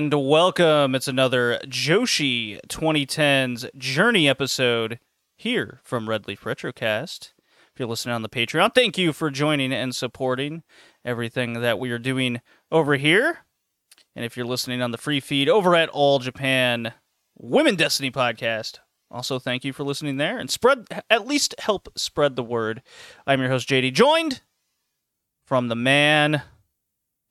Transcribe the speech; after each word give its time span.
And 0.00 0.14
welcome. 0.14 0.94
It's 0.94 1.08
another 1.08 1.60
Joshi 1.66 2.58
2010's 2.68 3.66
Journey 3.76 4.30
episode 4.30 4.98
here 5.36 5.78
from 5.84 6.08
Red 6.08 6.26
Leaf 6.26 6.44
Retrocast. 6.44 7.34
If 7.70 7.78
you're 7.78 7.86
listening 7.86 8.14
on 8.14 8.22
the 8.22 8.30
Patreon, 8.30 8.74
thank 8.74 8.96
you 8.96 9.12
for 9.12 9.30
joining 9.30 9.74
and 9.74 9.94
supporting 9.94 10.62
everything 11.04 11.60
that 11.60 11.78
we 11.78 11.90
are 11.90 11.98
doing 11.98 12.40
over 12.72 12.96
here. 12.96 13.40
And 14.16 14.24
if 14.24 14.38
you're 14.38 14.46
listening 14.46 14.80
on 14.80 14.90
the 14.90 14.96
free 14.96 15.20
feed 15.20 15.50
over 15.50 15.76
at 15.76 15.90
All 15.90 16.18
Japan 16.18 16.94
Women 17.36 17.76
Destiny 17.76 18.10
Podcast, 18.10 18.78
also 19.10 19.38
thank 19.38 19.66
you 19.66 19.74
for 19.74 19.84
listening 19.84 20.16
there 20.16 20.38
and 20.38 20.50
spread 20.50 20.86
at 21.10 21.26
least 21.26 21.54
help 21.58 21.90
spread 21.94 22.36
the 22.36 22.42
word. 22.42 22.80
I'm 23.26 23.40
your 23.40 23.50
host 23.50 23.68
JD, 23.68 23.92
joined 23.92 24.40
from 25.44 25.68
the 25.68 25.76
man 25.76 26.40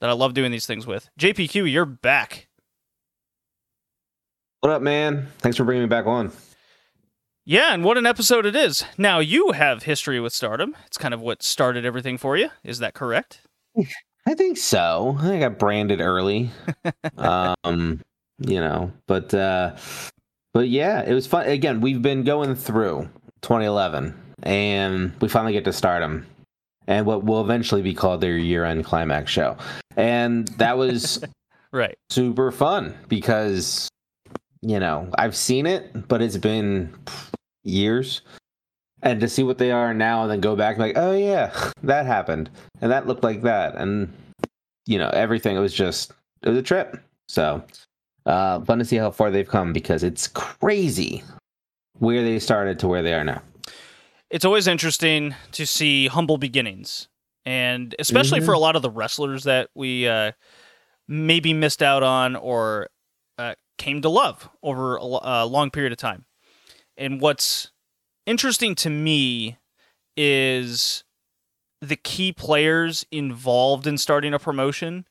that 0.01 0.09
I 0.11 0.13
love 0.13 0.35
doing 0.35 0.51
these 0.51 0.67
things 0.67 0.85
with. 0.85 1.09
JPQ, 1.19 1.71
you're 1.71 1.87
back. 1.87 2.45
What 4.61 4.71
up, 4.73 4.81
man? 4.81 5.27
Thanks 5.39 5.57
for 5.57 5.63
bringing 5.63 5.83
me 5.83 5.87
back 5.87 6.05
on. 6.05 6.31
Yeah, 7.45 7.73
and 7.73 7.83
what 7.83 7.97
an 7.97 8.05
episode 8.05 8.45
it 8.45 8.55
is. 8.55 8.83
Now, 8.97 9.19
you 9.19 9.53
have 9.53 9.83
history 9.83 10.19
with 10.19 10.33
Stardom. 10.33 10.75
It's 10.85 10.97
kind 10.97 11.13
of 11.13 11.21
what 11.21 11.41
started 11.41 11.85
everything 11.85 12.17
for 12.17 12.37
you. 12.37 12.49
Is 12.63 12.79
that 12.79 12.93
correct? 12.93 13.41
I 14.27 14.33
think 14.35 14.57
so. 14.57 15.15
I 15.17 15.21
think 15.21 15.35
I 15.43 15.49
got 15.49 15.57
branded 15.59 16.01
early. 16.01 16.51
um, 17.17 18.01
you 18.39 18.59
know, 18.59 18.91
but 19.07 19.33
uh 19.33 19.75
but 20.53 20.67
yeah, 20.69 21.03
it 21.03 21.13
was 21.13 21.25
fun. 21.27 21.45
Again, 21.47 21.81
we've 21.81 22.01
been 22.01 22.23
going 22.23 22.55
through 22.55 23.09
2011 23.41 24.13
and 24.43 25.13
we 25.21 25.27
finally 25.29 25.53
get 25.53 25.63
to 25.65 25.73
Stardom 25.73 26.25
and 26.87 27.05
what 27.05 27.23
will 27.23 27.41
eventually 27.41 27.81
be 27.81 27.93
called 27.93 28.19
their 28.21 28.37
year-end 28.37 28.83
climax 28.85 29.31
show. 29.31 29.57
And 29.95 30.47
that 30.59 30.77
was 30.77 31.23
Right. 31.71 31.95
super 32.09 32.51
fun 32.51 32.97
because 33.07 33.87
you 34.61 34.79
know 34.79 35.09
I've 35.17 35.35
seen 35.35 35.65
it, 35.65 36.07
but 36.07 36.21
it's 36.21 36.37
been 36.37 36.93
years, 37.63 38.21
and 39.01 39.19
to 39.21 39.27
see 39.27 39.43
what 39.43 39.57
they 39.57 39.71
are 39.71 39.93
now 39.93 40.23
and 40.23 40.31
then 40.31 40.41
go 40.41 40.55
back 40.55 40.75
and 40.75 40.83
like, 40.83 40.97
oh 40.97 41.13
yeah, 41.13 41.53
that 41.83 42.05
happened, 42.05 42.49
and 42.81 42.91
that 42.91 43.07
looked 43.07 43.23
like 43.23 43.41
that, 43.43 43.75
and 43.75 44.11
you 44.85 44.97
know 44.97 45.09
everything. 45.09 45.55
It 45.55 45.59
was 45.59 45.73
just 45.73 46.11
it 46.43 46.49
was 46.49 46.57
a 46.57 46.63
trip. 46.63 47.01
So 47.27 47.63
uh, 48.25 48.61
fun 48.61 48.79
to 48.79 48.85
see 48.85 48.97
how 48.97 49.11
far 49.11 49.31
they've 49.31 49.47
come 49.47 49.73
because 49.73 50.03
it's 50.03 50.27
crazy 50.27 51.23
where 51.99 52.23
they 52.23 52.39
started 52.39 52.79
to 52.79 52.87
where 52.87 53.03
they 53.03 53.13
are 53.13 53.23
now. 53.23 53.41
It's 54.29 54.45
always 54.45 54.67
interesting 54.67 55.35
to 55.53 55.65
see 55.65 56.07
humble 56.07 56.37
beginnings, 56.37 57.07
and 57.45 57.95
especially 57.99 58.41
for 58.41 58.53
a 58.53 58.59
lot 58.59 58.75
of 58.75 58.81
the 58.81 58.91
wrestlers 58.91 59.43
that 59.45 59.69
we 59.73 60.07
uh, 60.07 60.33
maybe 61.07 61.53
missed 61.53 61.81
out 61.81 62.03
on 62.03 62.35
or 62.35 62.87
came 63.79 64.01
to 64.03 64.09
love 64.09 64.49
over 64.61 64.97
a, 64.97 65.03
a 65.03 65.45
long 65.47 65.71
period 65.71 65.91
of 65.91 65.97
time. 65.97 66.25
And 66.95 67.19
what's 67.19 67.71
interesting 68.27 68.75
to 68.75 68.89
me 68.91 69.57
is 70.15 71.03
the 71.81 71.95
key 71.95 72.31
players 72.31 73.05
involved 73.11 73.87
in 73.87 73.97
starting 73.97 74.33
a 74.33 74.39
promotion 74.39 75.05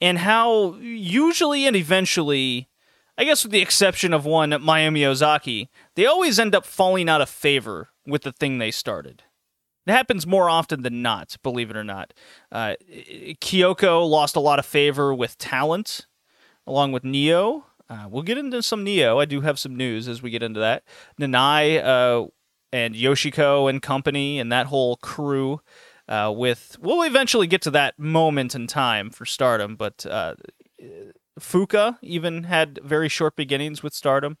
and 0.00 0.18
how 0.18 0.74
usually 0.76 1.66
and 1.66 1.76
eventually, 1.76 2.68
I 3.16 3.24
guess 3.24 3.44
with 3.44 3.52
the 3.52 3.60
exception 3.60 4.12
of 4.12 4.24
one 4.24 4.50
Mayumi 4.50 5.06
Ozaki, 5.06 5.68
they 5.94 6.06
always 6.06 6.38
end 6.38 6.54
up 6.54 6.64
falling 6.64 7.08
out 7.08 7.20
of 7.20 7.28
favor 7.28 7.90
with 8.06 8.22
the 8.22 8.32
thing 8.32 8.58
they 8.58 8.70
started. 8.70 9.24
It 9.86 9.92
happens 9.92 10.26
more 10.26 10.50
often 10.50 10.82
than 10.82 11.02
not, 11.02 11.36
believe 11.42 11.70
it 11.70 11.76
or 11.76 11.84
not. 11.84 12.12
Uh, 12.52 12.74
Kyoko 13.40 14.08
lost 14.08 14.36
a 14.36 14.40
lot 14.40 14.58
of 14.58 14.66
favor 14.66 15.14
with 15.14 15.38
talent, 15.38 16.06
along 16.66 16.92
with 16.92 17.04
Neo. 17.04 17.64
Uh, 17.90 18.06
we'll 18.10 18.22
get 18.22 18.38
into 18.38 18.62
some 18.62 18.84
Neo. 18.84 19.18
I 19.18 19.24
do 19.24 19.40
have 19.40 19.58
some 19.58 19.74
news 19.74 20.08
as 20.08 20.22
we 20.22 20.30
get 20.30 20.42
into 20.42 20.60
that. 20.60 20.84
Nanai 21.20 21.82
uh, 21.82 22.26
and 22.72 22.94
Yoshiko 22.94 23.68
and 23.68 23.80
company 23.80 24.38
and 24.38 24.52
that 24.52 24.66
whole 24.66 24.96
crew. 24.96 25.60
Uh, 26.06 26.32
with 26.34 26.76
we'll 26.80 27.02
eventually 27.02 27.46
get 27.46 27.60
to 27.62 27.70
that 27.70 27.98
moment 27.98 28.54
in 28.54 28.66
time 28.66 29.10
for 29.10 29.26
Stardom, 29.26 29.76
but 29.76 30.06
uh, 30.06 30.34
Fuka 31.38 31.98
even 32.02 32.44
had 32.44 32.78
very 32.82 33.10
short 33.10 33.36
beginnings 33.36 33.82
with 33.82 33.92
Stardom. 33.92 34.38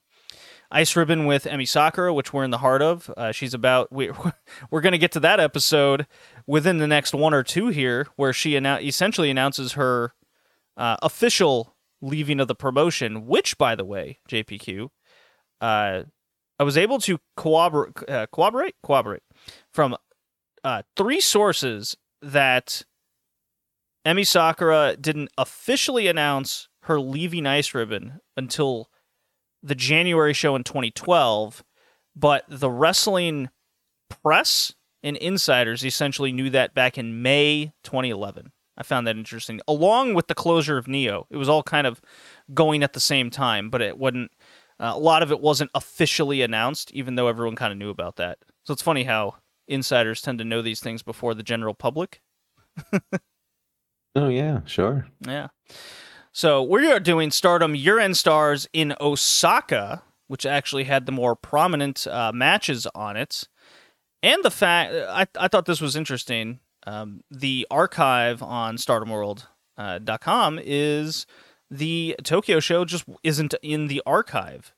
Ice 0.70 0.94
Ribbon 0.96 1.24
with 1.24 1.44
Emi 1.44 1.66
Sakura, 1.66 2.12
which 2.12 2.32
we're 2.32 2.44
in 2.44 2.50
the 2.50 2.58
heart 2.58 2.82
of. 2.82 3.10
Uh, 3.16 3.32
she's 3.32 3.54
about 3.54 3.90
we 3.92 4.10
we're 4.70 4.80
going 4.80 4.92
to 4.92 4.98
get 4.98 5.12
to 5.12 5.20
that 5.20 5.40
episode 5.40 6.06
within 6.46 6.78
the 6.78 6.86
next 6.86 7.14
one 7.14 7.34
or 7.34 7.42
two 7.42 7.68
here, 7.68 8.06
where 8.16 8.32
she 8.32 8.52
annou- 8.52 8.82
essentially 8.82 9.30
announces 9.30 9.72
her 9.72 10.14
uh, 10.76 10.96
official 11.02 11.74
leaving 12.00 12.40
of 12.40 12.48
the 12.48 12.54
promotion. 12.54 13.26
Which, 13.26 13.58
by 13.58 13.74
the 13.74 13.84
way, 13.84 14.18
JPQ, 14.28 14.88
uh, 15.60 16.02
I 16.58 16.64
was 16.64 16.76
able 16.76 16.98
to 17.00 17.18
corroborate, 17.36 18.08
uh, 18.08 18.26
corroborate, 18.32 18.74
corroborate 18.82 19.22
from 19.72 19.96
uh, 20.64 20.82
three 20.96 21.20
sources 21.20 21.96
that 22.20 22.82
Emi 24.06 24.26
Sakura 24.26 24.96
didn't 24.96 25.30
officially 25.38 26.08
announce 26.08 26.68
her 26.82 27.00
leaving 27.00 27.46
Ice 27.46 27.74
Ribbon 27.74 28.20
until 28.36 28.88
the 29.62 29.74
January 29.74 30.32
show 30.32 30.56
in 30.56 30.64
2012, 30.64 31.62
but 32.16 32.44
the 32.48 32.70
wrestling 32.70 33.50
press 34.22 34.72
and 35.02 35.16
insiders 35.16 35.84
essentially 35.84 36.32
knew 36.32 36.50
that 36.50 36.74
back 36.74 36.98
in 36.98 37.22
May 37.22 37.72
2011. 37.84 38.52
I 38.78 38.84
found 38.84 39.06
that 39.06 39.16
interesting. 39.16 39.60
Along 39.68 40.14
with 40.14 40.28
the 40.28 40.34
closure 40.34 40.78
of 40.78 40.88
Neo, 40.88 41.26
it 41.30 41.36
was 41.36 41.48
all 41.48 41.62
kind 41.62 41.86
of 41.86 42.00
going 42.54 42.82
at 42.82 42.94
the 42.94 43.00
same 43.00 43.28
time, 43.28 43.68
but 43.68 43.82
it 43.82 43.98
wasn't. 43.98 44.30
Uh, 44.80 44.92
a 44.94 44.98
lot 44.98 45.24
of 45.24 45.32
it 45.32 45.40
wasn't 45.40 45.72
officially 45.74 46.40
announced, 46.40 46.92
even 46.92 47.16
though 47.16 47.26
everyone 47.26 47.56
kind 47.56 47.72
of 47.72 47.78
knew 47.78 47.90
about 47.90 48.14
that. 48.16 48.38
So 48.62 48.72
it's 48.72 48.82
funny 48.82 49.02
how 49.02 49.34
insiders 49.66 50.22
tend 50.22 50.38
to 50.38 50.44
know 50.44 50.62
these 50.62 50.78
things 50.78 51.02
before 51.02 51.34
the 51.34 51.42
general 51.42 51.74
public. 51.74 52.22
Oh 54.14 54.28
yeah, 54.28 54.60
sure. 54.64 55.06
Yeah. 55.26 55.48
So 56.32 56.62
we 56.62 56.90
are 56.90 57.00
doing 57.00 57.30
Stardom 57.30 57.74
Year 57.74 57.98
End 57.98 58.16
Stars 58.16 58.68
in 58.72 58.94
Osaka, 59.00 60.02
which 60.26 60.46
actually 60.46 60.84
had 60.84 61.06
the 61.06 61.12
more 61.12 61.36
prominent 61.36 62.06
uh, 62.06 62.32
matches 62.32 62.86
on 62.94 63.16
it, 63.16 63.48
and 64.22 64.42
the 64.44 64.50
fact 64.50 64.92
I 64.92 65.26
I 65.38 65.48
thought 65.48 65.66
this 65.66 65.80
was 65.80 65.96
interesting. 65.96 66.60
Um, 66.88 67.20
the 67.30 67.66
archive 67.70 68.42
on 68.42 68.78
StardomWorld.com 68.78 70.60
is 70.64 71.26
the 71.70 72.16
Tokyo 72.24 72.60
show 72.60 72.86
just 72.86 73.04
isn't 73.22 73.54
in 73.62 73.88
the 73.88 74.02
archive. 74.06 74.72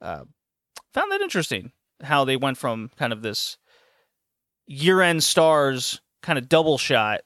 Uh, 0.00 0.22
found 0.94 1.10
that 1.10 1.20
interesting 1.20 1.72
how 2.04 2.24
they 2.24 2.36
went 2.36 2.58
from 2.58 2.92
kind 2.96 3.12
of 3.12 3.22
this 3.22 3.58
year 4.68 5.02
end 5.02 5.24
stars 5.24 6.00
kind 6.22 6.38
of 6.38 6.48
double 6.48 6.78
shot 6.78 7.22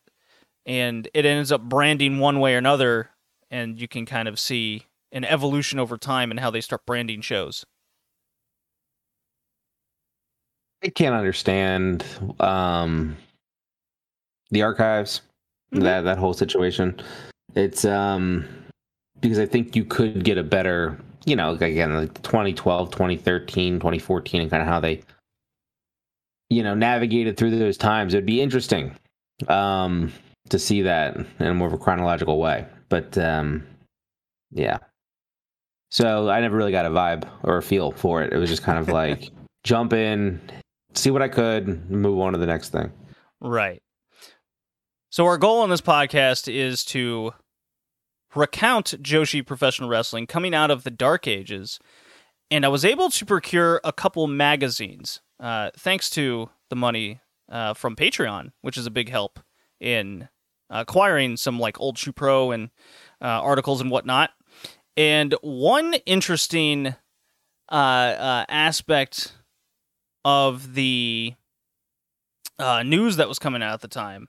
and 0.65 1.09
it 1.13 1.27
ends 1.27 1.53
up 1.53 1.61
branding 1.61 2.19
one 2.19 2.41
way 2.41 2.55
or 2.55 2.59
another 2.59 3.11
and 3.51 3.79
you 3.79 3.87
can 3.87 4.07
kind 4.07 4.29
of 4.29 4.41
see 4.41 4.87
an 5.11 5.27
evolution 5.27 5.79
over 5.79 5.99
time 5.99 6.31
and 6.31 6.41
how 6.41 6.51
they 6.51 6.63
start 6.63 6.87
branding 6.87 7.21
shows 7.21 7.67
I 10.83 10.89
can't 10.89 11.15
understand 11.15 12.05
um, 12.41 13.17
the 14.53 14.63
archives, 14.63 15.23
Mhm. 15.75 15.83
that 15.83 16.03
that 16.03 16.19
whole 16.19 16.35
situation. 16.35 17.01
It's 17.55 17.85
um 17.85 18.47
because 19.21 19.39
I 19.39 19.47
think 19.47 19.75
you 19.77 19.85
could 19.85 20.25
get 20.25 20.39
a 20.39 20.43
better, 20.43 20.99
you 21.27 21.37
know, 21.37 21.53
again, 21.53 21.95
like 21.95 22.23
2012, 22.23 22.91
2013, 22.91 23.79
2014, 23.79 24.41
and 24.43 24.51
kind 24.51 24.63
of 24.63 24.69
how 24.69 24.81
they, 24.81 25.01
you 26.51 26.63
know, 26.63 26.75
navigated 26.75 27.37
through 27.37 27.57
those 27.59 27.77
times. 27.77 28.15
It'd 28.15 28.27
be 28.27 28.41
interesting 28.41 28.93
um, 29.49 30.13
to 30.49 30.59
see 30.59 30.83
that 30.83 31.17
in 31.17 31.47
a 31.47 31.55
more 31.55 31.69
of 31.69 31.73
a 31.73 31.79
chronological 31.79 32.39
way. 32.39 32.67
But 32.89 33.17
um, 33.19 33.65
yeah. 34.51 34.79
So 35.91 36.29
I 36.31 36.41
never 36.41 36.57
really 36.57 36.73
got 36.73 36.87
a 36.87 36.91
vibe 36.91 37.29
or 37.43 37.59
a 37.59 37.63
feel 37.63 37.93
for 37.93 38.23
it. 38.23 38.33
It 38.33 38.39
was 38.39 38.51
just 38.51 38.63
kind 38.63 38.79
of 38.79 38.89
like 39.03 39.31
jump 39.65 39.93
in, 39.93 40.41
see 40.95 41.11
what 41.11 41.23
I 41.23 41.29
could, 41.29 41.89
move 41.91 42.19
on 42.19 42.33
to 42.33 42.39
the 42.39 42.47
next 42.47 42.71
thing. 42.71 42.91
Right. 43.41 43.81
So 45.13 45.27
our 45.27 45.37
goal 45.37 45.61
on 45.61 45.69
this 45.69 45.83
podcast 45.83 46.51
is 46.51 46.87
to 46.87 47.35
recount 48.35 48.95
Joshi 49.03 49.47
Professional 49.47 49.91
Wrestling 49.91 50.27
coming 50.27 50.55
out 50.55 50.71
of 50.71 50.85
the 50.85 50.91
Dark 50.91 51.29
Ages, 51.29 51.79
and 52.51 52.65
I 52.65 52.69
was 52.69 52.83
able 52.83 53.11
to 53.11 53.27
procure 53.27 53.79
a 53.85 53.93
couple 53.93 54.27
magazines 54.27 55.21
uh, 55.39 55.69
thanks 55.77 56.09
to 56.11 56.49
the 56.71 56.77
money 56.77 57.21
uh, 57.51 57.75
from 57.75 57.95
Patreon, 57.95 58.53
which 58.63 58.79
is 58.79 58.87
a 58.87 58.91
big 58.91 59.11
help 59.11 59.39
in 59.81 60.31
acquiring 60.71 61.37
some 61.37 61.61
like 61.61 61.79
old 61.79 61.99
Shupro 61.99 62.55
and 62.55 62.71
uh, 63.21 63.27
articles 63.27 63.83
and 63.83 63.91
whatnot. 63.91 64.31
And 64.97 65.35
one 65.43 65.93
interesting 66.07 66.95
uh, 67.71 67.75
uh, 67.75 68.45
aspect 68.49 69.35
of 70.25 70.73
the 70.73 71.35
uh, 72.59 72.83
news 72.83 73.17
that 73.17 73.29
was 73.29 73.39
coming 73.39 73.63
out 73.63 73.75
at 73.75 73.81
the 73.83 73.89
time. 73.89 74.29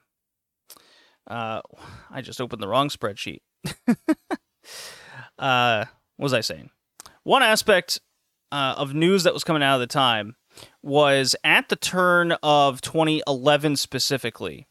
Uh, 1.26 1.60
I 2.10 2.20
just 2.20 2.40
opened 2.40 2.62
the 2.62 2.68
wrong 2.68 2.88
spreadsheet. 2.88 3.40
uh, 5.38 5.84
what 6.16 6.22
was 6.22 6.34
I 6.34 6.40
saying? 6.40 6.70
One 7.22 7.42
aspect 7.42 8.00
uh, 8.52 8.74
of 8.76 8.94
news 8.94 9.24
that 9.24 9.34
was 9.34 9.44
coming 9.44 9.62
out 9.62 9.76
at 9.76 9.78
the 9.78 9.86
time 9.86 10.36
was 10.82 11.34
at 11.42 11.68
the 11.68 11.76
turn 11.76 12.32
of 12.42 12.80
2011 12.80 13.76
specifically. 13.76 14.68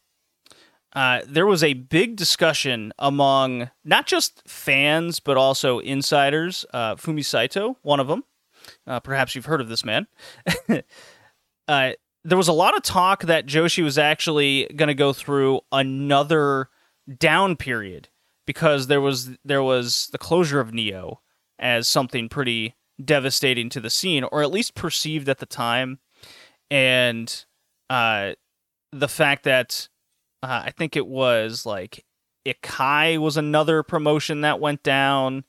Uh, 0.94 1.22
there 1.26 1.46
was 1.46 1.64
a 1.64 1.74
big 1.74 2.14
discussion 2.14 2.92
among 2.98 3.70
not 3.84 4.06
just 4.06 4.42
fans 4.46 5.18
but 5.18 5.36
also 5.36 5.80
insiders. 5.80 6.64
Uh, 6.72 6.94
Fumi 6.94 7.24
Saito, 7.24 7.76
one 7.82 7.98
of 7.98 8.06
them. 8.06 8.22
Uh, 8.86 9.00
perhaps 9.00 9.34
you've 9.34 9.46
heard 9.46 9.60
of 9.60 9.68
this 9.68 9.84
man. 9.84 10.06
there 12.24 12.38
was 12.38 12.48
a 12.48 12.52
lot 12.52 12.76
of 12.76 12.82
talk 12.82 13.24
that 13.24 13.46
Joshi 13.46 13.84
was 13.84 13.98
actually 13.98 14.66
going 14.74 14.88
to 14.88 14.94
go 14.94 15.12
through 15.12 15.60
another 15.70 16.70
down 17.18 17.56
period 17.56 18.08
because 18.46 18.86
there 18.86 19.00
was 19.00 19.30
there 19.44 19.62
was 19.62 20.08
the 20.12 20.18
closure 20.18 20.60
of 20.60 20.72
Neo 20.72 21.20
as 21.58 21.86
something 21.86 22.28
pretty 22.28 22.74
devastating 23.02 23.68
to 23.70 23.80
the 23.80 23.90
scene, 23.90 24.24
or 24.24 24.42
at 24.42 24.50
least 24.50 24.74
perceived 24.74 25.28
at 25.28 25.38
the 25.38 25.46
time, 25.46 25.98
and 26.70 27.44
uh, 27.90 28.32
the 28.92 29.08
fact 29.08 29.44
that 29.44 29.88
uh, 30.42 30.62
I 30.66 30.70
think 30.70 30.96
it 30.96 31.06
was 31.06 31.66
like 31.66 32.04
Ikai 32.46 33.18
was 33.18 33.36
another 33.36 33.82
promotion 33.82 34.42
that 34.42 34.60
went 34.60 34.82
down. 34.82 35.44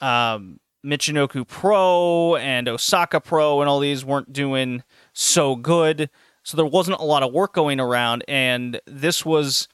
Um, 0.00 0.60
Michinoku 0.84 1.46
Pro 1.48 2.36
and 2.36 2.68
Osaka 2.68 3.20
Pro 3.20 3.60
and 3.60 3.68
all 3.68 3.80
these 3.80 4.04
weren't 4.04 4.32
doing 4.32 4.84
so 5.16 5.56
good. 5.56 6.10
So 6.42 6.56
there 6.56 6.66
wasn't 6.66 7.00
a 7.00 7.04
lot 7.04 7.22
of 7.22 7.32
work 7.32 7.54
going 7.54 7.80
around. 7.80 8.24
And 8.28 8.80
this 8.86 9.24
was, 9.24 9.66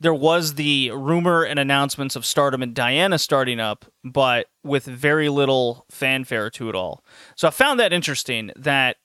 there 0.00 0.14
was 0.14 0.54
the 0.54 0.90
rumor 0.90 1.42
and 1.42 1.58
announcements 1.58 2.16
of 2.16 2.26
Stardom 2.26 2.62
and 2.62 2.74
Diana 2.74 3.18
starting 3.18 3.60
up, 3.60 3.86
but 4.04 4.48
with 4.62 4.84
very 4.84 5.28
little 5.28 5.86
fanfare 5.90 6.50
to 6.50 6.68
it 6.68 6.74
all. 6.74 7.04
So 7.36 7.48
I 7.48 7.50
found 7.50 7.80
that 7.80 7.92
interesting 7.92 8.50
that 8.56 8.96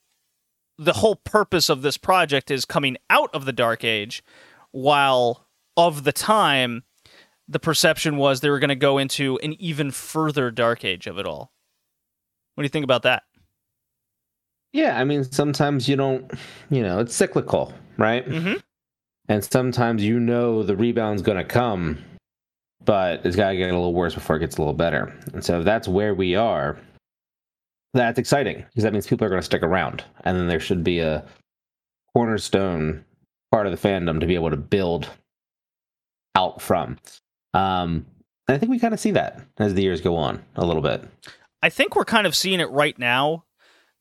the 0.78 0.94
whole 0.94 1.16
purpose 1.16 1.70
of 1.70 1.84
this 1.84 1.98
project 1.98 2.50
is 2.50 2.66
coming 2.66 2.98
out 3.10 3.30
of 3.34 3.46
the 3.46 3.54
Dark 3.54 3.84
Age, 3.84 4.24
while 4.72 5.48
of 5.78 6.04
the 6.04 6.12
time, 6.12 6.84
the 7.48 7.60
perception 7.60 8.18
was 8.18 8.42
they 8.42 8.50
were 8.50 8.60
going 8.60 8.70
to 8.70 8.76
go 8.76 8.98
into 8.98 9.38
an 9.44 9.54
even 9.62 9.92
further 9.92 10.50
Dark 10.50 10.84
Age 10.84 11.06
of 11.06 11.20
it 11.20 11.28
all. 11.28 11.52
What 12.56 12.64
do 12.64 12.66
you 12.66 12.70
think 12.70 12.84
about 12.84 13.04
that? 13.04 13.24
Yeah, 14.74 15.00
I 15.00 15.04
mean, 15.04 15.24
sometimes 15.24 15.88
you 15.88 15.96
don't, 15.96 16.30
you 16.70 16.82
know, 16.82 17.00
it's 17.00 17.16
cyclical, 17.16 17.74
right? 17.98 18.28
Mm-hmm. 18.28 18.56
And 19.30 19.44
sometimes 19.44 20.04
you 20.04 20.20
know 20.20 20.64
the 20.64 20.76
rebound's 20.76 21.22
going 21.22 21.38
to 21.38 21.44
come, 21.44 22.04
but 22.84 23.26
it's 23.26 23.36
got 23.36 23.52
to 23.52 23.56
get 23.56 23.70
a 23.70 23.74
little 23.74 23.94
worse 23.94 24.16
before 24.16 24.36
it 24.36 24.40
gets 24.40 24.58
a 24.58 24.62
little 24.62 24.74
better. 24.74 25.16
And 25.32 25.46
so 25.46 25.60
if 25.60 25.66
that's 25.66 25.88
where 25.88 26.14
we 26.16 26.36
are, 26.36 26.78
that's 27.94 28.18
exciting 28.18 28.66
because 28.70 28.84
that 28.84 28.92
means 28.92 29.06
people 29.06 29.26
are 29.26 29.30
going 29.30 29.42
to 29.42 29.46
stick 29.46 29.62
around. 29.62 30.04
And 30.26 30.38
then 30.38 30.48
there 30.48 30.60
should 30.60 30.84
be 30.84 31.00
a 31.00 31.24
cornerstone 32.14 33.06
part 33.52 33.68
of 33.68 33.72
the 33.72 33.88
fandom 33.88 34.20
to 34.20 34.26
be 34.26 34.36
able 34.36 34.50
to 34.50 34.58
build 34.58 35.08
out 36.36 36.62
from. 36.62 36.98
Um, 37.54 38.08
I 38.48 38.58
think 38.58 38.72
we 38.72 38.80
kind 38.80 38.94
of 38.94 39.00
see 39.00 39.12
that 39.12 39.40
as 39.60 39.76
the 39.76 39.84
years 39.84 40.02
go 40.02 40.16
on 40.16 40.44
a 40.56 40.66
little 40.66 40.82
bit. 40.82 41.04
I 41.62 41.70
think 41.70 41.96
we're 41.96 42.06
kind 42.06 42.28
of 42.28 42.36
seeing 42.36 42.60
it 42.60 42.70
right 42.72 42.98
now 42.98 43.46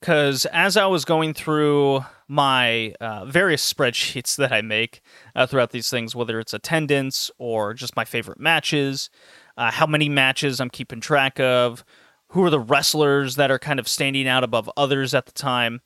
because 0.03 0.47
as 0.47 0.77
I 0.77 0.87
was 0.87 1.05
going 1.05 1.33
through 1.33 2.05
my 2.27 2.93
uh, 3.01 3.25
various 3.25 3.73
spreadsheets 3.73 4.35
that 4.35 4.53
I 4.53 4.61
make 4.61 5.01
uh, 5.37 5.47
throughout 5.47 5.71
these 5.71 5.91
things, 5.91 6.17
whether 6.17 6.41
it's 6.41 6.53
attendance 6.53 7.31
or 7.39 7.73
just 7.73 7.95
my 7.95 8.05
favorite 8.05 8.41
matches, 8.41 9.11
uh, 9.57 9.71
how 9.71 9.87
many 9.87 10.09
matches 10.09 10.61
I'm 10.61 10.71
keeping 10.71 11.01
track 11.01 11.39
of, 11.39 11.85
who 12.31 12.43
are 12.43 12.51
the 12.51 12.59
wrestlers 12.59 13.37
that 13.37 13.53
are 13.53 13.61
kind 13.61 13.79
of 13.79 13.87
standing 13.87 14.27
out 14.27 14.43
above 14.43 14.69
others 14.77 15.15
at 15.15 15.27
the 15.27 15.33
time. 15.33 15.83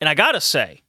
And 0.00 0.08
I 0.08 0.14
gotta 0.14 0.40
say, 0.40 0.82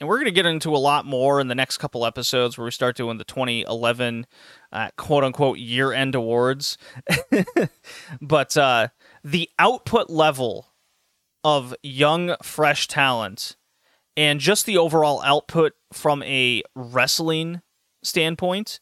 and 0.00 0.08
we're 0.08 0.24
to 0.24 0.30
get 0.30 0.46
into 0.46 0.74
a 0.74 0.78
lot 0.78 1.04
more 1.04 1.38
in 1.38 1.48
the 1.48 1.54
next 1.54 1.76
couple 1.76 2.06
episodes 2.06 2.56
where 2.56 2.64
we 2.64 2.70
start 2.70 2.96
doing 2.96 3.18
the 3.18 3.24
2011 3.24 4.26
uh, 4.72 4.88
quote 4.96 5.22
unquote 5.22 5.58
year 5.58 5.92
end 5.92 6.14
awards. 6.14 6.78
but 8.22 8.56
uh, 8.56 8.88
the 9.22 9.50
output 9.58 10.08
level 10.08 10.71
of 11.44 11.74
young, 11.82 12.36
fresh 12.42 12.88
talent 12.88 13.56
and 14.16 14.40
just 14.40 14.66
the 14.66 14.76
overall 14.76 15.22
output 15.22 15.72
from 15.92 16.22
a 16.24 16.62
wrestling 16.74 17.62
standpoint 18.02 18.80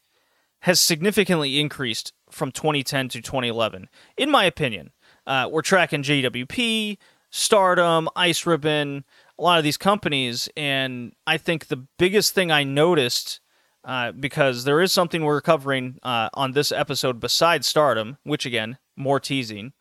has 0.63 0.81
significantly 0.81 1.59
increased 1.61 2.13
from 2.31 2.53
2010 2.53 3.09
to 3.11 3.23
2011, 3.23 3.89
in 4.17 4.31
my 4.31 4.45
opinion. 4.45 4.91
Uh, 5.27 5.49
we're 5.51 5.63
tracking 5.63 6.03
JWP, 6.03 6.99
Stardom, 7.31 8.09
Ice 8.17 8.45
Ribbon, 8.45 9.05
a 9.39 9.43
lot 9.43 9.59
of 9.59 9.65
these 9.65 9.77
companies, 9.77 10.49
and 10.57 11.13
I 11.27 11.39
think 11.39 11.69
the 11.69 11.87
biggest 11.99 12.35
thing 12.35 12.51
I 12.51 12.65
noticed, 12.65 13.41
uh, 13.85 14.13
because 14.13 14.65
there 14.65 14.83
is 14.83 14.93
something 14.93 15.25
we're 15.25 15.41
covering 15.41 15.99
uh, 16.03 16.29
on 16.35 16.53
this 16.53 16.73
episode 16.73 17.21
besides 17.21 17.67
Stardom, 17.67 18.19
which 18.25 18.45
again, 18.45 18.79
more 18.97 19.21
teasing, 19.21 19.73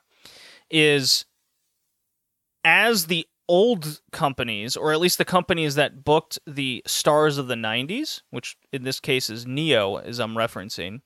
is 0.70 1.25
as 2.64 3.08
the 3.08 3.25
old 3.48 4.01
companies, 4.12 4.78
or 4.78 4.94
at 4.94 5.00
least 5.00 5.18
the 5.18 5.25
companies 5.25 5.75
that 5.75 6.04
booked 6.04 6.38
the 6.46 6.84
stars 6.86 7.38
of 7.38 7.48
the 7.48 7.56
90s, 7.56 8.22
which 8.30 8.56
in 8.72 8.84
this 8.84 9.00
case 9.00 9.30
is 9.30 9.46
Neo, 9.46 9.98
as 9.98 10.20
I'm 10.20 10.36
referencing, 10.36 11.01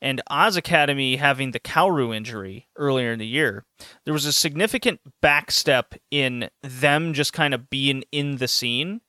and 0.00 0.22
Oz 0.28 0.56
Academy 0.56 1.16
having 1.16 1.50
the 1.50 1.60
Kaoru 1.60 2.14
injury 2.14 2.68
earlier 2.76 3.12
in 3.12 3.18
the 3.18 3.26
year, 3.26 3.64
there 4.04 4.14
was 4.14 4.26
a 4.26 4.32
significant 4.32 5.00
backstep 5.22 5.96
in 6.10 6.50
them 6.62 7.12
just 7.12 7.32
kind 7.32 7.54
of 7.54 7.70
being 7.70 8.04
in 8.12 8.36
the 8.36 8.48
scene. 8.48 9.00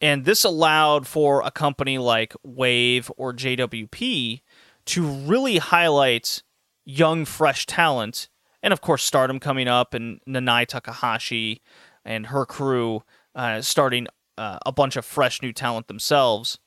And 0.00 0.24
this 0.24 0.44
allowed 0.44 1.06
for 1.06 1.42
a 1.42 1.50
company 1.50 1.98
like 1.98 2.34
Wave 2.42 3.10
or 3.16 3.32
JWP 3.32 4.42
to 4.86 5.06
really 5.06 5.58
highlight 5.58 6.42
young, 6.84 7.24
fresh 7.24 7.66
talent 7.66 8.28
and 8.64 8.72
of 8.72 8.80
course 8.80 9.04
Stardom 9.04 9.38
coming 9.38 9.68
up 9.68 9.94
and 9.94 10.18
Nanai 10.26 10.66
Takahashi 10.66 11.62
and 12.04 12.26
her 12.26 12.44
crew 12.44 13.04
uh, 13.36 13.60
starting 13.60 14.08
uh, 14.36 14.58
a 14.66 14.72
bunch 14.72 14.96
of 14.96 15.04
fresh 15.04 15.42
new 15.42 15.52
talent 15.52 15.86
themselves. 15.86 16.58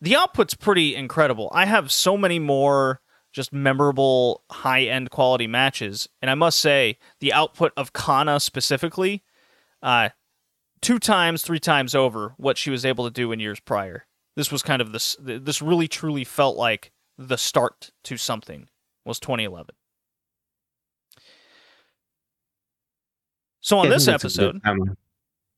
The 0.00 0.16
output's 0.16 0.54
pretty 0.54 0.94
incredible. 0.94 1.48
I 1.54 1.64
have 1.64 1.90
so 1.90 2.16
many 2.16 2.38
more 2.38 3.00
just 3.32 3.52
memorable 3.52 4.42
high 4.50 4.82
end 4.82 5.10
quality 5.10 5.46
matches, 5.46 6.08
and 6.20 6.30
I 6.30 6.34
must 6.34 6.58
say 6.58 6.98
the 7.20 7.32
output 7.32 7.72
of 7.76 7.92
Kana 7.92 8.40
specifically, 8.40 9.22
uh, 9.82 10.10
two 10.80 10.98
times, 10.98 11.42
three 11.42 11.60
times 11.60 11.94
over 11.94 12.34
what 12.38 12.58
she 12.58 12.70
was 12.70 12.84
able 12.84 13.04
to 13.04 13.10
do 13.10 13.32
in 13.32 13.40
years 13.40 13.60
prior. 13.60 14.06
This 14.36 14.50
was 14.50 14.62
kind 14.62 14.82
of 14.82 14.92
this. 14.92 15.16
This 15.20 15.62
really 15.62 15.88
truly 15.88 16.24
felt 16.24 16.56
like 16.56 16.92
the 17.18 17.38
start 17.38 17.90
to 18.04 18.16
something. 18.16 18.68
Was 19.04 19.20
2011. 19.20 19.75
So 23.66 23.80
on 23.80 23.86
Yeah, 23.86 23.94
this 23.94 24.04
think 24.04 24.20
that's 24.20 24.36
a 24.36 24.38
good 24.38 24.60
episode. 24.62 24.96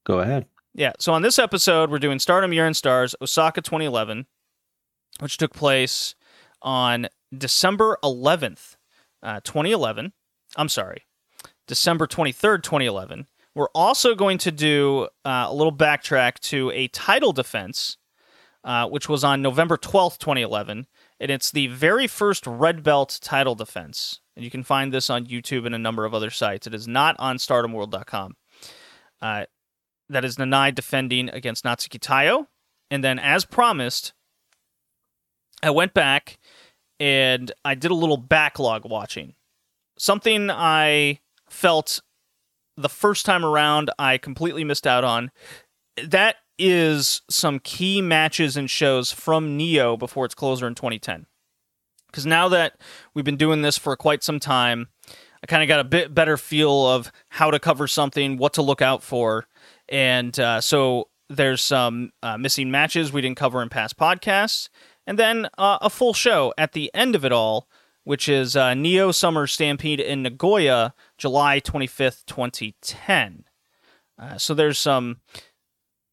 Go 0.07 0.21
ahead. 0.21 0.47
yeah. 0.73 0.93
So 0.99 1.13
on 1.13 1.21
this 1.21 1.39
episode, 1.39 1.91
we're 1.91 1.99
doing 1.99 2.19
Stardom 2.19 2.55
Year 2.55 2.65
End 2.65 2.75
Stars, 2.75 3.15
Osaka 3.21 3.61
2011, 3.61 4.25
which 5.21 5.37
took 5.37 5.53
place 5.53 6.15
on 6.63 7.09
December 7.37 7.99
11th, 8.03 8.77
uh, 9.23 9.41
2011. 9.45 10.15
I'm 10.57 10.71
sorry, 10.71 11.03
December 11.67 12.07
23rd, 12.07 12.63
2011. 12.63 13.27
We're 13.55 13.69
also 13.75 14.15
going 14.15 14.39
to 14.39 14.53
do 14.53 15.09
uh, 15.27 15.45
a 15.51 15.55
little 15.55 15.77
backtrack 15.77 16.39
to 16.45 16.71
a 16.71 16.89
title 16.89 17.35
defense, 17.35 17.99
uh, 18.65 18.89
which 18.89 19.07
was 19.07 19.23
on 19.23 19.43
November 19.43 19.77
12th, 19.77 20.17
2011. 20.17 20.87
And 21.21 21.31
it's 21.31 21.51
the 21.51 21.67
very 21.67 22.07
first 22.07 22.47
red 22.47 22.83
belt 22.83 23.19
title 23.23 23.55
defense. 23.55 24.21
And 24.37 24.45
you 24.45 24.51
can 24.51 24.63
find 24.63 24.93
this 24.93 25.11
on 25.11 25.27
YouTube 25.27 25.67
and 25.67 25.75
a 25.75 25.79
number 25.79 26.05
of 26.05 26.15
other 26.15 26.31
sites. 26.31 26.67
It 26.67 26.75
is 26.75 26.87
not 26.87 27.17
on 27.19 27.39
StardomWorld.com. 27.39 28.37
Uh, 29.21 29.47
that 30.09 30.25
is 30.25 30.37
Nanai 30.37 30.75
defending 30.75 31.29
against 31.29 31.65
Natsuki 31.65 31.99
Taiyo. 31.99 32.47
And 32.91 33.03
then, 33.03 33.19
as 33.19 33.45
promised, 33.45 34.13
I 35.63 35.71
went 35.71 35.93
back 35.93 36.39
and 37.01 37.53
I 37.65 37.75
did 37.75 37.91
a 37.91 37.95
little 37.95 38.17
backlog 38.17 38.89
watching. 38.89 39.35
Something 39.99 40.51
I 40.51 41.21
felt 41.51 42.01
the 42.77 42.89
first 42.89 43.27
time 43.27 43.45
around 43.45 43.91
I 43.99 44.19
completely 44.19 44.65
missed 44.65 44.87
out 44.87 45.05
on. 45.05 45.31
That 46.03 46.37
is 46.59 47.23
some 47.31 47.59
key 47.61 48.03
matches 48.03 48.57
and 48.57 48.69
shows 48.69 49.13
from 49.13 49.57
Neo 49.57 49.97
before 49.97 50.25
its 50.25 50.35
closer 50.35 50.67
in 50.67 50.75
2010. 50.75 51.27
Because 52.07 52.27
now 52.27 52.49
that 52.49 52.81
we've 53.15 53.25
been 53.25 53.37
doing 53.37 53.63
this 53.63 53.79
for 53.79 53.95
quite 53.97 54.23
some 54.23 54.41
time, 54.41 54.89
I 55.43 55.47
kind 55.47 55.63
of 55.63 55.69
got 55.69 55.81
a 55.81 55.85
bit 55.85 56.15
better 56.15 56.37
feel 56.37 56.87
of 56.87 57.13
how 57.29 57.51
to 57.51 57.59
cover 57.59 57.87
something, 57.87 58.39
what 58.39 58.55
to 58.55 58.63
look 58.63 58.83
out 58.83 59.03
for. 59.03 59.47
And 59.89 60.39
uh, 60.39 60.61
so 60.61 61.09
there's 61.29 61.61
some 61.61 62.13
uh, 62.23 62.39
missing 62.39 62.71
matches 62.71 63.13
we 63.13 63.21
didn't 63.21 63.37
cover 63.37 63.63
in 63.63 63.69
past 63.69 63.97
podcasts, 63.97 64.69
and 65.07 65.19
then 65.19 65.49
uh, 65.59 65.79
a 65.81 65.91
full 65.91 66.15
show 66.15 66.53
at 66.59 66.73
the 66.73 66.91
end 66.95 67.15
of 67.15 67.25
it 67.25 67.33
all, 67.33 67.69
which 68.05 68.29
is 68.29 68.57
uh, 68.57 68.75
Neo 68.75 69.13
Summer 69.13 69.47
Stampede 69.47 70.01
in 70.01 70.23
Nagoya, 70.23 70.95
July 71.19 71.61
25th, 71.61 72.25
2010. 72.27 73.45
Uh, 74.19 74.39
so 74.39 74.55
there's 74.55 74.79
some 74.79 75.19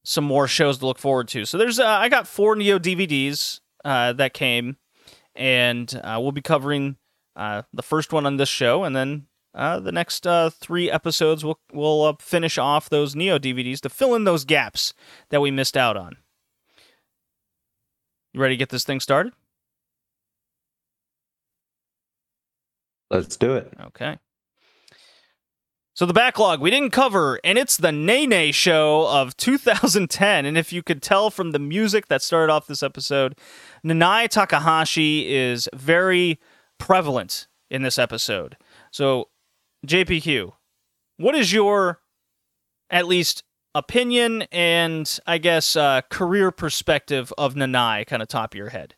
some 0.05 0.23
more 0.23 0.47
shows 0.47 0.77
to 0.77 0.85
look 0.85 0.99
forward 0.99 1.27
to. 1.29 1.45
So 1.45 1.57
there's 1.57 1.79
uh, 1.79 1.85
I 1.85 2.09
got 2.09 2.27
four 2.27 2.55
Neo 2.55 2.79
DVDs 2.79 3.59
uh, 3.83 4.13
that 4.13 4.33
came, 4.33 4.77
and 5.35 5.91
we'll 6.03 6.31
be 6.31 6.41
covering 6.41 6.97
the 7.35 7.83
first 7.83 8.13
one 8.13 8.25
on 8.25 8.37
this 8.37 8.49
show, 8.49 8.83
and 8.83 8.95
then 8.95 9.27
uh, 9.55 9.79
the 9.79 9.91
next 9.91 10.27
uh, 10.27 10.49
three 10.49 10.91
episodes 10.91 11.45
we'll 11.45 11.59
we'll 11.71 12.03
uh, 12.03 12.13
finish 12.19 12.57
off 12.57 12.89
those 12.89 13.15
Neo 13.15 13.39
DVDs 13.39 13.79
to 13.81 13.89
fill 13.89 14.13
in 14.13 14.25
those 14.25 14.43
gaps 14.43 14.93
that 15.29 15.39
we 15.39 15.49
missed 15.49 15.77
out 15.77 15.95
on. 15.95 16.17
You 18.33 18.41
ready 18.41 18.55
to 18.55 18.59
get 18.59 18.69
this 18.69 18.83
thing 18.83 18.99
started? 18.99 19.31
Let's 23.09 23.37
do 23.37 23.55
it. 23.55 23.71
Okay. 23.79 24.17
So 25.95 26.05
the 26.05 26.11
backlog 26.11 26.59
we 26.59 26.71
didn't 26.71 26.89
cover, 26.89 27.39
and 27.41 27.57
it's 27.57 27.77
the 27.77 27.93
Nene 27.93 28.51
show 28.51 29.07
of 29.07 29.37
2010. 29.37 30.45
And 30.45 30.57
if 30.57 30.73
you 30.73 30.83
could 30.83 31.01
tell 31.01 31.29
from 31.29 31.51
the 31.51 31.59
music 31.59 32.09
that 32.09 32.21
started 32.21 32.51
off 32.51 32.67
this 32.67 32.83
episode, 32.83 33.37
Nanae 33.81 34.27
Takahashi 34.27 35.33
is 35.33 35.69
very 35.73 36.37
prevalent 36.79 37.47
in 37.69 37.83
this 37.83 37.97
episode. 37.97 38.57
So 38.91 39.29
JPQ, 39.87 40.51
what 41.15 41.33
is 41.33 41.53
your 41.53 42.01
at 42.89 43.07
least 43.07 43.43
opinion 43.73 44.43
and 44.51 45.17
I 45.25 45.37
guess 45.37 45.77
uh, 45.77 46.01
career 46.09 46.51
perspective 46.51 47.31
of 47.37 47.55
Nanae 47.55 48.05
kind 48.05 48.21
of 48.21 48.27
top 48.27 48.53
of 48.53 48.57
your 48.57 48.69
head? 48.69 48.95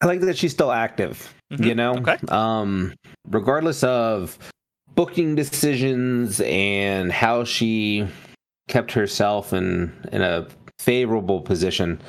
I 0.00 0.06
like 0.06 0.20
that 0.20 0.38
she's 0.38 0.52
still 0.52 0.70
active, 0.72 1.34
Mhm. 1.52 1.66
you 1.66 1.74
know? 1.74 1.94
Okay. 1.96 2.16
Um, 2.28 2.94
regardless 3.28 3.82
of 3.82 4.38
booking 4.94 5.34
decisions 5.34 6.40
and 6.40 7.10
how 7.12 7.44
she 7.44 8.06
kept 8.68 8.92
herself 8.92 9.52
in 9.52 9.92
in 10.12 10.22
a 10.22 10.46
favorable 10.78 11.40
position 11.40 12.00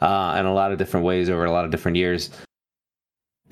uh, 0.00 0.36
in 0.38 0.46
a 0.46 0.52
lot 0.54 0.72
of 0.72 0.78
different 0.78 1.06
ways 1.06 1.28
over 1.30 1.44
a 1.44 1.50
lot 1.50 1.64
of 1.64 1.70
different 1.70 1.96
years. 1.96 2.30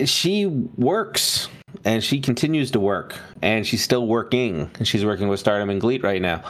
She 0.03 0.45
works 0.45 1.47
and 1.85 2.03
she 2.03 2.19
continues 2.19 2.71
to 2.71 2.79
work 2.79 3.17
and 3.41 3.65
she's 3.67 3.83
still 3.83 4.07
working 4.07 4.69
and 4.77 4.87
she's 4.87 5.05
working 5.05 5.27
with 5.27 5.39
Stardom 5.39 5.69
and 5.69 5.79
GLEAT 5.79 6.03
right 6.03 6.21
now. 6.21 6.43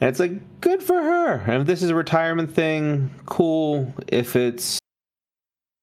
And 0.00 0.08
it's 0.08 0.20
like 0.20 0.60
good 0.60 0.82
for 0.82 0.94
her. 1.02 1.34
And 1.46 1.62
if 1.62 1.66
this 1.66 1.82
is 1.82 1.90
a 1.90 1.94
retirement 1.94 2.52
thing, 2.54 3.10
cool. 3.26 3.92
If 4.08 4.36
it's 4.36 4.78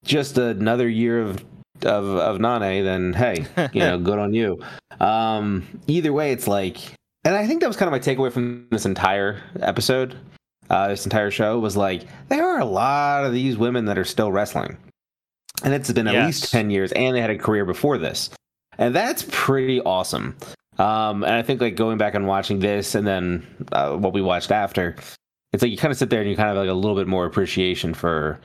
just 0.05 0.37
another 0.37 0.87
year 0.87 1.21
of 1.21 1.43
of 1.83 2.05
of 2.05 2.39
Nane, 2.39 2.85
then 2.85 3.11
hey, 3.13 3.45
you 3.73 3.81
know, 3.81 3.97
good 3.99 4.17
on 4.19 4.33
you. 4.33 4.59
Um, 4.99 5.67
either 5.87 6.13
way, 6.13 6.31
it's 6.31 6.47
like, 6.47 6.77
and 7.25 7.35
I 7.35 7.45
think 7.47 7.59
that 7.61 7.67
was 7.67 7.75
kind 7.75 7.87
of 7.87 7.91
my 7.91 7.99
takeaway 7.99 8.31
from 8.31 8.67
this 8.71 8.85
entire 8.85 9.41
episode, 9.59 10.15
uh, 10.69 10.87
this 10.87 11.05
entire 11.05 11.31
show 11.31 11.59
was 11.59 11.75
like, 11.75 12.03
there 12.29 12.45
are 12.47 12.59
a 12.59 12.65
lot 12.65 13.25
of 13.25 13.33
these 13.33 13.57
women 13.57 13.85
that 13.85 13.97
are 13.97 14.05
still 14.05 14.31
wrestling, 14.31 14.77
and 15.63 15.73
it's 15.73 15.91
been 15.91 16.07
at 16.07 16.13
Yes. 16.13 16.25
least 16.27 16.51
ten 16.51 16.69
years, 16.69 16.91
and 16.93 17.15
they 17.15 17.21
had 17.21 17.29
a 17.29 17.37
career 17.37 17.65
before 17.65 17.97
this, 17.97 18.29
and 18.77 18.95
that's 18.95 19.25
pretty 19.29 19.81
awesome. 19.81 20.37
Um, 20.79 21.23
and 21.23 21.33
I 21.33 21.41
think 21.41 21.61
like 21.61 21.75
going 21.75 21.97
back 21.97 22.15
and 22.15 22.25
watching 22.27 22.59
this, 22.59 22.95
and 22.95 23.05
then 23.05 23.45
uh, 23.73 23.95
what 23.95 24.13
we 24.13 24.21
watched 24.21 24.51
after, 24.51 24.95
it's 25.53 25.61
like 25.61 25.71
you 25.71 25.77
kind 25.77 25.91
of 25.91 25.97
sit 25.97 26.09
there 26.09 26.21
and 26.21 26.29
you 26.29 26.35
kind 26.35 26.49
of 26.49 26.57
like 26.57 26.69
a 26.69 26.73
little 26.73 26.95
bit 26.97 27.07
more 27.07 27.25
appreciation 27.25 27.93
for 27.93 28.39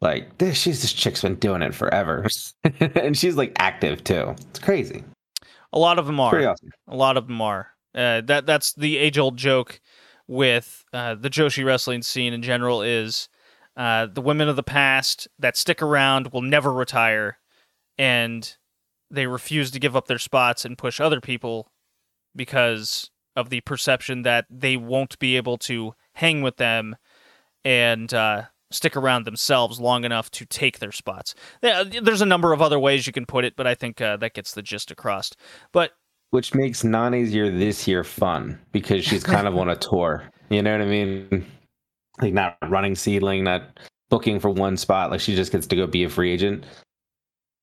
like 0.00 0.38
this 0.38 0.56
she's 0.58 0.82
this 0.82 0.92
chick's 0.92 1.22
been 1.22 1.34
doing 1.36 1.62
it 1.62 1.74
forever 1.74 2.26
and 2.80 3.16
she's 3.16 3.36
like 3.36 3.52
active 3.58 4.02
too 4.04 4.34
it's 4.48 4.58
crazy 4.58 5.04
A 5.72 5.78
lot 5.78 5.98
of 5.98 6.06
them 6.06 6.18
are. 6.18 6.34
awesome 6.48 6.70
A 6.88 6.96
lot 6.96 7.16
of 7.16 7.28
them 7.28 7.40
are. 7.40 7.68
Uh, 7.94 8.20
that 8.22 8.46
that's 8.46 8.72
the 8.74 8.96
age 8.96 9.18
old 9.18 9.36
joke 9.36 9.80
with 10.26 10.84
uh, 10.92 11.14
the 11.14 11.30
Joshi 11.30 11.64
wrestling 11.64 12.02
scene 12.02 12.32
in 12.32 12.42
general 12.42 12.82
is 12.82 13.28
uh, 13.76 14.06
the 14.06 14.20
women 14.20 14.48
of 14.48 14.56
the 14.56 14.62
past 14.62 15.28
that 15.38 15.56
stick 15.56 15.82
around 15.82 16.32
will 16.32 16.42
never 16.42 16.72
retire, 16.72 17.38
and 17.98 18.56
they 19.10 19.26
refuse 19.26 19.70
to 19.72 19.80
give 19.80 19.96
up 19.96 20.06
their 20.06 20.18
spots 20.18 20.64
and 20.64 20.78
push 20.78 21.00
other 21.00 21.20
people 21.20 21.70
because 22.34 23.10
of 23.36 23.50
the 23.50 23.60
perception 23.62 24.22
that 24.22 24.46
they 24.50 24.76
won't 24.76 25.18
be 25.18 25.36
able 25.36 25.58
to 25.58 25.94
hang 26.14 26.42
with 26.42 26.56
them 26.56 26.96
and 27.64 28.12
uh, 28.14 28.42
stick 28.70 28.96
around 28.96 29.24
themselves 29.24 29.80
long 29.80 30.04
enough 30.04 30.30
to 30.32 30.44
take 30.44 30.78
their 30.78 30.92
spots. 30.92 31.34
There's 31.60 32.22
a 32.22 32.26
number 32.26 32.52
of 32.52 32.62
other 32.62 32.78
ways 32.78 33.06
you 33.06 33.12
can 33.12 33.26
put 33.26 33.44
it, 33.44 33.56
but 33.56 33.66
I 33.66 33.74
think 33.74 34.00
uh, 34.00 34.16
that 34.18 34.34
gets 34.34 34.52
the 34.52 34.62
gist 34.62 34.90
across. 34.90 35.32
But 35.72 35.92
which 36.30 36.54
makes 36.54 36.84
Nani's 36.84 37.34
year 37.34 37.50
this 37.50 37.88
year 37.88 38.04
fun 38.04 38.58
because 38.72 39.04
she's 39.04 39.24
kind 39.24 39.48
of 39.48 39.56
on 39.56 39.68
a 39.68 39.76
tour. 39.76 40.24
You 40.50 40.64
know 40.64 40.72
what 40.72 40.80
i 40.80 40.84
mean? 40.84 41.46
Like 42.20 42.34
not 42.34 42.56
running 42.66 42.96
SEAdLINNNG 42.96 43.44
not 43.44 43.78
booking 44.08 44.40
for 44.40 44.50
one 44.50 44.76
spot. 44.76 45.12
Like 45.12 45.20
she 45.20 45.36
just 45.36 45.52
gets 45.52 45.68
to 45.68 45.76
go 45.76 45.86
be 45.86 46.02
a 46.02 46.08
free 46.08 46.32
agent. 46.32 46.64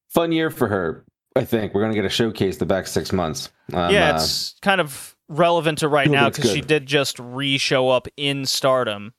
Fun 0.08 0.32
year 0.32 0.50
for 0.50 0.70
her 0.70 1.04
i 1.38 1.46
think. 1.46 1.74
We're 1.74 1.82
gonna 1.82 1.94
get 1.94 2.06
a 2.06 2.10
showcase 2.10 2.58
the 2.58 2.66
back 2.66 2.88
six 2.88 3.14
months. 3.14 3.52
Um, 3.74 3.94
yeah, 3.94 4.12
uh, 4.12 4.16
it's 4.16 4.56
kind 4.62 4.82
of 4.82 5.16
relevant 5.30 5.80
to 5.80 5.88
right 5.88 6.10
now 6.10 6.30
because 6.30 6.52
she 6.52 6.62
did 6.62 6.86
just 6.86 7.20
re-show 7.20 7.90
up 7.90 8.08
in 8.18 8.46
Stardom. 8.46 9.14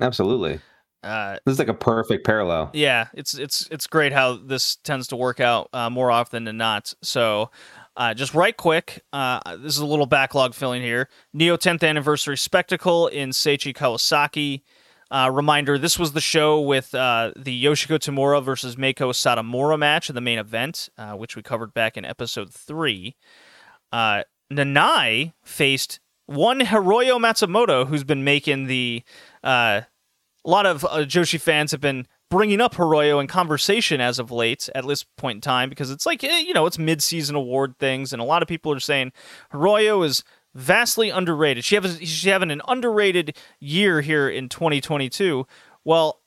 absolutely 0.00 0.60
Uh, 1.04 1.38
this 1.44 1.52
is 1.52 1.58
like 1.58 1.68
a 1.68 1.74
perfect 1.74 2.24
parallel 2.24 2.70
yeah, 2.72 3.08
it's 3.14 3.34
it's 3.34 3.68
it's 3.70 3.86
great 3.86 4.12
how 4.12 4.36
this 4.36 4.76
tends 4.76 5.08
to 5.08 5.16
work 5.16 5.40
out 5.40 5.68
uh, 5.72 5.90
more 5.90 6.10
often 6.10 6.44
than 6.44 6.56
not. 6.56 6.92
So, 7.02 7.50
uh, 7.96 8.14
just 8.14 8.34
right 8.34 8.56
quick, 8.56 9.02
uh, 9.12 9.56
this 9.56 9.74
is 9.74 9.78
a 9.78 9.86
little 9.86 10.06
backlog 10.06 10.54
filling 10.54 10.82
here. 10.82 11.08
Neo 11.32 11.56
10th 11.56 11.86
anniversary 11.86 12.36
spectacle 12.36 13.08
in 13.08 13.30
Seichi 13.30 13.74
Kawasaki. 13.74 14.62
Uh, 15.10 15.30
reminder: 15.32 15.78
This 15.78 15.98
was 15.98 16.12
the 16.12 16.20
show 16.20 16.60
with 16.60 16.94
uh, 16.94 17.32
the 17.36 17.64
Yoshiko 17.64 17.98
Tamura 17.98 18.42
versus 18.42 18.76
Meiko 18.76 19.12
Satomura 19.12 19.78
match 19.78 20.08
in 20.08 20.14
the 20.14 20.20
main 20.20 20.38
event, 20.38 20.88
uh, 20.98 21.12
which 21.12 21.36
we 21.36 21.42
covered 21.42 21.72
back 21.74 21.96
in 21.96 22.04
episode 22.04 22.52
three. 22.52 23.16
Uh, 23.92 24.24
Nanai 24.52 25.32
faced 25.44 26.00
one 26.26 26.60
Hiroyo 26.60 27.18
Matsumoto, 27.20 27.86
who's 27.86 28.04
been 28.04 28.24
making 28.24 28.66
the. 28.66 29.02
A 30.44 30.50
lot 30.50 30.66
of 30.66 30.84
uh, 30.84 31.04
Joshi 31.06 31.40
fans 31.40 31.70
have 31.70 31.80
been 31.80 32.06
bringing 32.30 32.60
up 32.60 32.74
Hiroyo 32.74 33.20
in 33.20 33.26
conversation 33.26 34.00
as 34.00 34.18
of 34.18 34.30
late 34.30 34.68
at 34.74 34.86
this 34.86 35.04
point 35.16 35.36
in 35.36 35.40
time 35.40 35.68
because 35.70 35.90
it's 35.90 36.04
like, 36.04 36.22
eh, 36.22 36.40
you 36.40 36.52
know, 36.52 36.66
it's 36.66 36.78
mid-season 36.78 37.34
award 37.34 37.78
things, 37.78 38.12
and 38.12 38.20
a 38.20 38.24
lot 38.24 38.42
of 38.42 38.48
people 38.48 38.72
are 38.72 38.80
saying 38.80 39.12
Hiroyo 39.52 40.04
is 40.04 40.22
vastly 40.54 41.10
underrated. 41.10 41.64
She 41.64 41.76
has 41.76 41.98
she's 41.98 42.24
having 42.24 42.50
an 42.50 42.62
underrated 42.68 43.36
year 43.60 44.00
here 44.00 44.28
in 44.28 44.48
2022. 44.48 45.46
Well, 45.84 46.20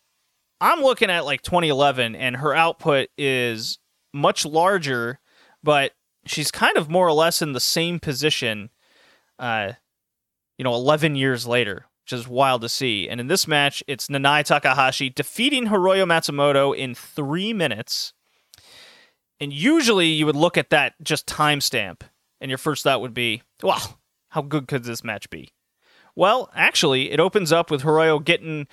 I'm 0.60 0.82
looking 0.82 1.10
at 1.10 1.26
like 1.26 1.42
2011, 1.42 2.16
and 2.16 2.38
her 2.38 2.54
output 2.56 3.10
is 3.18 3.80
much 4.14 4.46
larger, 4.46 5.20
but 5.64 5.94
she's 6.26 6.52
kind 6.52 6.78
of 6.78 6.90
more 6.90 7.08
or 7.08 7.14
less 7.14 7.42
in 7.42 7.54
the 7.54 7.60
same 7.60 8.00
position. 8.00 8.70
Uh, 9.40 9.74
you 10.58 10.64
know, 10.64 10.74
11 10.74 11.16
years 11.16 11.46
later, 11.46 11.86
which 12.08 12.18
is 12.18 12.28
wild 12.28 12.62
to 12.62 12.70
see. 12.70 13.10
And 13.10 13.20
in 13.20 13.28
this 13.28 13.50
match, 13.50 13.84
it's 13.86 14.08
Nanai 14.08 14.46
Takahashi 14.46 15.10
defeating 15.10 15.66
Hiroyo 15.66 16.06
Matsumoto 16.06 16.74
in 16.74 16.96
three 16.96 17.52
minutes. 17.52 18.14
And 19.42 19.52
usually 19.52 20.08
you 20.08 20.26
would 20.26 20.38
look 20.38 20.58
at 20.58 20.70
that 20.70 20.94
just 21.04 21.28
timestamp, 21.28 22.04
and 22.40 22.50
your 22.50 22.58
first 22.58 22.84
thought 22.84 23.02
would 23.02 23.14
be, 23.14 23.42
well, 23.62 24.00
how 24.30 24.42
good 24.42 24.70
could 24.70 24.86
this 24.86 25.04
match 25.04 25.30
be? 25.30 25.50
Well, 26.16 26.50
actually, 26.56 27.12
it 27.12 27.20
opens 27.20 27.52
up 27.52 27.70
with 27.70 27.82
Hiroyo 27.82 28.24
getting 28.24 28.68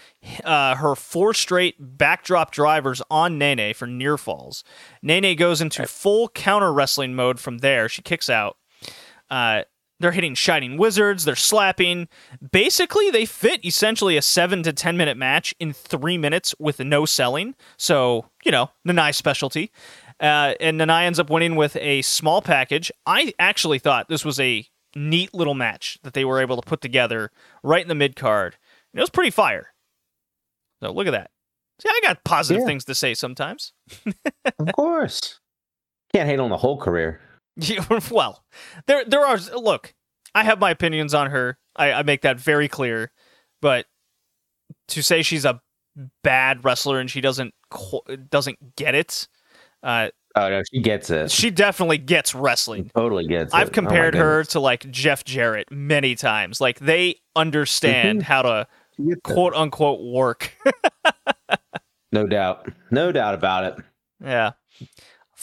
uh, 0.45 0.77
her 0.77 0.95
four 0.95 1.35
straight 1.35 1.75
backdrop 1.81 2.53
drivers 2.53 3.03
on 3.11 3.37
Nene 3.37 3.75
for 3.75 3.89
near 3.89 4.17
falls. 4.17 4.63
Nene 5.03 5.37
goes 5.37 5.61
into 5.61 5.89
full 5.89 6.29
counter 6.29 6.73
wrestling 6.73 7.17
mode 7.17 7.41
from 7.41 7.59
there. 7.59 7.89
She 7.89 8.01
kicks 8.01 8.31
out. 8.31 8.59
Uh, 9.29 9.63
They're 10.05 10.13
hitting 10.13 10.35
Shining 10.35 10.77
Wizards, 10.77 11.25
they're 11.25 11.35
slapping. 11.35 12.09
Basically, 12.53 13.11
they 13.11 13.25
fit 13.25 13.65
essentially 13.65 14.19
a 14.19 14.23
seven 14.23 14.63
to 14.65 14.71
10 14.75 14.99
minute 14.99 15.17
match 15.17 15.55
in 15.59 15.73
three 15.73 16.19
minutes 16.19 16.55
with 16.59 16.79
no 16.79 17.07
selling. 17.07 17.55
So, 17.79 18.27
you 18.45 18.53
know, 18.53 18.69
Nanai 18.87 19.15
specialty. 19.15 19.71
Uh, 20.21 20.53
and 20.61 20.79
Nanai 20.79 21.05
ends 21.05 21.19
up 21.19 21.31
winning 21.31 21.57
with 21.57 21.75
a 21.77 22.03
small 22.03 22.43
package. 22.43 22.93
I 23.07 23.33
actually 23.39 23.79
thought 23.79 24.11
this 24.11 24.27
was 24.27 24.39
a 24.39 24.67
neat 24.95 25.33
little 25.33 25.55
match 25.55 25.97
that 26.03 26.13
they 26.13 26.27
were 26.27 26.39
able 26.39 26.57
to 26.61 26.69
put 26.69 26.83
together 26.83 27.31
right 27.63 27.81
in 27.81 27.89
the 27.89 27.95
mid 27.95 28.15
card. 28.15 28.57
It 28.93 29.01
was 29.01 29.09
pretty 29.09 29.31
fire. 29.31 29.69
So 30.83 30.93
look 30.93 31.07
at 31.07 31.13
that. 31.13 31.31
See, 31.81 31.89
I 31.89 31.99
got 32.03 32.25
positive 32.25 32.61
Yeah. 32.61 32.67
things 32.67 32.85
to 32.85 32.95
say 32.95 33.15
sometimes. 33.15 33.73
of 34.59 34.71
course. 34.75 35.41
Can't 36.13 36.29
hate 36.29 36.41
on 36.41 36.51
the 36.51 36.59
whole 36.59 36.77
career. 36.79 37.23
Yeah, 37.57 37.85
well, 38.11 38.45
there 38.87 39.05
there 39.05 39.25
are 39.25 39.39
look, 39.57 39.95
I 40.35 40.45
have 40.45 40.59
my 40.59 40.71
opinions 40.71 41.15
on 41.15 41.31
her. 41.31 41.59
I, 41.77 41.93
I 41.93 42.03
make 42.03 42.23
that 42.23 42.39
very 42.41 42.69
clear, 42.69 43.11
but 43.63 43.87
to 44.89 45.03
say 45.03 45.23
she's 45.23 45.45
a 45.45 45.61
bad 46.23 46.65
wrestler 46.65 46.99
and 47.01 47.11
she 47.11 47.21
doesn't 47.21 47.55
doesn't 48.31 48.77
get 48.77 48.95
it, 48.95 49.29
uh, 49.83 50.09
Oh 50.37 50.49
no, 50.49 50.63
she 50.73 50.81
gets 50.81 51.11
it. 51.11 51.31
she 51.31 51.51
definitely 51.51 51.99
gets 51.99 52.35
wrestling. 52.35 52.91
totally 52.97 53.27
gets 53.29 53.55
it. 53.55 53.57
I've 53.57 53.69
Oh, 53.69 53.73
compared 53.73 54.15
her 54.17 54.43
to 54.45 54.59
like 54.61 54.91
Jeff 54.91 55.25
Jarrett 55.25 55.71
many 55.71 56.17
times. 56.17 56.61
Like 56.61 56.81
they 56.81 57.17
understand 57.37 58.21
Mhm. 58.21 58.25
how 58.25 58.43
to 58.43 58.67
She 58.97 59.15
quote 59.23 59.55
unquote 59.55 60.01
work. 60.01 60.53
No 62.13 62.27
doubt. 62.29 62.69
No 62.93 63.11
doubt 63.11 63.35
about 63.35 63.65
it. 63.65 63.85
Yeah. 64.25 64.53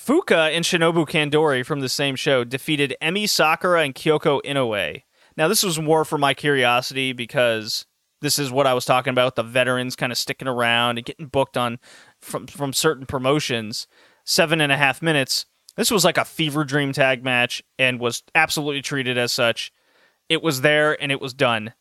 Fuka 0.03 0.49
and 0.49 0.65
Shinobu 0.65 1.07
Kandori 1.07 1.63
from 1.63 1.81
the 1.81 1.89
same 1.89 2.15
show 2.15 2.43
defeated 2.43 2.95
Emi 3.03 3.29
Sakura 3.29 3.83
and 3.83 3.93
Kyoko 3.93 4.41
Inoue. 4.43 5.03
Now, 5.37 5.47
this 5.47 5.61
was 5.61 5.79
more 5.79 6.03
for 6.03 6.17
my 6.17 6.33
curiosity 6.33 7.13
because 7.13 7.85
this 8.19 8.39
is 8.39 8.51
what 8.51 8.65
I 8.65 8.73
was 8.73 8.83
talking 8.83 9.11
about 9.11 9.35
the 9.35 9.43
veterans 9.43 9.95
kind 9.95 10.11
of 10.11 10.17
sticking 10.17 10.47
around 10.47 10.97
and 10.97 11.05
getting 11.05 11.27
booked 11.27 11.55
on 11.55 11.77
from, 12.19 12.47
from 12.47 12.73
certain 12.73 13.05
promotions. 13.05 13.85
Seven 14.25 14.59
and 14.59 14.71
a 14.71 14.77
half 14.77 15.03
minutes. 15.03 15.45
This 15.77 15.91
was 15.91 16.03
like 16.03 16.17
a 16.17 16.25
fever 16.25 16.63
dream 16.63 16.93
tag 16.93 17.23
match 17.23 17.61
and 17.77 17.99
was 17.99 18.23
absolutely 18.33 18.81
treated 18.81 19.19
as 19.19 19.31
such. 19.31 19.71
It 20.29 20.41
was 20.41 20.61
there 20.61 20.99
and 20.99 21.11
it 21.11 21.21
was 21.21 21.35
done. 21.35 21.73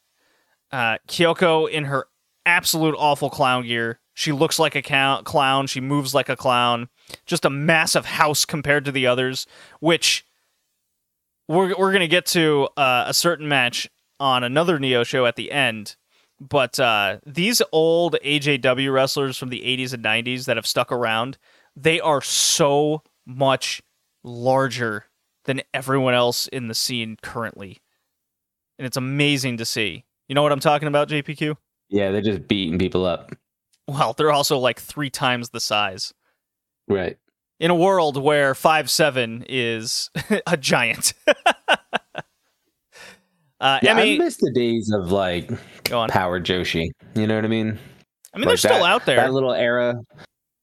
Uh, 0.71 0.99
Kyoko 1.09 1.71
in 1.71 1.85
her 1.85 2.07
absolute 2.45 2.95
awful 2.99 3.31
clown 3.31 3.67
gear. 3.67 3.99
She 4.13 4.33
looks 4.33 4.59
like 4.59 4.75
a 4.75 5.23
clown. 5.25 5.67
She 5.67 5.81
moves 5.81 6.15
like 6.15 6.29
a 6.29 6.37
clown. 6.37 6.91
Just 7.27 7.45
a 7.45 7.51
massive 7.51 8.07
house 8.07 8.45
compared 8.45 8.85
to 8.85 8.93
the 8.93 9.07
others, 9.07 9.47
which 9.81 10.27
we're 11.49 11.75
we're 11.79 11.93
gonna 11.93 12.09
get 12.09 12.27
to 12.27 12.69
uh, 12.77 13.05
a 13.07 13.15
certain 13.15 13.49
match 13.49 13.89
on 14.19 14.45
another 14.45 14.79
Neo 14.79 15.03
show 15.03 15.27
at 15.27 15.37
the 15.37 15.51
end. 15.51 15.97
But 16.41 16.81
uh, 16.81 17.19
these 17.27 17.61
old 17.71 18.17
AJW 18.25 18.93
wrestlers 18.93 19.37
from 19.37 19.51
the 19.51 19.61
80s 19.61 19.93
and 19.93 20.03
90s 20.03 20.47
that 20.47 20.57
have 20.57 20.67
stuck 20.67 20.91
around, 20.91 21.37
they 21.77 22.01
are 22.01 22.23
so 22.23 23.03
much 23.27 23.83
larger 24.25 25.07
than 25.45 25.63
everyone 25.75 26.15
else 26.15 26.49
in 26.49 26.69
the 26.69 26.75
scene 26.75 27.19
currently. 27.23 27.79
And 28.79 28.87
it's 28.87 28.97
amazing 28.97 29.59
to 29.59 29.67
see. 29.67 30.05
You 30.29 30.35
know 30.35 30.43
what 30.43 30.53
I'm 30.53 30.61
talking 30.61 30.89
about, 30.89 31.09
JPQ? 31.09 31.57
Yeah, 31.91 32.11
they're 32.11 32.23
just 32.23 32.49
beating 32.49 32.79
people 32.79 33.05
up. 33.05 33.33
Well, 33.87 34.15
they're 34.15 34.33
also 34.33 34.57
like 34.57 34.81
three 34.81 35.11
times 35.11 35.51
the 35.51 35.61
size. 35.61 36.15
Right. 36.91 37.17
In 37.61 37.71
a 37.71 37.75
world 37.75 38.17
where 38.17 38.55
five 38.55 38.91
seven 38.91 39.45
is 39.49 40.11
a 40.47 40.57
giant. 40.57 41.13
uh, 41.27 42.23
Yeah, 43.61 43.79
Emi, 43.99 44.17
I 44.17 44.19
miss 44.19 44.37
the 44.37 44.51
days 44.53 44.91
of 44.93 45.13
like. 45.13 45.51
Power 45.85 46.41
Joshi. 46.41 46.91
You 47.15 47.27
know 47.27 47.37
what 47.37 47.45
I 47.45 47.49
mean? 47.49 47.79
I 48.35 48.39
mean, 48.39 48.47
they're 48.47 48.57
still 48.57 48.81
that- 48.81 48.91
out 48.93 49.07
there. 49.07 49.17
That 49.17 49.33
little 49.33 49.53
era. 49.53 49.95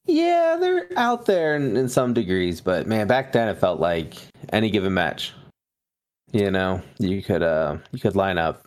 Yeah, 0.06 0.56
they're 0.58 0.88
out 0.96 1.26
there 1.26 1.54
in, 1.54 1.76
in 1.76 1.86
some 1.86 2.14
degrees, 2.14 2.62
but 2.62 2.86
man, 2.86 3.06
back 3.06 3.32
then 3.32 3.46
it 3.46 3.58
felt 3.58 3.78
like 3.78 4.14
any 4.54 4.70
given 4.70 4.94
match. 4.94 5.34
You 6.32 6.50
know, 6.50 6.80
you 6.98 7.22
could 7.22 7.42
uh 7.42 7.76
you 7.92 8.00
could 8.00 8.16
line 8.16 8.38
up 8.38 8.66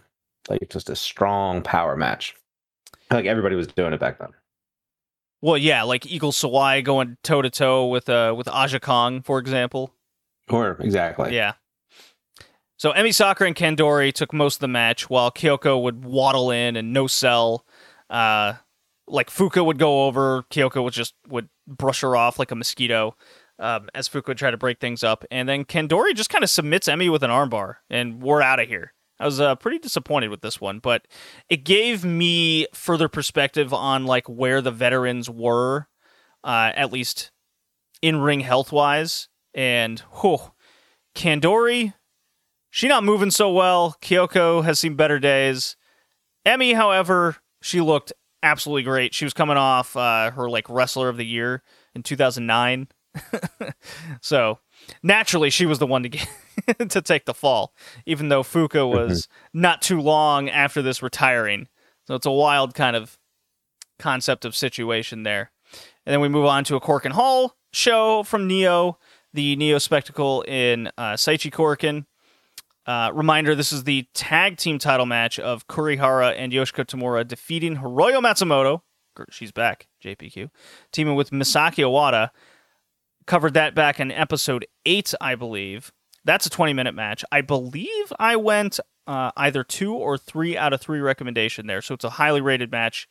like 0.49 0.69
just 0.69 0.91
a 0.91 0.95
strong 0.95 1.63
power 1.63 1.97
match. 1.97 2.35
Like 3.09 3.25
everybody 3.25 3.55
was 3.55 3.65
doing 3.67 3.91
it 3.91 3.99
back 3.99 4.19
then. 4.19 4.29
Well, 5.41 5.57
yeah, 5.57 5.83
like 5.83 6.05
Eagle 6.05 6.31
Sawai 6.31 6.83
going 6.83 7.17
toe 7.23 7.41
to 7.41 7.49
toe 7.49 7.87
with 7.87 8.09
uh 8.09 8.33
with 8.37 8.47
Aja 8.47 8.79
Kong, 8.79 9.21
for 9.21 9.39
example. 9.39 9.93
Or 10.49 10.77
exactly. 10.79 11.35
Yeah. 11.35 11.53
So 12.77 12.91
Emi 12.93 13.13
Sakura 13.13 13.47
and 13.47 13.55
Kandori 13.55 14.11
took 14.11 14.33
most 14.33 14.55
of 14.55 14.59
the 14.61 14.67
match, 14.67 15.09
while 15.09 15.31
Kyoko 15.31 15.81
would 15.83 16.03
waddle 16.03 16.49
in 16.51 16.75
and 16.75 16.93
no 16.93 17.07
sell. 17.07 17.65
Uh, 18.09 18.53
like 19.07 19.29
Fuka 19.29 19.63
would 19.63 19.77
go 19.77 20.05
over, 20.07 20.43
Kyoko 20.49 20.83
would 20.83 20.93
just 20.93 21.13
would 21.27 21.49
brush 21.67 22.01
her 22.01 22.15
off 22.15 22.39
like 22.39 22.51
a 22.51 22.55
mosquito. 22.55 23.15
Um, 23.59 23.89
as 23.93 24.09
Fuka 24.09 24.29
would 24.29 24.39
try 24.39 24.49
to 24.49 24.57
break 24.57 24.79
things 24.79 25.03
up, 25.03 25.23
and 25.29 25.47
then 25.47 25.65
Kandori 25.65 26.15
just 26.15 26.31
kind 26.31 26.43
of 26.43 26.49
submits 26.49 26.87
Emi 26.87 27.11
with 27.11 27.21
an 27.21 27.29
armbar, 27.29 27.75
and 27.91 28.23
we're 28.23 28.41
out 28.41 28.59
of 28.59 28.67
here. 28.67 28.93
I 29.21 29.25
was 29.25 29.39
uh, 29.39 29.53
pretty 29.53 29.77
disappointed 29.77 30.29
with 30.29 30.41
this 30.41 30.59
one, 30.59 30.79
but 30.79 31.07
it 31.47 31.63
gave 31.63 32.03
me 32.03 32.65
further 32.73 33.07
perspective 33.07 33.71
on 33.71 34.05
like 34.05 34.27
where 34.27 34.61
the 34.61 34.71
veterans 34.71 35.29
were, 35.29 35.87
uh, 36.43 36.71
at 36.75 36.91
least 36.91 37.31
in 38.01 38.19
ring 38.19 38.39
health 38.39 38.71
wise. 38.71 39.27
And 39.53 39.99
whew, 40.21 40.39
Kandori, 41.13 41.93
she 42.71 42.87
not 42.87 43.03
moving 43.03 43.29
so 43.29 43.51
well. 43.51 43.95
Kyoko 44.01 44.63
has 44.63 44.79
seen 44.79 44.95
better 44.95 45.19
days. 45.19 45.75
Emi, 46.43 46.73
however, 46.73 47.35
she 47.61 47.79
looked 47.79 48.11
absolutely 48.41 48.83
great. 48.83 49.13
She 49.13 49.25
was 49.25 49.35
coming 49.35 49.57
off 49.57 49.95
uh, 49.95 50.31
her 50.31 50.49
like 50.49 50.67
wrestler 50.67 51.09
of 51.09 51.17
the 51.17 51.25
year 51.27 51.61
in 51.93 52.01
2009. 52.01 52.87
so 54.21 54.57
naturally, 55.03 55.51
she 55.51 55.67
was 55.67 55.77
the 55.77 55.85
one 55.85 56.01
to 56.01 56.09
get 56.09 56.27
to 56.89 57.01
take 57.01 57.25
the 57.25 57.33
fall, 57.33 57.73
even 58.05 58.29
though 58.29 58.43
Fuka 58.43 58.89
was 58.89 59.27
not 59.53 59.81
too 59.81 59.99
long 60.01 60.49
after 60.49 60.81
this 60.81 61.01
retiring. 61.01 61.67
So 62.07 62.15
it's 62.15 62.25
a 62.25 62.31
wild 62.31 62.73
kind 62.73 62.95
of 62.95 63.17
concept 63.99 64.45
of 64.45 64.55
situation 64.55 65.23
there. 65.23 65.51
And 66.05 66.13
then 66.13 66.21
we 66.21 66.29
move 66.29 66.45
on 66.45 66.63
to 66.65 66.75
a 66.75 66.81
Korakuen 66.81 67.11
Hall 67.11 67.55
show 67.71 68.23
from 68.23 68.47
Neo, 68.47 68.97
the 69.33 69.55
Neo 69.55 69.77
spectacle 69.77 70.41
in 70.47 70.87
uh, 70.97 71.13
Saichi 71.13 71.51
Korakuen. 71.51 72.05
Uh, 72.85 73.11
reminder: 73.13 73.53
This 73.53 73.71
is 73.71 73.83
the 73.83 74.07
tag 74.13 74.57
team 74.57 74.79
title 74.79 75.05
match 75.05 75.39
of 75.39 75.67
Kurihara 75.67 76.33
and 76.35 76.51
Yoshiko 76.51 76.83
Tamura 76.83 77.25
defeating 77.27 77.77
Hiroyo 77.77 78.19
Matsumoto. 78.21 78.81
She's 79.29 79.51
back, 79.51 79.87
JPQ, 80.03 80.49
teaming 80.91 81.15
with 81.15 81.29
Misaki 81.29 81.83
Ohata. 81.83 82.31
Covered 83.27 83.53
that 83.53 83.75
back 83.75 83.99
in 83.99 84.11
episode 84.11 84.65
eight, 84.85 85.13
I 85.21 85.35
believe. 85.35 85.91
That's 86.23 86.45
a 86.45 86.49
20 86.49 86.73
minute 86.73 86.93
match. 86.93 87.23
I 87.31 87.41
believe 87.41 88.13
I 88.19 88.35
went 88.35 88.79
uh, 89.07 89.31
either 89.35 89.63
two 89.63 89.93
or 89.93 90.17
three 90.17 90.55
out 90.55 90.73
of 90.73 90.81
three 90.81 90.99
recommendation 90.99 91.67
there, 91.67 91.81
so 91.81 91.95
it's 91.95 92.03
a 92.03 92.11
highly 92.11 92.41
rated 92.41 92.71
match. 92.71 93.07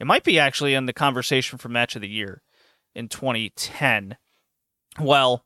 It 0.00 0.06
might 0.06 0.24
be 0.24 0.38
actually 0.38 0.74
in 0.74 0.86
the 0.86 0.92
conversation 0.92 1.58
for 1.58 1.68
match 1.68 1.94
of 1.94 2.02
the 2.02 2.08
year 2.08 2.42
in 2.94 3.08
2010. 3.08 4.16
Well, 4.98 5.44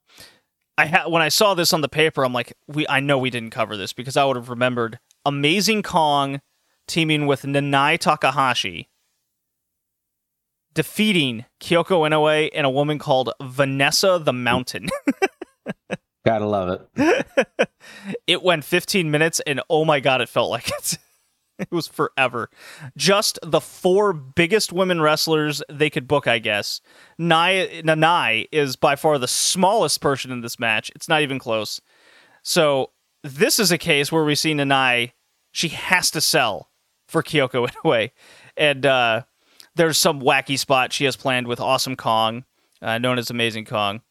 I 0.76 0.86
ha- 0.86 1.08
when 1.08 1.22
I 1.22 1.28
saw 1.28 1.54
this 1.54 1.72
on 1.72 1.80
the 1.80 1.88
paper, 1.88 2.24
I'm 2.24 2.32
like, 2.32 2.56
we 2.68 2.86
I 2.88 3.00
know 3.00 3.18
we 3.18 3.30
didn't 3.30 3.50
cover 3.50 3.76
this 3.76 3.92
because 3.92 4.16
I 4.16 4.24
would 4.24 4.36
have 4.36 4.50
remembered 4.50 5.00
Amazing 5.24 5.82
Kong 5.82 6.40
teaming 6.86 7.26
with 7.26 7.42
Nanai 7.42 7.98
Takahashi, 7.98 8.88
defeating 10.72 11.44
Kyoko 11.60 12.08
Inoue 12.08 12.50
and 12.54 12.64
a 12.64 12.70
woman 12.70 12.98
called 12.98 13.32
Vanessa 13.42 14.20
the 14.22 14.32
Mountain. 14.32 14.88
Gotta 16.28 16.46
love 16.46 16.86
it. 16.96 17.70
it 18.26 18.42
went 18.42 18.62
15 18.62 19.10
minutes, 19.10 19.40
and 19.46 19.62
oh 19.70 19.86
my 19.86 19.98
god, 19.98 20.20
it 20.20 20.28
felt 20.28 20.50
like 20.50 20.68
it. 20.68 20.98
it 21.58 21.72
was 21.72 21.86
forever. 21.86 22.50
Just 22.98 23.38
the 23.42 23.62
four 23.62 24.12
biggest 24.12 24.70
women 24.70 25.00
wrestlers 25.00 25.62
they 25.70 25.88
could 25.88 26.06
book, 26.06 26.26
I 26.26 26.38
guess. 26.38 26.82
Nai, 27.16 27.80
Nanai 27.82 28.46
is 28.52 28.76
by 28.76 28.94
far 28.94 29.16
the 29.18 29.26
smallest 29.26 30.02
person 30.02 30.30
in 30.30 30.42
this 30.42 30.58
match. 30.58 30.90
It's 30.94 31.08
not 31.08 31.22
even 31.22 31.38
close. 31.38 31.80
So 32.42 32.90
this 33.22 33.58
is 33.58 33.72
a 33.72 33.78
case 33.78 34.12
where 34.12 34.24
we 34.24 34.34
see 34.34 34.52
Nanai. 34.52 35.12
She 35.52 35.68
has 35.68 36.10
to 36.10 36.20
sell 36.20 36.68
for 37.06 37.22
Kyoko 37.22 37.68
Inoue, 37.84 38.10
and 38.54 38.84
uh, 38.84 39.22
there's 39.74 39.96
some 39.96 40.20
wacky 40.20 40.58
spot 40.58 40.92
she 40.92 41.06
has 41.06 41.16
planned 41.16 41.46
with 41.46 41.58
Awesome 41.58 41.96
Kong, 41.96 42.44
uh, 42.82 42.98
known 42.98 43.18
as 43.18 43.30
Amazing 43.30 43.64
Kong. 43.64 44.02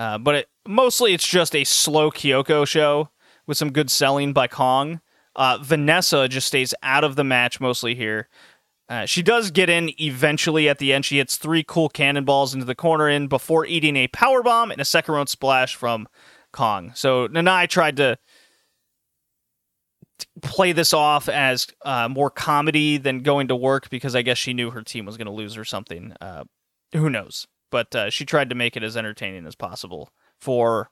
Uh, 0.00 0.16
but 0.16 0.34
it, 0.34 0.48
mostly 0.66 1.12
it's 1.12 1.28
just 1.28 1.54
a 1.54 1.62
slow 1.62 2.10
Kyoko 2.10 2.66
show 2.66 3.10
with 3.46 3.58
some 3.58 3.70
good 3.70 3.90
selling 3.90 4.32
by 4.32 4.48
Kong. 4.48 5.02
Uh, 5.36 5.58
Vanessa 5.60 6.26
just 6.26 6.46
stays 6.46 6.72
out 6.82 7.04
of 7.04 7.16
the 7.16 7.22
match 7.22 7.60
mostly 7.60 7.94
here. 7.94 8.26
Uh, 8.88 9.04
she 9.04 9.22
does 9.22 9.50
get 9.50 9.68
in 9.68 9.90
eventually 10.00 10.70
at 10.70 10.78
the 10.78 10.94
end. 10.94 11.04
She 11.04 11.18
hits 11.18 11.36
three 11.36 11.62
cool 11.62 11.90
cannonballs 11.90 12.54
into 12.54 12.64
the 12.64 12.74
corner 12.74 13.10
in 13.10 13.28
before 13.28 13.66
eating 13.66 13.94
a 13.96 14.08
power 14.08 14.42
bomb 14.42 14.70
and 14.70 14.80
a 14.80 14.86
second 14.86 15.14
round 15.14 15.28
splash 15.28 15.76
from 15.76 16.08
Kong. 16.50 16.92
So 16.94 17.28
Nanai 17.28 17.68
tried 17.68 17.98
to 17.98 18.18
play 20.40 20.72
this 20.72 20.94
off 20.94 21.28
as 21.28 21.66
uh, 21.84 22.08
more 22.08 22.30
comedy 22.30 22.96
than 22.96 23.20
going 23.20 23.48
to 23.48 23.54
work 23.54 23.90
because 23.90 24.16
I 24.16 24.22
guess 24.22 24.38
she 24.38 24.54
knew 24.54 24.70
her 24.70 24.82
team 24.82 25.04
was 25.04 25.18
going 25.18 25.26
to 25.26 25.32
lose 25.32 25.58
or 25.58 25.66
something. 25.66 26.14
Uh, 26.22 26.44
who 26.94 27.10
knows? 27.10 27.46
But 27.70 27.94
uh, 27.94 28.10
she 28.10 28.24
tried 28.24 28.50
to 28.50 28.54
make 28.54 28.76
it 28.76 28.82
as 28.82 28.96
entertaining 28.96 29.46
as 29.46 29.54
possible 29.54 30.10
for, 30.40 30.90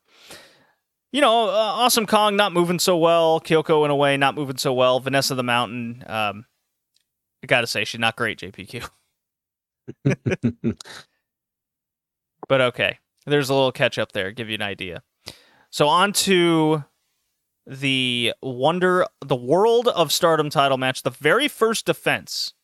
you 1.12 1.20
know, 1.20 1.48
uh, 1.48 1.52
Awesome 1.52 2.06
Kong 2.06 2.36
not 2.36 2.52
moving 2.52 2.78
so 2.78 2.96
well, 2.96 3.40
Kyoko 3.40 3.84
in 3.84 3.90
a 3.90 3.96
way 3.96 4.16
not 4.16 4.34
moving 4.34 4.56
so 4.58 4.72
well, 4.72 5.00
Vanessa 5.00 5.34
the 5.34 5.42
Mountain. 5.42 6.04
Um, 6.06 6.46
I 7.42 7.46
got 7.46 7.62
to 7.62 7.66
say, 7.66 7.84
she's 7.84 8.00
not 8.00 8.16
great, 8.16 8.38
JPQ. 8.38 8.88
but 12.48 12.60
okay, 12.60 12.98
there's 13.26 13.50
a 13.50 13.54
little 13.54 13.72
catch 13.72 13.98
up 13.98 14.12
there, 14.12 14.32
give 14.32 14.48
you 14.48 14.54
an 14.54 14.62
idea. 14.62 15.02
So 15.70 15.88
on 15.88 16.12
to 16.14 16.84
the 17.66 18.32
wonder, 18.42 19.06
the 19.24 19.36
World 19.36 19.88
of 19.88 20.12
Stardom 20.12 20.50
title 20.50 20.78
match, 20.78 21.02
the 21.02 21.10
very 21.10 21.48
first 21.48 21.86
defense 21.86 22.54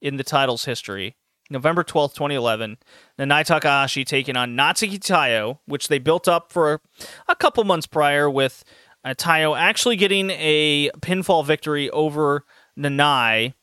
in 0.00 0.16
the 0.16 0.24
title's 0.24 0.64
history. 0.64 1.16
November 1.50 1.82
12th, 1.82 2.14
2011. 2.14 2.78
Nanae 3.18 3.44
Takahashi 3.44 4.04
taking 4.04 4.36
on 4.36 4.56
Natsuki 4.56 4.98
Taiyo, 4.98 5.58
which 5.66 5.88
they 5.88 5.98
built 5.98 6.28
up 6.28 6.52
for 6.52 6.80
a 7.28 7.34
couple 7.34 7.64
months 7.64 7.86
prior 7.86 8.30
with 8.30 8.64
uh, 9.04 9.14
Taiyo 9.14 9.58
actually 9.58 9.96
getting 9.96 10.30
a 10.30 10.90
pinfall 11.00 11.44
victory 11.44 11.90
over 11.90 12.44
Nanai. 12.78 13.54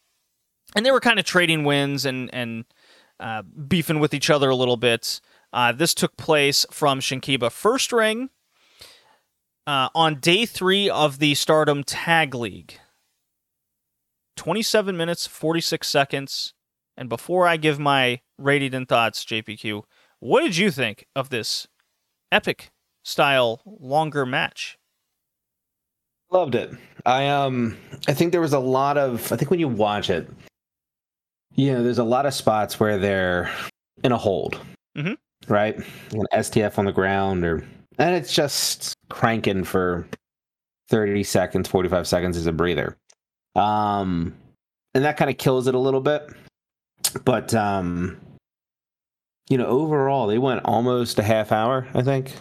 And 0.75 0.85
they 0.85 0.91
were 0.91 0.99
kind 0.99 1.17
of 1.17 1.25
trading 1.25 1.63
wins 1.63 2.05
and, 2.05 2.29
and 2.33 2.65
uh, 3.19 3.41
beefing 3.41 3.99
with 3.99 4.13
each 4.13 4.29
other 4.29 4.49
a 4.49 4.55
little 4.55 4.77
bit. 4.77 5.21
Uh, 5.53 5.71
this 5.71 5.93
took 5.93 6.17
place 6.17 6.65
from 6.69 6.99
Shinkiba 6.99 7.51
First 7.51 7.93
Ring 7.93 8.29
uh, 9.65 9.89
on 9.95 10.19
day 10.19 10.45
three 10.45 10.89
of 10.89 11.19
the 11.19 11.35
Stardom 11.35 11.83
Tag 11.83 12.35
League. 12.35 12.79
27 14.35 14.95
minutes, 14.95 15.25
46 15.25 15.87
seconds. 15.87 16.53
And 16.97 17.09
before 17.09 17.47
I 17.47 17.57
give 17.57 17.79
my 17.79 18.21
rating 18.37 18.73
and 18.73 18.87
thoughts, 18.87 19.23
JPQ, 19.23 19.83
what 20.19 20.41
did 20.41 20.57
you 20.57 20.71
think 20.71 21.05
of 21.15 21.29
this 21.29 21.67
epic 22.31 22.71
style 23.03 23.61
longer 23.65 24.25
match? 24.25 24.77
Loved 26.31 26.55
it. 26.55 26.73
I 27.05 27.27
um 27.27 27.77
I 28.07 28.13
think 28.13 28.31
there 28.31 28.41
was 28.41 28.53
a 28.53 28.59
lot 28.59 28.97
of 28.97 29.31
I 29.31 29.37
think 29.37 29.49
when 29.49 29.59
you 29.59 29.67
watch 29.69 30.09
it, 30.09 30.29
you 31.55 31.71
know, 31.71 31.83
there's 31.83 31.99
a 31.99 32.03
lot 32.03 32.25
of 32.25 32.33
spots 32.33 32.79
where 32.79 32.97
they're 32.97 33.49
in 34.03 34.11
a 34.11 34.17
hold. 34.17 34.59
Mhm. 34.97 35.17
Right? 35.47 35.77
An 36.11 36.25
STF 36.33 36.77
on 36.79 36.85
the 36.85 36.91
ground 36.91 37.45
or 37.45 37.63
and 37.99 38.15
it's 38.15 38.33
just 38.33 38.93
cranking 39.09 39.63
for 39.63 40.07
30 40.89 41.23
seconds, 41.23 41.67
45 41.69 42.07
seconds 42.07 42.35
as 42.37 42.47
a 42.47 42.51
breather. 42.51 42.97
Um 43.55 44.35
and 44.93 45.05
that 45.05 45.15
kind 45.15 45.29
of 45.29 45.37
kills 45.37 45.67
it 45.67 45.75
a 45.75 45.79
little 45.79 46.01
bit. 46.01 46.27
But 47.09 47.53
um 47.53 48.17
you 49.49 49.57
know, 49.57 49.65
overall 49.65 50.27
they 50.27 50.37
went 50.37 50.61
almost 50.65 51.19
a 51.19 51.23
half 51.23 51.51
hour, 51.51 51.87
I 51.93 52.03
think. 52.03 52.33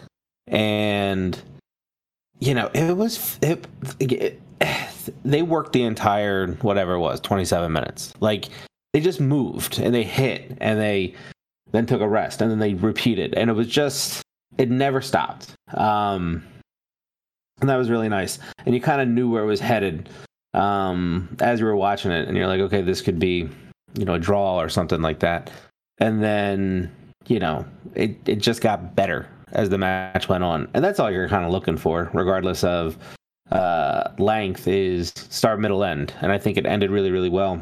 And 0.48 1.40
you 2.38 2.55
know, 2.55 2.70
it 2.74 2.96
was 2.96 3.38
it, 3.42 3.66
it, 3.98 4.40
they 5.24 5.42
worked 5.42 5.72
the 5.72 5.83
entire 5.83 6.48
whatever 6.62 6.94
it 6.94 7.00
was, 7.00 7.20
27 7.20 7.72
minutes. 7.72 8.12
Like 8.20 8.46
they 8.92 9.00
just 9.00 9.20
moved 9.20 9.79
and 9.79 9.94
they 9.94 10.02
hit 10.02 10.57
and 10.61 10.81
they 10.81 11.14
then 11.72 11.87
took 11.87 12.00
a 12.00 12.09
rest 12.09 12.40
and 12.40 12.50
then 12.50 12.59
they 12.59 12.74
repeated 12.74 13.35
and 13.35 13.50
it 13.50 13.55
was 13.55 13.68
just 13.68 14.22
it 14.59 14.70
never 14.70 15.00
stopped. 15.00 15.52
Um 15.74 16.44
and 17.61 17.70
that 17.70 17.76
was 17.76 17.88
really 17.88 18.09
nice. 18.09 18.38
And 18.64 18.74
you 18.74 18.81
kind 18.81 19.00
of 19.00 19.09
knew 19.09 19.31
where 19.31 19.42
it 19.42 19.46
was 19.46 19.61
headed 19.61 20.09
um 20.55 21.37
as 21.40 21.61
you 21.61 21.66
were 21.66 21.76
watching 21.76 22.11
it 22.11 22.29
and 22.29 22.37
you're 22.37 22.46
like, 22.46 22.61
okay, 22.61 22.83
this 22.83 23.00
could 23.00 23.18
be, 23.18 23.48
you 23.96 24.04
know, 24.04 24.14
a 24.14 24.18
draw 24.18 24.61
or 24.61 24.68
something 24.68 25.02
like 25.02 25.20
that. 25.20 25.50
And 25.98 26.22
then, 26.22 26.94
you 27.26 27.38
know, 27.38 27.64
it 27.94 28.16
it 28.26 28.37
just 28.37 28.61
got 28.61 28.94
better 28.94 29.28
as 29.52 29.70
the 29.70 29.78
match 29.78 30.28
went 30.28 30.44
on. 30.44 30.68
And 30.74 30.85
that's 30.85 31.00
all 31.00 31.11
you're 31.11 31.28
kind 31.28 31.44
of 31.44 31.52
looking 31.52 31.76
for, 31.76 32.11
regardless 32.12 32.64
of 32.64 32.98
uh, 33.50 34.11
length, 34.18 34.68
is 34.68 35.12
start, 35.16 35.61
middle, 35.61 35.85
end. 35.85 36.12
And 36.20 36.32
I 36.32 36.38
think 36.38 36.56
it 36.59 36.66
ended 36.66 36.90
really, 36.90 37.11
really 37.11 37.30
well. 37.30 37.61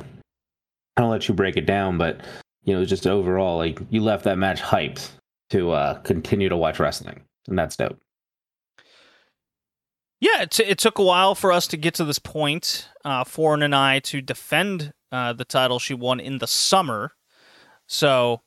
I'll 0.96 1.08
let 1.08 1.28
you 1.28 1.34
break 1.34 1.56
it 1.56 1.66
down, 1.66 1.98
but 1.98 2.20
you 2.64 2.74
know, 2.74 2.84
just 2.84 3.06
overall, 3.06 3.56
like 3.56 3.80
you 3.90 4.00
left 4.00 4.24
that 4.24 4.38
match 4.38 4.60
hyped 4.60 5.10
to 5.50 5.72
uh, 5.72 5.94
continue 6.00 6.48
to 6.48 6.56
watch 6.56 6.78
wrestling, 6.78 7.22
and 7.48 7.58
that's 7.58 7.76
dope. 7.76 7.98
Yeah, 10.20 10.42
it, 10.42 10.52
t- 10.52 10.64
it 10.64 10.78
took 10.78 10.98
a 10.98 11.02
while 11.04 11.34
for 11.34 11.52
us 11.52 11.66
to 11.66 11.76
get 11.76 11.94
to 11.96 12.04
this 12.04 12.18
point 12.18 12.88
uh, 13.04 13.24
for 13.24 13.62
I 13.62 13.98
to 14.04 14.22
defend 14.22 14.94
uh, 15.14 15.32
the 15.32 15.44
title 15.44 15.78
she 15.78 15.94
won 15.94 16.18
in 16.18 16.38
the 16.38 16.46
summer. 16.48 17.12
So 17.86 18.40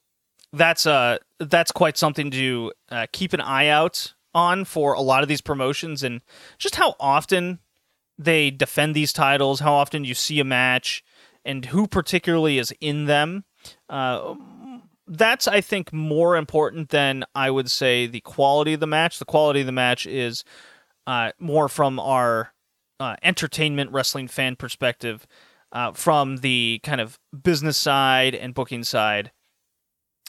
that's 0.51 0.85
uh 0.85 1.17
that's 1.39 1.71
quite 1.71 1.97
something 1.97 2.31
to 2.31 2.71
uh, 2.89 3.05
keep 3.11 3.33
an 3.33 3.41
eye 3.41 3.67
out 3.67 4.13
on 4.33 4.65
for 4.65 4.93
a 4.93 5.01
lot 5.01 5.23
of 5.23 5.29
these 5.29 5.41
promotions 5.41 6.03
and 6.03 6.21
just 6.57 6.75
how 6.75 6.95
often 6.99 7.59
they 8.17 8.49
defend 8.49 8.95
these 8.95 9.13
titles, 9.13 9.61
how 9.61 9.73
often 9.73 10.03
you 10.03 10.13
see 10.13 10.39
a 10.39 10.43
match, 10.43 11.03
and 11.45 11.65
who 11.65 11.87
particularly 11.87 12.57
is 12.57 12.73
in 12.81 13.05
them. 13.05 13.45
Uh, 13.87 14.35
that's 15.07 15.47
I 15.47 15.61
think 15.61 15.93
more 15.93 16.35
important 16.35 16.89
than 16.89 17.23
I 17.33 17.49
would 17.49 17.71
say 17.71 18.07
the 18.07 18.19
quality 18.21 18.73
of 18.73 18.81
the 18.81 18.87
match. 18.87 19.19
The 19.19 19.25
quality 19.25 19.61
of 19.61 19.67
the 19.67 19.71
match 19.71 20.05
is 20.05 20.43
uh, 21.05 21.31
more 21.39 21.69
from 21.69 21.97
our 21.99 22.53
uh, 22.99 23.15
entertainment 23.23 23.91
wrestling 23.91 24.27
fan 24.27 24.57
perspective, 24.57 25.25
uh, 25.71 25.91
from 25.91 26.37
the 26.37 26.79
kind 26.83 27.01
of 27.01 27.19
business 27.43 27.77
side 27.77 28.33
and 28.35 28.53
booking 28.53 28.83
side 28.83 29.31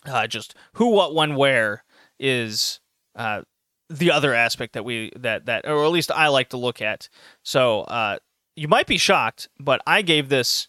uh, 0.04 0.26
just 0.26 0.54
who, 0.74 0.88
what, 0.90 1.14
when, 1.14 1.34
where 1.34 1.84
is 2.18 2.80
uh, 3.16 3.42
the 3.88 4.10
other 4.10 4.34
aspect 4.34 4.74
that 4.74 4.84
we 4.84 5.10
that 5.16 5.46
that 5.46 5.66
or 5.66 5.84
at 5.84 5.90
least 5.90 6.10
I 6.10 6.28
like 6.28 6.50
to 6.50 6.56
look 6.56 6.82
at. 6.82 7.08
So 7.42 7.82
uh, 7.82 8.18
you 8.56 8.68
might 8.68 8.86
be 8.86 8.98
shocked, 8.98 9.48
but 9.58 9.80
I 9.86 10.02
gave 10.02 10.28
this 10.28 10.68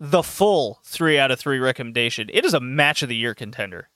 the 0.00 0.22
full 0.22 0.80
three 0.84 1.18
out 1.18 1.30
of 1.30 1.38
three 1.38 1.58
recommendation. 1.58 2.28
It 2.32 2.44
is 2.44 2.54
a 2.54 2.60
match 2.60 3.02
of 3.02 3.08
the 3.08 3.16
year 3.16 3.34
contender. 3.34 3.88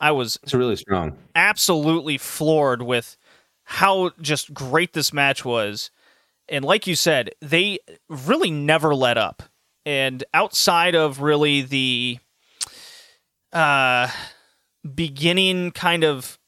I 0.00 0.12
was 0.12 0.38
It's 0.42 0.54
really 0.54 0.76
strong. 0.76 1.16
absolutely 1.34 2.16
floored 2.18 2.82
with 2.82 3.16
how 3.64 4.10
just 4.20 4.54
great 4.54 4.92
this 4.92 5.12
match 5.12 5.44
was. 5.44 5.90
And 6.48 6.64
like 6.64 6.86
you 6.86 6.96
said, 6.96 7.30
they 7.40 7.78
really 8.08 8.50
never 8.50 8.94
let 8.94 9.18
up. 9.18 9.42
And 9.86 10.22
outside 10.34 10.94
of 10.94 11.20
really 11.20 11.62
the 11.62 12.18
uh 13.52 14.08
beginning 14.94 15.72
kind 15.72 16.04
of 16.04 16.38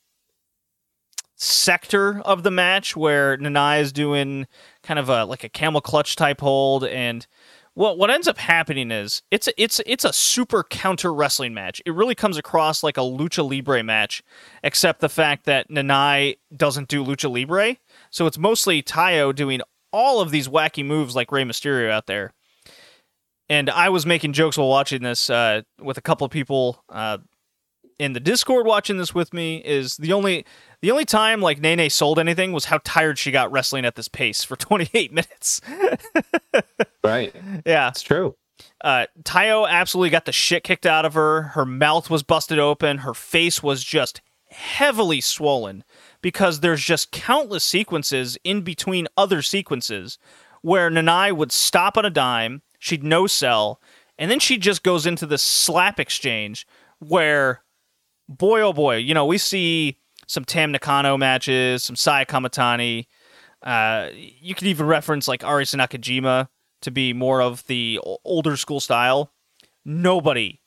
sector 1.36 2.20
of 2.20 2.44
the 2.44 2.50
match 2.50 2.96
where 2.96 3.36
Nanai 3.36 3.80
is 3.80 3.92
doing 3.92 4.46
kind 4.82 4.98
of 4.98 5.08
a 5.08 5.24
like 5.24 5.42
a 5.42 5.48
camel 5.48 5.80
clutch 5.80 6.14
type 6.14 6.40
hold 6.40 6.84
and 6.84 7.26
what 7.74 7.98
what 7.98 8.10
ends 8.10 8.28
up 8.28 8.38
happening 8.38 8.90
is 8.90 9.22
it's 9.30 9.48
a, 9.48 9.62
it's 9.62 9.80
it's 9.86 10.04
a 10.04 10.12
super 10.12 10.62
counter 10.62 11.12
wrestling 11.12 11.54
match. 11.54 11.80
It 11.86 11.94
really 11.94 12.14
comes 12.14 12.36
across 12.36 12.82
like 12.82 12.96
a 12.96 13.00
lucha 13.00 13.48
libre 13.48 13.82
match, 13.82 14.22
except 14.62 15.00
the 15.00 15.08
fact 15.08 15.44
that 15.46 15.68
Nanai 15.68 16.36
doesn't 16.54 16.88
do 16.88 17.04
lucha 17.04 17.32
libre, 17.32 17.76
so 18.10 18.26
it's 18.26 18.38
mostly 18.38 18.82
Taiyo 18.82 19.34
doing 19.34 19.62
all 19.92 20.20
of 20.20 20.30
these 20.30 20.48
wacky 20.48 20.84
moves 20.84 21.16
like 21.16 21.32
Rey 21.32 21.44
Mysterio 21.44 21.90
out 21.90 22.06
there. 22.06 22.32
And 23.48 23.68
I 23.70 23.88
was 23.90 24.06
making 24.06 24.32
jokes 24.32 24.56
while 24.56 24.68
watching 24.68 25.02
this 25.02 25.28
uh, 25.28 25.62
with 25.80 25.98
a 25.98 26.00
couple 26.02 26.24
of 26.24 26.30
people 26.30 26.82
uh, 26.88 27.18
in 27.98 28.12
the 28.14 28.20
Discord 28.20 28.66
watching 28.66 28.96
this 28.96 29.14
with 29.14 29.34
me. 29.34 29.56
Is 29.58 29.96
the 29.98 30.12
only 30.12 30.46
the 30.80 30.90
only 30.90 31.04
time 31.04 31.40
like 31.40 31.60
Nene 31.60 31.90
sold 31.90 32.18
anything 32.18 32.52
was 32.52 32.66
how 32.66 32.80
tired 32.84 33.18
she 33.18 33.30
got 33.30 33.52
wrestling 33.52 33.84
at 33.84 33.94
this 33.94 34.08
pace 34.08 34.42
for 34.44 34.56
28 34.56 35.12
minutes. 35.12 35.60
Right. 37.04 37.34
yeah, 37.66 37.88
It's 37.88 38.02
true. 38.02 38.36
uh, 38.82 39.06
Taiyo 39.24 39.68
absolutely 39.68 40.10
got 40.10 40.24
the 40.24 40.30
shit 40.32 40.62
kicked 40.62 40.86
out 40.86 41.04
of 41.04 41.14
her. 41.14 41.42
Her 41.42 41.66
mouth 41.66 42.10
was 42.10 42.22
busted 42.22 42.60
open. 42.60 42.98
Her 42.98 43.12
face 43.14 43.60
was 43.62 43.82
just 43.82 44.20
heavily 44.50 45.20
swollen 45.20 45.82
because 46.20 46.60
there's 46.60 46.84
just 46.84 47.10
countless 47.10 47.64
sequences 47.64 48.38
in 48.44 48.60
between 48.62 49.08
other 49.16 49.42
sequences 49.42 50.16
where 50.60 50.90
Nanai 50.90 51.32
would 51.36 51.50
stop 51.50 51.96
on 51.98 52.04
a 52.04 52.10
dime, 52.10 52.62
she'd 52.82 53.04
no 53.04 53.28
sell, 53.28 53.80
and 54.18 54.28
then 54.28 54.40
she 54.40 54.58
just 54.58 54.82
goes 54.82 55.06
into 55.06 55.24
this 55.24 55.40
slap 55.40 56.00
exchange 56.00 56.66
where, 56.98 57.62
boy 58.28 58.60
oh 58.60 58.72
boy, 58.72 58.96
you 58.96 59.14
know, 59.14 59.24
we 59.24 59.38
see 59.38 59.98
some 60.26 60.44
Tam 60.44 60.72
Nakano 60.72 61.16
matches, 61.16 61.84
some 61.84 61.94
Saya 61.94 62.26
Kamatani. 62.26 63.06
Uh, 63.62 64.08
you 64.12 64.56
could 64.56 64.66
even 64.66 64.86
reference 64.86 65.28
like 65.28 65.44
Ari 65.44 65.64
Nakajima 65.64 66.48
to 66.80 66.90
be 66.90 67.12
more 67.12 67.40
of 67.40 67.64
the 67.66 68.00
older 68.24 68.56
school 68.56 68.80
style. 68.80 69.32
Nobody, 69.84 70.60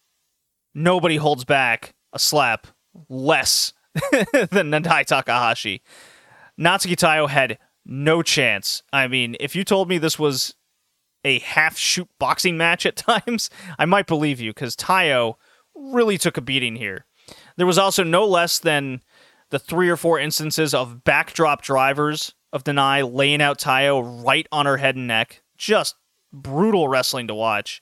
nobody 0.74 1.18
holds 1.18 1.44
back 1.44 1.96
a 2.14 2.20
slap 2.20 2.68
less 3.10 3.74
than 4.12 4.72
Nandai 4.72 5.06
Takahashi. 5.06 5.82
Natsuki 6.58 6.96
Taiyo 6.96 7.28
had 7.28 7.58
no 7.86 8.22
chance. 8.22 8.84
I 8.94 9.10
mean, 9.10 9.36
if 9.42 9.54
you 9.54 9.66
told 9.66 9.90
me 9.90 9.98
this 9.98 10.18
was 10.18 10.56
a 11.26 11.40
half 11.40 11.78
shoot 11.78 12.08
boxing 12.20 12.56
match 12.56 12.86
at 12.86 12.96
times, 13.26 13.50
I 13.78 13.86
might 13.86 14.08
believe 14.08 14.40
you 14.40 14.52
because 14.52 14.76
Taiyo 14.76 15.36
really 15.76 16.18
took 16.18 16.38
a 16.38 16.42
beating 16.42 16.78
here. 16.78 17.06
There 17.58 17.66
was 17.66 17.78
also 17.78 18.04
no 18.04 18.26
less 18.26 18.60
than 18.60 19.02
the 19.50 19.60
three 19.60 19.90
or 19.90 19.98
four 19.98 20.20
instances 20.20 20.74
of 20.74 21.04
backdrop 21.04 21.62
drivers 21.62 22.34
of 22.54 22.64
Nanae 22.64 23.12
laying 23.12 23.42
out 23.42 23.60
Taiyo 23.60 24.24
right 24.24 24.48
on 24.52 24.66
her 24.66 24.78
head 24.78 24.96
and 24.96 25.08
neck. 25.08 25.42
Just 25.58 25.96
brutal 26.32 26.88
wrestling 26.88 27.28
to 27.28 27.36
watch. 27.36 27.82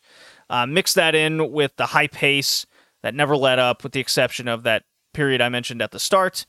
Uh, 0.49 0.65
mix 0.65 0.93
that 0.93 1.15
in 1.15 1.51
with 1.51 1.75
the 1.75 1.87
high 1.87 2.07
pace 2.07 2.65
that 3.01 3.15
never 3.15 3.35
let 3.35 3.59
up, 3.59 3.83
with 3.83 3.91
the 3.91 3.99
exception 3.99 4.47
of 4.47 4.63
that 4.63 4.83
period 5.13 5.41
I 5.41 5.49
mentioned 5.49 5.81
at 5.81 5.91
the 5.91 5.99
start. 5.99 6.45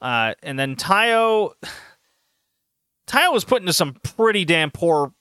Uh, 0.00 0.34
and 0.42 0.58
then 0.58 0.76
Taiyo, 0.76 1.52
Taiyo 3.06 3.32
was 3.32 3.44
put 3.44 3.62
into 3.62 3.72
some 3.72 3.96
pretty 4.02 4.44
damn 4.44 4.70
poor 4.70 5.12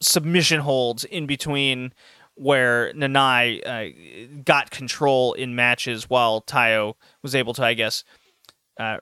submission 0.00 0.60
holds 0.60 1.04
in 1.04 1.26
between 1.26 1.92
where 2.34 2.92
Nanae 2.94 3.60
uh, 3.66 4.40
got 4.44 4.70
control 4.70 5.34
in 5.34 5.54
matches 5.54 6.08
while 6.08 6.40
Taiyo 6.40 6.94
was 7.22 7.34
able 7.34 7.52
to, 7.54 7.64
I 7.64 7.74
guess, 7.74 8.02
uh, 8.78 8.98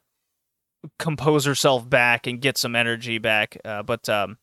compose 0.98 1.44
herself 1.44 1.88
back 1.88 2.26
and 2.26 2.40
get 2.40 2.58
some 2.58 2.74
energy 2.74 3.18
back. 3.18 3.56
Uh, 3.64 3.82
but 3.82 4.08
um, 4.08 4.38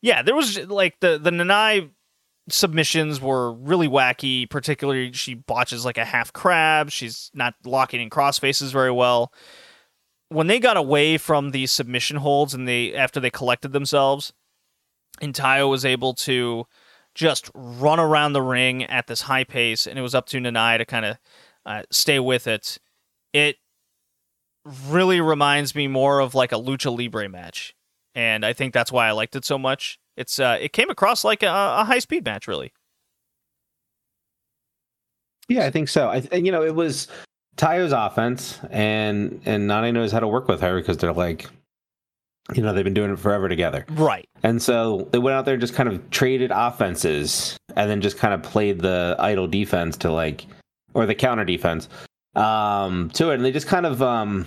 yeah, 0.00 0.22
there 0.22 0.34
was 0.34 0.58
like 0.66 1.00
the 1.00 1.18
the 1.18 1.30
Nanae 1.30 1.90
submissions 2.48 3.20
were 3.20 3.52
really 3.52 3.88
wacky. 3.88 4.48
Particularly, 4.48 5.12
she 5.12 5.34
botches 5.34 5.84
like 5.84 5.98
a 5.98 6.04
half 6.04 6.32
crab. 6.32 6.90
She's 6.90 7.30
not 7.34 7.54
locking 7.64 8.00
in 8.00 8.10
cross 8.10 8.38
faces 8.38 8.70
very 8.70 8.92
well. 8.92 9.32
When 10.28 10.46
they 10.46 10.60
got 10.60 10.76
away 10.76 11.18
from 11.18 11.50
these 11.50 11.72
submission 11.72 12.18
holds 12.18 12.54
and 12.54 12.66
they 12.68 12.94
after 12.94 13.18
they 13.18 13.30
collected 13.30 13.72
themselves, 13.72 14.32
and 15.20 15.34
Taiyo 15.34 15.68
was 15.70 15.84
able 15.84 16.14
to 16.14 16.66
just 17.14 17.50
run 17.54 18.00
around 18.00 18.32
the 18.32 18.42
ring 18.42 18.84
at 18.84 19.06
this 19.06 19.22
high 19.22 19.44
pace, 19.44 19.86
and 19.86 19.98
it 19.98 20.02
was 20.02 20.14
up 20.14 20.26
to 20.26 20.38
Nanai 20.38 20.78
to 20.78 20.84
kind 20.84 21.04
of 21.04 21.18
uh, 21.64 21.82
stay 21.90 22.18
with 22.18 22.46
it. 22.46 22.78
It 23.32 23.56
really 24.86 25.20
reminds 25.20 25.74
me 25.74 25.88
more 25.88 26.20
of 26.20 26.34
like 26.34 26.52
a 26.52 26.56
lucha 26.56 26.96
libre 26.96 27.28
match, 27.28 27.74
and 28.14 28.44
I 28.44 28.52
think 28.52 28.74
that's 28.74 28.92
why 28.92 29.08
I 29.08 29.12
liked 29.12 29.36
it 29.36 29.44
so 29.44 29.58
much. 29.58 29.98
It's 30.16 30.38
uh, 30.38 30.58
it 30.60 30.72
came 30.72 30.90
across 30.90 31.24
like 31.24 31.42
a, 31.42 31.48
a 31.48 31.84
high 31.84 31.98
speed 31.98 32.24
match, 32.24 32.48
really. 32.48 32.72
Yeah, 35.48 35.66
I 35.66 35.70
think 35.70 35.88
so. 35.88 36.08
I 36.08 36.36
you 36.36 36.50
know 36.50 36.62
it 36.62 36.74
was 36.74 37.08
Taiyo's 37.56 37.92
offense, 37.92 38.58
and 38.70 39.40
and 39.44 39.66
Nani 39.66 39.92
knows 39.92 40.12
how 40.12 40.20
to 40.20 40.28
work 40.28 40.48
with 40.48 40.60
her 40.60 40.78
because 40.78 40.98
they're 40.98 41.12
like, 41.12 41.46
you 42.52 42.62
know, 42.62 42.72
they've 42.72 42.84
been 42.84 42.94
doing 42.94 43.10
it 43.10 43.18
forever 43.18 43.48
together. 43.48 43.86
Right. 43.90 44.28
And 44.42 44.60
so 44.60 45.08
they 45.12 45.18
went 45.18 45.34
out 45.34 45.44
there 45.44 45.54
and 45.54 45.60
just 45.60 45.74
kind 45.74 45.88
of 45.88 46.10
traded 46.10 46.50
offenses, 46.52 47.56
and 47.76 47.90
then 47.90 48.00
just 48.00 48.18
kind 48.18 48.34
of 48.34 48.42
played 48.42 48.80
the 48.80 49.16
idle 49.18 49.46
defense 49.46 49.96
to 49.98 50.12
like, 50.12 50.46
or 50.92 51.06
the 51.06 51.14
counter 51.14 51.44
defense 51.44 51.88
um, 52.36 53.10
to 53.10 53.30
it, 53.30 53.34
and 53.36 53.44
they 53.44 53.52
just 53.52 53.66
kind 53.66 53.86
of 53.86 54.02
um, 54.02 54.46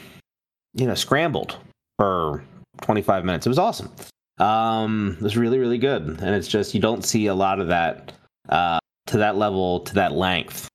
you 0.74 0.86
know 0.86 0.96
scrambled 0.96 1.58
for 1.98 2.44
25 2.82 3.26
minutes. 3.26 3.46
It 3.46 3.50
was 3.50 3.60
awesome. 3.60 3.92
Um, 4.38 5.16
it 5.20 5.24
was 5.24 5.38
really 5.38 5.58
really 5.58 5.80
good, 5.80 6.04
and 6.04 6.36
it's 6.36 6.48
just 6.48 6.74
you 6.74 6.80
don't 6.80 7.04
see 7.04 7.28
a 7.28 7.34
lot 7.36 7.60
of 7.60 7.68
that 7.68 8.12
uh, 8.50 8.80
to 9.08 9.18
that 9.18 9.38
level 9.38 9.80
to 9.82 9.94
that 9.96 10.12
length 10.12 10.68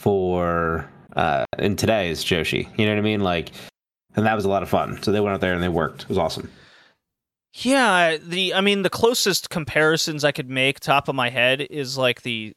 for 0.00 0.88
uh, 1.16 1.44
in 1.58 1.76
today's 1.76 2.24
Joshi. 2.24 2.66
You 2.78 2.86
know 2.86 2.92
what 2.92 2.98
I 2.98 3.02
mean? 3.02 3.20
Like, 3.20 3.52
and 4.16 4.26
that 4.26 4.34
was 4.34 4.44
a 4.44 4.48
lot 4.48 4.62
of 4.62 4.68
fun. 4.68 5.02
So 5.02 5.12
they 5.12 5.20
went 5.20 5.34
out 5.34 5.40
there 5.40 5.54
and 5.54 5.62
they 5.62 5.68
worked. 5.68 6.02
It 6.02 6.08
was 6.08 6.18
awesome. 6.18 6.50
Yeah, 7.54 8.16
the 8.16 8.52
I 8.54 8.60
mean 8.60 8.82
the 8.82 8.90
closest 8.90 9.48
comparisons 9.48 10.24
I 10.24 10.32
could 10.32 10.50
make 10.50 10.80
top 10.80 11.08
of 11.08 11.14
my 11.14 11.30
head 11.30 11.60
is 11.60 11.96
like 11.96 12.22
the 12.22 12.54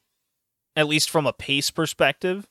at 0.74 0.88
least 0.88 1.10
from 1.10 1.26
a 1.26 1.32
pace 1.32 1.70
perspective 1.70 2.48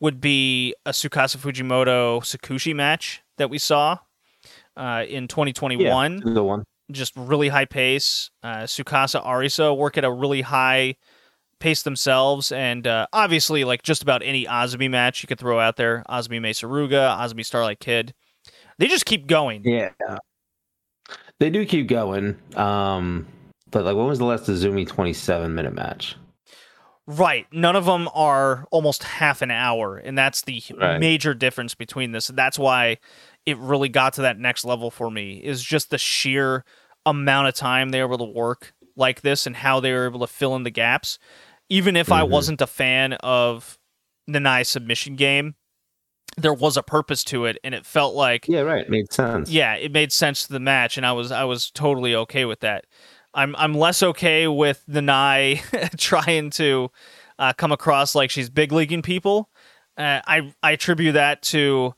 would 0.00 0.20
be 0.20 0.74
a 0.86 0.90
Tsukasa 0.90 1.38
Fujimoto 1.38 2.20
Sakushi 2.20 2.74
match 2.74 3.22
that 3.38 3.50
we 3.50 3.58
saw 3.58 3.98
uh, 4.76 5.04
in 5.08 5.28
2021. 5.28 6.22
Yeah, 6.24 6.32
the 6.34 6.44
one. 6.44 6.64
Just 6.90 7.14
really 7.16 7.48
high 7.48 7.64
pace. 7.64 8.30
Uh, 8.42 8.62
Tsukasa 8.62 9.24
Arisa 9.24 9.76
work 9.76 9.98
at 9.98 10.04
a 10.04 10.12
really 10.12 10.42
high 10.42 10.96
pace 11.58 11.82
themselves, 11.82 12.52
and 12.52 12.86
uh, 12.86 13.06
obviously, 13.12 13.64
like 13.64 13.82
just 13.82 14.02
about 14.02 14.22
any 14.22 14.44
Azumi 14.44 14.90
match 14.90 15.22
you 15.22 15.26
could 15.26 15.38
throw 15.38 15.58
out 15.58 15.76
there, 15.76 16.04
Azumi 16.08 16.40
Mei 16.40 16.52
Suruga, 16.52 17.18
Azumi 17.18 17.44
Starlight 17.44 17.80
Kid, 17.80 18.14
they 18.78 18.86
just 18.88 19.06
keep 19.06 19.26
going. 19.26 19.62
Yeah, 19.64 19.90
they 21.40 21.50
do 21.50 21.64
keep 21.66 21.88
going. 21.88 22.36
Um, 22.56 23.26
but 23.70 23.84
like, 23.84 23.96
when 23.96 24.06
was 24.06 24.18
the 24.18 24.24
last 24.24 24.44
Azumi 24.44 24.86
27 24.86 25.54
minute 25.54 25.74
match? 25.74 26.16
Right. 27.06 27.46
None 27.52 27.74
of 27.74 27.86
them 27.86 28.08
are 28.12 28.66
almost 28.70 29.02
half 29.02 29.40
an 29.40 29.50
hour, 29.50 29.96
and 29.96 30.16
that's 30.18 30.42
the 30.42 30.62
Right. 30.76 31.00
major 31.00 31.32
difference 31.32 31.74
between 31.74 32.12
this. 32.12 32.26
That's 32.28 32.58
why 32.58 32.98
it 33.46 33.56
really 33.58 33.88
got 33.88 34.12
to 34.14 34.22
that 34.22 34.38
next 34.38 34.64
level 34.66 34.90
for 34.90 35.10
me. 35.10 35.38
Is 35.42 35.62
just 35.62 35.90
the 35.90 35.96
sheer 35.96 36.64
amount 37.06 37.48
of 37.48 37.54
time 37.54 37.88
they 37.90 38.02
were 38.02 38.08
able 38.14 38.26
to 38.26 38.32
work 38.32 38.74
like 38.94 39.22
this 39.22 39.46
and 39.46 39.56
how 39.56 39.80
they 39.80 39.92
were 39.92 40.04
able 40.04 40.20
to 40.20 40.26
fill 40.26 40.54
in 40.54 40.64
the 40.64 40.70
gaps. 40.70 41.18
Even 41.70 41.96
if 41.96 42.12
I 42.12 42.22
Mhm. 42.22 42.28
wasn't 42.30 42.60
a 42.60 42.66
fan 42.66 43.14
of 43.14 43.78
Nanai's 44.28 44.68
submission 44.68 45.16
game, 45.16 45.54
there 46.38 46.54
was 46.54 46.76
a 46.76 46.82
purpose 46.82 47.24
to 47.24 47.44
it, 47.44 47.58
and 47.64 47.74
it 47.74 47.84
felt 47.84 48.14
like 48.14 48.46
Yeah, 48.48 48.60
right. 48.60 48.88
Made 48.88 49.12
sense. 49.12 49.50
yeah, 49.50 49.74
it 49.74 49.92
made 49.92 50.12
sense 50.12 50.46
to 50.46 50.52
the 50.52 50.60
match, 50.60 50.96
and 50.96 51.04
I 51.04 51.12
was 51.12 51.30
I 51.32 51.44
was 51.44 51.70
totally 51.70 52.14
okay 52.14 52.44
with 52.44 52.60
that. 52.60 52.86
I'm 53.34 53.54
I'm 53.56 53.74
less 53.74 54.02
okay 54.02 54.48
with 54.48 54.82
the 54.88 55.00
Nanai 55.00 55.96
trying 55.98 56.50
to 56.50 56.90
uh, 57.38 57.52
come 57.52 57.72
across 57.72 58.14
like 58.14 58.30
she's 58.30 58.50
big 58.50 58.72
leaguing 58.72 59.02
people. 59.02 59.50
Uh, 59.96 60.20
I 60.26 60.52
I 60.62 60.72
attribute 60.72 61.14
that 61.14 61.42
to 61.42 61.94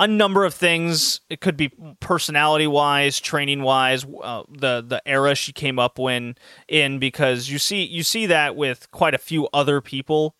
a 0.00 0.06
number 0.08 0.44
of 0.44 0.54
things. 0.54 1.20
It 1.30 1.40
could 1.40 1.56
be 1.56 1.70
personality 2.00 2.66
wise, 2.66 3.20
training 3.20 3.62
wise, 3.62 4.04
uh, 4.22 4.42
the 4.48 4.84
the 4.86 5.02
era 5.06 5.34
she 5.34 5.52
came 5.52 5.78
up 5.78 5.98
when 5.98 6.36
in 6.68 6.98
because 6.98 7.48
you 7.48 7.58
see 7.58 7.84
you 7.84 8.02
see 8.02 8.26
that 8.26 8.56
with 8.56 8.90
quite 8.90 9.14
a 9.14 9.18
few 9.18 9.48
other 9.52 9.80
people 9.80 10.36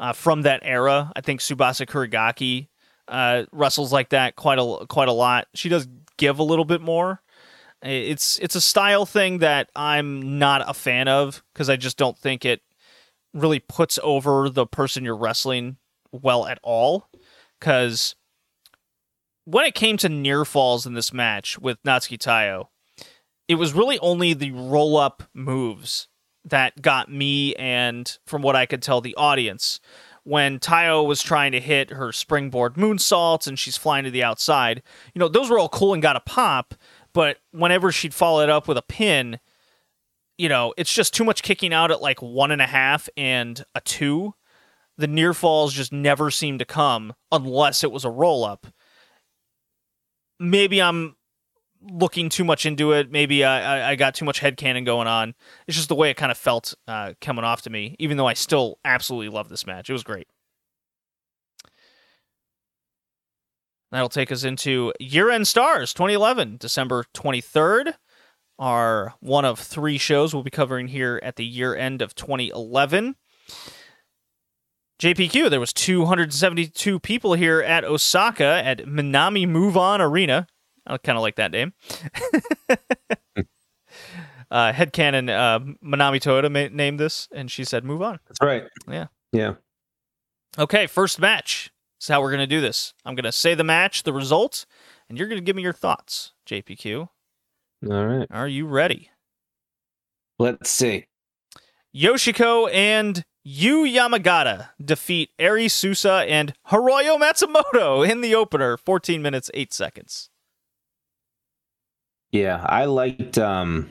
uh, 0.00 0.12
from 0.12 0.42
that 0.42 0.60
era. 0.62 1.12
I 1.14 1.20
think 1.20 1.40
Tsubasa 1.40 1.86
Kuragaki 1.86 2.68
uh, 3.08 3.44
wrestles 3.52 3.92
like 3.92 4.10
that 4.10 4.36
quite 4.36 4.58
a 4.58 4.86
quite 4.86 5.08
a 5.08 5.12
lot. 5.12 5.48
She 5.54 5.68
does 5.68 5.88
give 6.16 6.38
a 6.38 6.44
little 6.44 6.64
bit 6.64 6.80
more. 6.80 7.22
It's 7.82 8.38
it's 8.38 8.54
a 8.54 8.60
style 8.60 9.06
thing 9.06 9.38
that 9.38 9.70
I'm 9.76 10.38
not 10.38 10.68
a 10.68 10.74
fan 10.74 11.08
of 11.08 11.42
because 11.52 11.68
I 11.68 11.76
just 11.76 11.96
don't 11.96 12.18
think 12.18 12.44
it 12.44 12.62
really 13.34 13.60
puts 13.60 13.98
over 14.02 14.48
the 14.48 14.66
person 14.66 15.04
you're 15.04 15.16
wrestling 15.16 15.76
well 16.10 16.46
at 16.46 16.58
all. 16.62 17.08
Because 17.60 18.14
when 19.44 19.66
it 19.66 19.74
came 19.74 19.96
to 19.98 20.08
near 20.08 20.44
falls 20.44 20.86
in 20.86 20.94
this 20.94 21.12
match 21.12 21.58
with 21.58 21.82
Natsuki 21.84 22.18
Taiyo, 22.18 22.68
it 23.46 23.54
was 23.56 23.74
really 23.74 23.98
only 24.00 24.34
the 24.34 24.50
roll 24.50 24.96
up 24.96 25.22
moves 25.32 26.08
that 26.44 26.80
got 26.82 27.10
me 27.10 27.54
and, 27.56 28.18
from 28.26 28.42
what 28.42 28.56
I 28.56 28.66
could 28.66 28.82
tell, 28.82 29.00
the 29.00 29.14
audience. 29.16 29.80
When 30.26 30.58
Taiyo 30.58 31.06
was 31.06 31.22
trying 31.22 31.52
to 31.52 31.60
hit 31.60 31.90
her 31.90 32.10
springboard 32.10 32.74
moonsaults 32.74 33.46
and 33.46 33.56
she's 33.56 33.76
flying 33.76 34.02
to 34.02 34.10
the 34.10 34.24
outside, 34.24 34.82
you 35.14 35.20
know, 35.20 35.28
those 35.28 35.48
were 35.48 35.56
all 35.56 35.68
cool 35.68 35.94
and 35.94 36.02
got 36.02 36.16
a 36.16 36.20
pop, 36.20 36.74
but 37.12 37.38
whenever 37.52 37.92
she'd 37.92 38.12
follow 38.12 38.42
it 38.42 38.50
up 38.50 38.66
with 38.66 38.76
a 38.76 38.82
pin, 38.82 39.38
you 40.36 40.48
know, 40.48 40.74
it's 40.76 40.92
just 40.92 41.14
too 41.14 41.22
much 41.22 41.44
kicking 41.44 41.72
out 41.72 41.92
at 41.92 42.02
like 42.02 42.20
one 42.20 42.50
and 42.50 42.60
a 42.60 42.66
half 42.66 43.08
and 43.16 43.64
a 43.76 43.80
two. 43.80 44.34
The 44.98 45.06
near 45.06 45.32
falls 45.32 45.72
just 45.72 45.92
never 45.92 46.32
seemed 46.32 46.58
to 46.58 46.64
come 46.64 47.14
unless 47.30 47.84
it 47.84 47.92
was 47.92 48.04
a 48.04 48.10
roll 48.10 48.44
up. 48.44 48.66
Maybe 50.40 50.82
I'm 50.82 51.14
looking 51.82 52.28
too 52.28 52.44
much 52.44 52.66
into 52.66 52.92
it. 52.92 53.10
Maybe 53.10 53.44
I, 53.44 53.92
I, 53.92 53.96
got 53.96 54.14
too 54.14 54.24
much 54.24 54.40
headcanon 54.40 54.84
going 54.84 55.06
on. 55.06 55.34
It's 55.66 55.76
just 55.76 55.88
the 55.88 55.94
way 55.94 56.10
it 56.10 56.16
kind 56.16 56.32
of 56.32 56.38
felt 56.38 56.74
uh, 56.88 57.14
coming 57.20 57.44
off 57.44 57.62
to 57.62 57.70
me, 57.70 57.96
even 57.98 58.16
though 58.16 58.26
I 58.26 58.34
still 58.34 58.78
absolutely 58.84 59.28
love 59.28 59.48
this 59.48 59.66
match. 59.66 59.88
It 59.88 59.92
was 59.92 60.02
great. 60.02 60.26
That'll 63.92 64.08
take 64.08 64.32
us 64.32 64.44
into 64.44 64.92
Year 64.98 65.30
End 65.30 65.46
Stars 65.46 65.94
2011, 65.94 66.56
December 66.58 67.04
23rd. 67.14 67.94
Our 68.58 69.14
one 69.20 69.44
of 69.44 69.58
three 69.58 69.98
shows 69.98 70.32
we'll 70.32 70.42
be 70.42 70.50
covering 70.50 70.88
here 70.88 71.20
at 71.22 71.36
the 71.36 71.44
year 71.44 71.76
end 71.76 72.00
of 72.00 72.14
2011. 72.14 73.16
JPQ, 74.98 75.50
there 75.50 75.60
was 75.60 75.74
272 75.74 76.98
people 77.00 77.34
here 77.34 77.60
at 77.60 77.84
Osaka 77.84 78.62
at 78.64 78.86
Minami 78.86 79.46
Move 79.46 79.76
On 79.76 80.00
Arena. 80.00 80.46
I 80.86 80.98
kind 80.98 81.18
of 81.18 81.22
like 81.22 81.36
that 81.36 81.50
name. 81.50 81.72
uh, 84.50 84.72
headcanon 84.72 85.30
uh, 85.30 85.60
Manami 85.84 86.20
Toyota 86.20 86.50
ma- 86.50 86.74
named 86.74 87.00
this, 87.00 87.28
and 87.32 87.50
she 87.50 87.64
said, 87.64 87.84
"Move 87.84 88.02
on." 88.02 88.18
That's 88.26 88.38
right. 88.40 88.64
Yeah. 88.88 89.06
Yeah. 89.32 89.54
Okay, 90.58 90.86
first 90.86 91.20
match. 91.20 91.70
This 91.98 92.06
is 92.06 92.08
how 92.08 92.20
we're 92.20 92.30
gonna 92.30 92.46
do 92.46 92.60
this. 92.60 92.94
I'm 93.04 93.14
gonna 93.14 93.32
say 93.32 93.54
the 93.54 93.64
match, 93.64 94.02
the 94.02 94.12
result, 94.12 94.66
and 95.08 95.18
you're 95.18 95.28
gonna 95.28 95.40
give 95.40 95.56
me 95.56 95.62
your 95.62 95.72
thoughts. 95.72 96.32
JPQ. 96.46 97.08
All 97.90 98.06
right. 98.06 98.28
Are 98.30 98.48
you 98.48 98.66
ready? 98.66 99.10
Let's 100.38 100.70
see. 100.70 101.06
Yoshiko 101.94 102.72
and 102.72 103.24
Yu 103.42 103.84
Yamagata 103.84 104.70
defeat 104.84 105.30
Eri 105.38 105.68
Susa 105.68 106.24
and 106.28 106.52
Hiroyo 106.68 107.18
Matsumoto 107.18 108.06
in 108.06 108.20
the 108.20 108.34
opener, 108.34 108.76
14 108.76 109.22
minutes, 109.22 109.50
8 109.54 109.72
seconds. 109.72 110.30
Yeah, 112.36 112.62
I 112.66 112.84
liked 112.84 113.38
um 113.38 113.88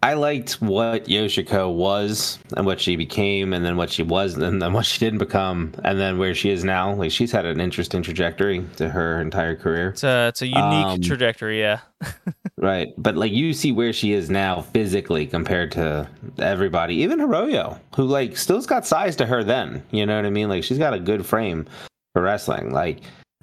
I 0.00 0.12
liked 0.14 0.60
what 0.60 1.06
Yoshiko 1.06 1.74
was 1.74 2.38
and 2.56 2.66
what 2.66 2.78
she 2.78 2.94
became 2.94 3.52
and 3.52 3.64
then 3.64 3.76
what 3.76 3.90
she 3.90 4.02
was 4.02 4.36
and 4.36 4.60
then 4.62 4.72
what 4.74 4.84
she 4.86 4.98
didn't 5.00 5.18
become 5.18 5.72
and 5.82 5.98
then 5.98 6.18
where 6.18 6.34
she 6.34 6.50
is 6.50 6.62
now. 6.62 6.94
Like 6.94 7.10
she's 7.10 7.32
had 7.32 7.46
an 7.46 7.58
interesting 7.58 8.02
trajectory 8.02 8.64
to 8.76 8.90
her 8.90 9.20
entire 9.20 9.56
career. 9.56 9.88
It's 9.88 10.04
a, 10.04 10.28
it's 10.28 10.42
a 10.42 10.46
unique 10.46 10.62
Um, 10.62 11.00
trajectory, 11.00 11.58
yeah. 11.60 11.80
Right. 12.56 12.94
But 12.96 13.16
like 13.16 13.32
you 13.32 13.52
see 13.52 13.72
where 13.72 13.92
she 13.92 14.12
is 14.12 14.30
now 14.30 14.62
physically 14.62 15.26
compared 15.26 15.72
to 15.72 16.08
everybody, 16.38 16.94
even 16.96 17.18
Hiroyo, 17.18 17.80
who 17.96 18.04
like 18.04 18.36
still's 18.36 18.66
got 18.66 18.86
size 18.86 19.16
to 19.16 19.26
her 19.26 19.42
then. 19.42 19.82
You 19.90 20.06
know 20.06 20.14
what 20.16 20.24
I 20.24 20.30
mean? 20.30 20.48
Like 20.48 20.62
she's 20.64 20.78
got 20.78 20.94
a 20.94 21.00
good 21.00 21.26
frame 21.26 21.66
for 22.12 22.22
wrestling. 22.22 22.72
Like 22.72 23.00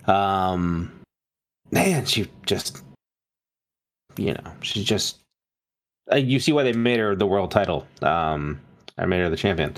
um 0.07 0.91
man, 1.71 2.05
she 2.05 2.29
just 2.45 2.81
you 4.17 4.33
know, 4.33 4.51
she's 4.61 4.85
just 4.85 5.17
uh, 6.11 6.17
you 6.17 6.39
see 6.39 6.51
why 6.51 6.63
they 6.63 6.73
made 6.73 6.99
her 6.99 7.15
the 7.15 7.27
world 7.27 7.51
title. 7.51 7.87
Um 8.01 8.59
I 8.97 9.05
made 9.05 9.19
her 9.19 9.29
the 9.29 9.37
champion. 9.37 9.75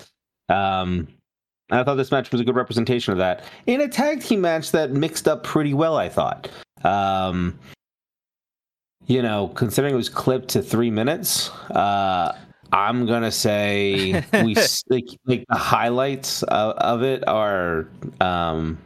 Um 0.49 1.07
I 1.71 1.83
thought 1.83 1.95
this 1.95 2.11
match 2.11 2.31
was 2.31 2.41
a 2.41 2.43
good 2.43 2.55
representation 2.55 3.13
of 3.13 3.19
that 3.19 3.43
in 3.65 3.81
a 3.81 3.87
tag 3.87 4.21
team 4.21 4.41
match 4.41 4.71
that 4.71 4.91
mixed 4.91 5.27
up 5.27 5.43
pretty 5.43 5.73
well, 5.73 5.97
I 5.97 6.09
thought. 6.09 6.49
Um 6.83 7.57
you 9.07 9.21
know, 9.21 9.49
considering 9.49 9.93
it 9.93 9.97
was 9.97 10.09
clipped 10.09 10.49
to 10.49 10.61
three 10.61 10.89
minutes, 10.89 11.49
uh, 11.71 12.35
I'm 12.71 13.05
gonna 13.05 13.31
say 13.31 14.23
we 14.43 14.55
like, 14.89 15.05
like 15.25 15.45
the 15.49 15.55
highlights 15.55 16.43
of, 16.43 16.75
of 16.77 17.03
it 17.03 17.27
are, 17.27 17.87
um, 18.21 18.77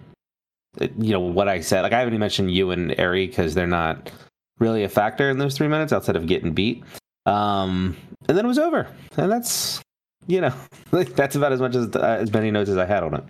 you 0.79 1.13
know, 1.13 1.19
what 1.19 1.47
I 1.47 1.61
said. 1.61 1.81
Like 1.81 1.93
I 1.93 1.99
haven't 1.99 2.13
even 2.13 2.19
mentioned 2.19 2.51
you 2.51 2.71
and 2.71 2.99
Ari 2.99 3.27
because 3.27 3.53
they're 3.53 3.67
not 3.67 4.11
really 4.59 4.83
a 4.83 4.89
factor 4.89 5.29
in 5.29 5.37
those 5.37 5.57
three 5.57 5.67
minutes 5.67 5.93
outside 5.93 6.15
of 6.15 6.27
getting 6.27 6.53
beat. 6.53 6.83
Um, 7.25 7.97
and 8.27 8.37
then 8.37 8.45
it 8.45 8.47
was 8.47 8.59
over, 8.59 8.87
and 9.17 9.31
that's 9.31 9.81
you 10.27 10.41
know, 10.41 10.53
like 10.91 11.15
that's 11.15 11.35
about 11.35 11.51
as 11.53 11.59
much 11.59 11.75
as 11.75 11.95
uh, 11.95 12.17
as 12.19 12.31
many 12.31 12.51
notes 12.51 12.69
as 12.69 12.77
I 12.77 12.85
had 12.85 13.03
on 13.03 13.15
it. 13.15 13.23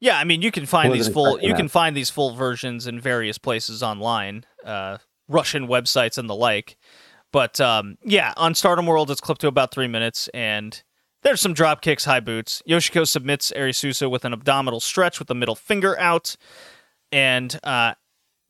Yeah, 0.00 0.18
I 0.18 0.24
mean, 0.24 0.42
you 0.42 0.50
can 0.50 0.66
find 0.66 0.92
these 0.92 1.08
full 1.08 1.40
you 1.40 1.50
that. 1.50 1.56
can 1.56 1.68
find 1.68 1.96
these 1.96 2.10
full 2.10 2.34
versions 2.34 2.86
in 2.86 3.00
various 3.00 3.38
places 3.38 3.82
online, 3.82 4.44
uh, 4.64 4.98
Russian 5.28 5.66
websites 5.66 6.18
and 6.18 6.28
the 6.28 6.34
like. 6.34 6.76
But 7.32 7.60
um, 7.60 7.96
yeah, 8.04 8.32
on 8.36 8.54
Stardom 8.54 8.86
World, 8.86 9.10
it's 9.10 9.20
clipped 9.20 9.40
to 9.42 9.48
about 9.48 9.72
three 9.72 9.88
minutes, 9.88 10.28
and 10.34 10.82
there's 11.22 11.40
some 11.40 11.54
drop 11.54 11.80
kicks, 11.80 12.04
high 12.04 12.20
boots. 12.20 12.62
Yoshiko 12.68 13.08
submits 13.08 13.50
Arisusa 13.56 14.10
with 14.10 14.24
an 14.24 14.32
abdominal 14.32 14.78
stretch 14.80 15.18
with 15.18 15.28
the 15.28 15.34
middle 15.34 15.54
finger 15.56 15.98
out, 15.98 16.36
and 17.10 17.58
uh, 17.64 17.94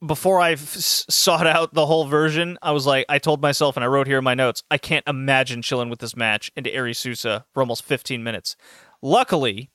before 0.07 0.40
I 0.40 0.53
f- 0.53 0.59
sought 0.59 1.47
out 1.47 1.75
the 1.75 1.87
whole 1.87 2.07
version, 2.07 2.59
I 2.62 2.73
was 2.73 2.87
like, 2.87 3.07
I 3.09 3.19
told 3.19 3.43
myself, 3.43 3.77
and 3.77 3.85
I 3.85 3.88
wrote 3.88 4.07
here 4.07 4.19
in 4.19 4.25
my 4.25 4.35
notes, 4.35 4.62
I 4.71 4.79
can't 4.79 5.07
imagine 5.07 5.62
chilling 5.62 5.88
with 5.90 6.01
this 6.01 6.17
match 6.17 6.51
into 6.57 6.71
Arisusa 6.71 7.45
for 7.53 7.62
almost 7.62 7.85
15 7.85 8.23
minutes. 8.23 8.57
Luckily, 9.03 9.71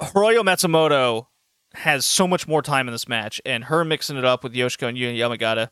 Hiroyo 0.00 0.42
Matsumoto 0.42 1.26
has 1.74 2.04
so 2.04 2.26
much 2.26 2.48
more 2.48 2.62
time 2.62 2.88
in 2.88 2.92
this 2.92 3.08
match, 3.08 3.40
and 3.44 3.64
her 3.64 3.84
mixing 3.84 4.16
it 4.16 4.24
up 4.24 4.42
with 4.42 4.54
Yoshiko 4.54 4.88
and 4.88 4.98
Yuya 4.98 5.16
Yamagata 5.16 5.70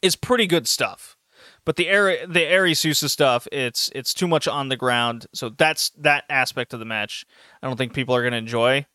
is 0.00 0.16
pretty 0.16 0.46
good 0.46 0.68
stuff. 0.68 1.16
But 1.64 1.76
the 1.76 1.88
Eri, 1.88 2.18
the 2.26 2.44
Eri 2.44 2.74
Susa 2.74 3.08
stuff, 3.08 3.48
it's 3.50 3.90
it's 3.94 4.14
too 4.14 4.28
much 4.28 4.46
on 4.46 4.68
the 4.68 4.76
ground. 4.76 5.26
So 5.34 5.48
that's 5.48 5.90
that 5.90 6.24
aspect 6.28 6.72
of 6.72 6.78
the 6.78 6.84
match. 6.84 7.24
I 7.62 7.66
don't 7.66 7.76
think 7.76 7.94
people 7.94 8.14
are 8.14 8.22
going 8.22 8.32
to 8.32 8.38
enjoy, 8.38 8.86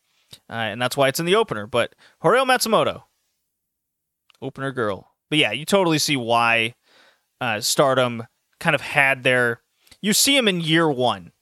uh, 0.48 0.52
and 0.52 0.80
that's 0.80 0.96
why 0.96 1.08
it's 1.08 1.20
in 1.20 1.26
the 1.26 1.36
opener. 1.36 1.66
But 1.66 1.94
Hiroyo 2.22 2.46
Matsumoto, 2.46 3.02
opener 4.42 4.72
girl. 4.72 5.12
But 5.30 5.38
yeah, 5.38 5.52
you 5.52 5.64
totally 5.64 5.98
see 5.98 6.16
why 6.16 6.74
uh, 7.40 7.60
Stardom 7.60 8.24
kind 8.60 8.74
of 8.74 8.80
had 8.80 9.22
their. 9.22 9.62
You 10.00 10.12
see 10.12 10.36
them 10.36 10.48
in 10.48 10.60
year 10.60 10.90
one, 10.90 11.32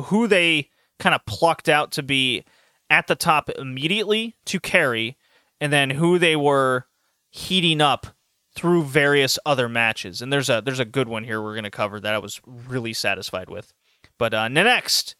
who 0.00 0.26
they 0.26 0.68
kind 0.98 1.14
of 1.14 1.24
plucked 1.26 1.68
out 1.68 1.90
to 1.92 2.02
be 2.02 2.44
at 2.90 3.06
the 3.06 3.16
top 3.16 3.48
immediately 3.50 4.36
to 4.46 4.60
carry, 4.60 5.16
and 5.60 5.72
then 5.72 5.90
who 5.90 6.18
they 6.18 6.36
were 6.36 6.86
heating 7.30 7.80
up 7.80 8.08
through 8.54 8.84
various 8.84 9.38
other 9.46 9.68
matches. 9.68 10.20
And 10.20 10.32
there's 10.32 10.50
a 10.50 10.62
there's 10.64 10.80
a 10.80 10.84
good 10.84 11.08
one 11.08 11.24
here 11.24 11.42
we're 11.42 11.54
gonna 11.54 11.70
cover 11.70 11.98
that 12.00 12.14
I 12.14 12.18
was 12.18 12.40
really 12.44 12.92
satisfied 12.92 13.48
with. 13.48 13.72
But 14.18 14.34
uh, 14.34 14.48
next, 14.48 15.16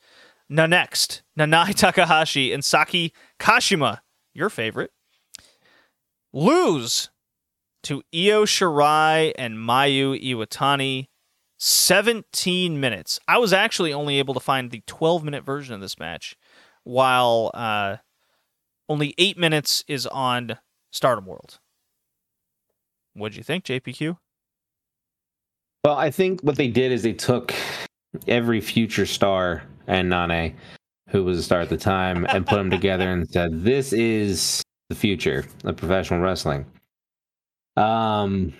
next, 0.48 1.22
Nanae 1.38 1.74
Takahashi 1.74 2.52
and 2.52 2.64
Saki 2.64 3.12
Kashima, 3.40 4.00
your 4.34 4.50
favorite, 4.50 4.92
lose 6.32 7.10
to 7.84 8.02
Io 8.14 8.44
Shirai 8.44 9.32
and 9.36 9.56
Mayu 9.56 10.20
Iwatani. 10.22 11.08
17 11.64 12.80
minutes. 12.80 13.20
I 13.28 13.38
was 13.38 13.52
actually 13.52 13.92
only 13.92 14.18
able 14.18 14.34
to 14.34 14.40
find 14.40 14.72
the 14.72 14.82
12 14.88 15.22
minute 15.22 15.44
version 15.44 15.76
of 15.76 15.80
this 15.80 15.96
match, 15.96 16.36
while 16.82 17.52
uh, 17.54 17.98
only 18.88 19.14
8 19.16 19.38
minutes 19.38 19.84
is 19.86 20.04
on 20.08 20.58
Stardom 20.90 21.24
World. 21.24 21.60
What'd 23.14 23.36
you 23.36 23.44
think, 23.44 23.64
JPQ? 23.64 24.16
Well, 25.84 25.96
I 25.96 26.10
think 26.10 26.40
what 26.40 26.56
they 26.56 26.66
did 26.66 26.90
is 26.90 27.04
they 27.04 27.12
took 27.12 27.54
every 28.26 28.60
future 28.60 29.06
star 29.06 29.62
and 29.86 30.10
Nanae, 30.10 30.54
who 31.10 31.22
was 31.22 31.38
a 31.38 31.42
star 31.44 31.60
at 31.60 31.68
the 31.68 31.76
time, 31.76 32.26
and 32.28 32.44
put 32.44 32.56
them 32.56 32.70
together 32.70 33.08
and 33.08 33.28
said, 33.28 33.62
"This 33.62 33.92
is 33.92 34.62
the 34.92 34.98
future 35.00 35.44
of 35.64 35.76
professional 35.76 36.20
wrestling." 36.20 36.66
Um, 37.76 38.52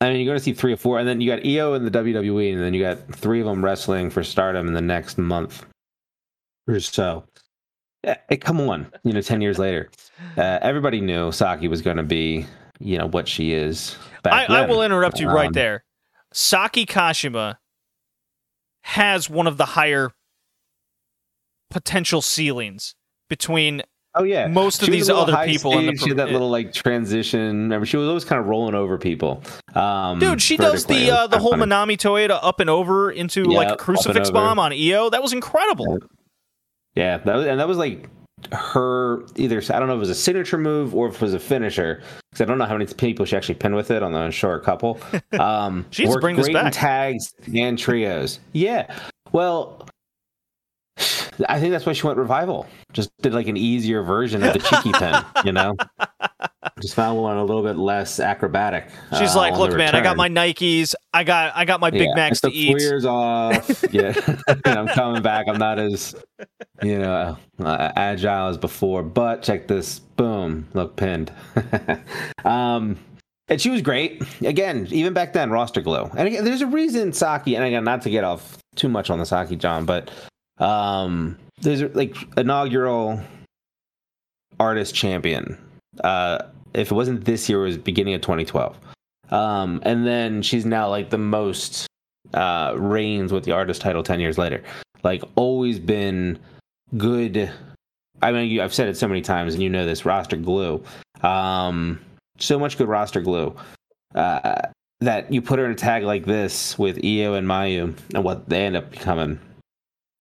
I 0.00 0.10
mean, 0.10 0.20
you're 0.20 0.26
going 0.26 0.38
to 0.38 0.44
see 0.44 0.52
three 0.52 0.72
or 0.72 0.76
four, 0.76 0.98
and 0.98 1.08
then 1.08 1.20
you 1.20 1.30
got 1.30 1.46
Io 1.46 1.74
in 1.74 1.84
the 1.84 1.90
WWE, 1.90 2.52
and 2.52 2.62
then 2.62 2.74
you 2.74 2.82
got 2.82 3.14
three 3.14 3.40
of 3.40 3.46
them 3.46 3.64
wrestling 3.64 4.10
for 4.10 4.22
Stardom 4.22 4.66
in 4.68 4.74
the 4.74 4.80
next 4.82 5.16
month 5.16 5.64
or 6.68 6.78
so. 6.80 7.24
Eh, 8.04 8.14
eh, 8.28 8.36
come 8.36 8.60
on, 8.60 8.92
you 9.02 9.12
know, 9.14 9.22
ten 9.22 9.40
years 9.40 9.58
later, 9.58 9.90
uh, 10.36 10.58
everybody 10.60 11.00
knew 11.00 11.32
Saki 11.32 11.68
was 11.68 11.80
going 11.80 11.96
to 11.96 12.02
be, 12.02 12.44
you 12.80 12.98
know, 12.98 13.06
what 13.06 13.26
she 13.26 13.54
is. 13.54 13.96
Back 14.22 14.50
I, 14.50 14.62
I 14.62 14.66
will 14.66 14.82
interrupt 14.82 15.20
you 15.20 15.28
right 15.28 15.46
Um, 15.46 15.52
there. 15.52 15.84
Saki 16.32 16.84
Kashima 16.84 17.56
has 18.82 19.30
one 19.30 19.46
of 19.46 19.56
the 19.56 19.64
higher 19.64 20.10
potential 21.70 22.20
ceilings 22.20 22.94
between 23.30 23.80
Oh 24.16 24.22
yeah, 24.22 24.46
most 24.46 24.80
of 24.80 24.86
She 24.86 24.92
was 24.92 25.08
these 25.08 25.10
other 25.10 25.36
people 25.44 25.76
in 25.78 25.86
the 25.86 25.96
stage, 25.96 26.02
she 26.04 26.08
had 26.10 26.18
that 26.18 26.30
little 26.30 26.48
like 26.50 26.72
transition. 26.72 27.40
Remember, 27.62 27.84
she 27.84 27.96
was 27.96 28.06
always 28.08 28.24
kind 28.24 28.40
of 28.40 28.46
rolling 28.46 28.74
over 28.74 28.96
people. 28.96 29.42
Um, 29.74 30.20
Dude, 30.20 30.40
she 30.40 30.56
does 30.56 30.86
the 30.86 31.10
uh, 31.10 31.26
the 31.26 31.38
whole 31.38 31.50
funny. 31.52 31.64
Manami 31.64 31.96
Toyota 31.96 32.38
up 32.42 32.60
and 32.60 32.70
over 32.70 33.10
into 33.10 33.42
Yeah, 33.50 33.56
like 33.56 33.72
a 33.72 33.76
crucifix 33.76 34.30
bomb 34.30 34.58
on 34.60 34.72
Io. 34.72 35.10
That 35.10 35.20
was 35.22 35.32
incredible. 35.32 35.98
Yeah, 36.94 37.18
that 37.18 37.34
was, 37.34 37.46
and 37.46 37.58
that 37.58 37.66
was 37.66 37.76
like 37.76 38.08
her 38.52 39.24
either. 39.34 39.60
I 39.70 39.78
don't 39.80 39.88
know 39.88 39.94
if 39.94 39.98
it 39.98 40.00
was 40.00 40.10
a 40.10 40.14
signature 40.14 40.58
move 40.58 40.94
or 40.94 41.08
if 41.08 41.16
it 41.16 41.22
was 41.22 41.34
a 41.34 41.40
finisher 41.40 42.00
because 42.30 42.40
I 42.40 42.44
don't 42.44 42.58
know 42.58 42.66
how 42.66 42.76
many 42.76 42.86
people 42.92 43.26
she 43.26 43.36
actually 43.36 43.56
pinned 43.56 43.74
with 43.74 43.90
it 43.90 44.02
on 44.04 44.12
the 44.12 44.30
short 44.30 44.62
couple. 44.62 45.00
Um, 45.40 45.86
She 45.90 46.04
needs 46.04 46.14
to 46.14 46.20
bring 46.20 46.36
this 46.36 46.46
great 46.46 46.56
in 46.56 46.62
back. 46.66 46.72
tags 46.72 47.34
and 47.52 47.76
trios. 47.76 48.38
Yeah, 48.52 48.94
well. 49.32 49.88
I 51.48 51.58
think 51.58 51.72
that's 51.72 51.84
why 51.84 51.92
she 51.92 52.06
went 52.06 52.18
revival. 52.18 52.66
Just 52.92 53.10
did 53.20 53.34
like 53.34 53.48
an 53.48 53.56
easier 53.56 54.02
version 54.02 54.42
of 54.44 54.52
the 54.52 54.60
cheeky 54.60 54.92
pin, 54.92 55.14
you 55.44 55.52
know. 55.52 55.76
Just 56.80 56.94
found 56.94 57.20
one 57.20 57.36
a 57.36 57.44
little 57.44 57.62
bit 57.62 57.76
less 57.76 58.20
acrobatic. 58.20 58.88
She's 59.18 59.34
uh, 59.34 59.38
like, 59.38 59.56
"Look, 59.56 59.70
the 59.70 59.76
man, 59.76 59.94
I 59.94 60.02
got 60.02 60.16
my 60.16 60.28
Nikes. 60.28 60.94
I 61.12 61.24
got 61.24 61.54
I 61.54 61.64
got 61.64 61.80
my 61.80 61.90
Big 61.90 62.08
Yeah, 62.08 62.14
Macs 62.14 62.40
to 62.40 62.48
took 62.48 62.54
eat." 62.54 62.68
Four 62.68 62.80
years 62.80 63.04
off. 63.04 63.84
yeah, 63.92 64.12
and 64.48 64.78
I'm 64.78 64.88
coming 64.88 65.22
back. 65.22 65.46
I'm 65.48 65.58
not 65.58 65.78
as, 65.78 66.14
you 66.82 66.98
know, 66.98 67.36
uh, 67.60 67.92
agile 67.96 68.48
as 68.48 68.58
before. 68.58 69.02
But 69.02 69.42
check 69.42 69.66
this. 69.68 69.98
Boom. 69.98 70.66
Look, 70.74 70.96
pinned. 70.96 71.32
um, 72.44 72.98
and 73.48 73.60
she 73.60 73.70
was 73.70 73.82
great. 73.82 74.22
Again, 74.42 74.88
even 74.90 75.12
back 75.12 75.32
then, 75.32 75.50
roster 75.50 75.80
glow. 75.80 76.10
And 76.16 76.28
again, 76.28 76.44
there's 76.44 76.62
a 76.62 76.66
reason 76.66 77.12
Saki. 77.12 77.56
And 77.56 77.64
again, 77.64 77.84
not 77.84 78.02
to 78.02 78.10
get 78.10 78.24
off 78.24 78.58
too 78.74 78.88
much 78.88 79.10
on 79.10 79.18
the 79.18 79.26
Saki 79.26 79.56
John, 79.56 79.84
but 79.84 80.10
um, 80.58 81.36
there's 81.60 81.82
like 81.94 82.16
inaugural 82.36 83.20
artist 84.60 84.94
champion. 84.94 85.58
Uh, 86.02 86.38
if 86.74 86.90
it 86.90 86.94
wasn't 86.94 87.24
this 87.24 87.48
year, 87.48 87.60
it 87.60 87.68
was 87.68 87.78
beginning 87.78 88.14
of 88.14 88.20
2012. 88.20 88.76
Um, 89.30 89.80
and 89.84 90.06
then 90.06 90.42
she's 90.42 90.66
now 90.66 90.88
like 90.88 91.10
the 91.10 91.18
most 91.18 91.86
uh, 92.34 92.74
reigns 92.76 93.32
with 93.32 93.44
the 93.44 93.52
artist 93.52 93.80
title 93.80 94.02
10 94.02 94.20
years 94.20 94.38
later. 94.38 94.62
Like, 95.02 95.22
always 95.36 95.78
been 95.78 96.38
good. 96.96 97.50
I 98.22 98.32
mean, 98.32 98.50
you, 98.50 98.62
I've 98.62 98.74
said 98.74 98.88
it 98.88 98.96
so 98.96 99.08
many 99.08 99.20
times, 99.20 99.54
and 99.54 99.62
you 99.62 99.68
know 99.68 99.84
this 99.84 100.04
roster 100.04 100.36
glue. 100.36 100.82
Um, 101.22 102.00
so 102.38 102.58
much 102.58 102.78
good 102.78 102.88
roster 102.88 103.20
glue. 103.20 103.54
Uh, 104.14 104.62
that 105.00 105.30
you 105.32 105.42
put 105.42 105.58
her 105.58 105.66
in 105.66 105.72
a 105.72 105.76
tag 105.76 106.04
like 106.04 106.24
this 106.24 106.78
with 106.78 107.04
Io 107.04 107.34
and 107.34 107.46
Mayu 107.46 107.94
and 108.14 108.24
what 108.24 108.48
they 108.48 108.64
end 108.64 108.76
up 108.76 108.90
becoming, 108.90 109.38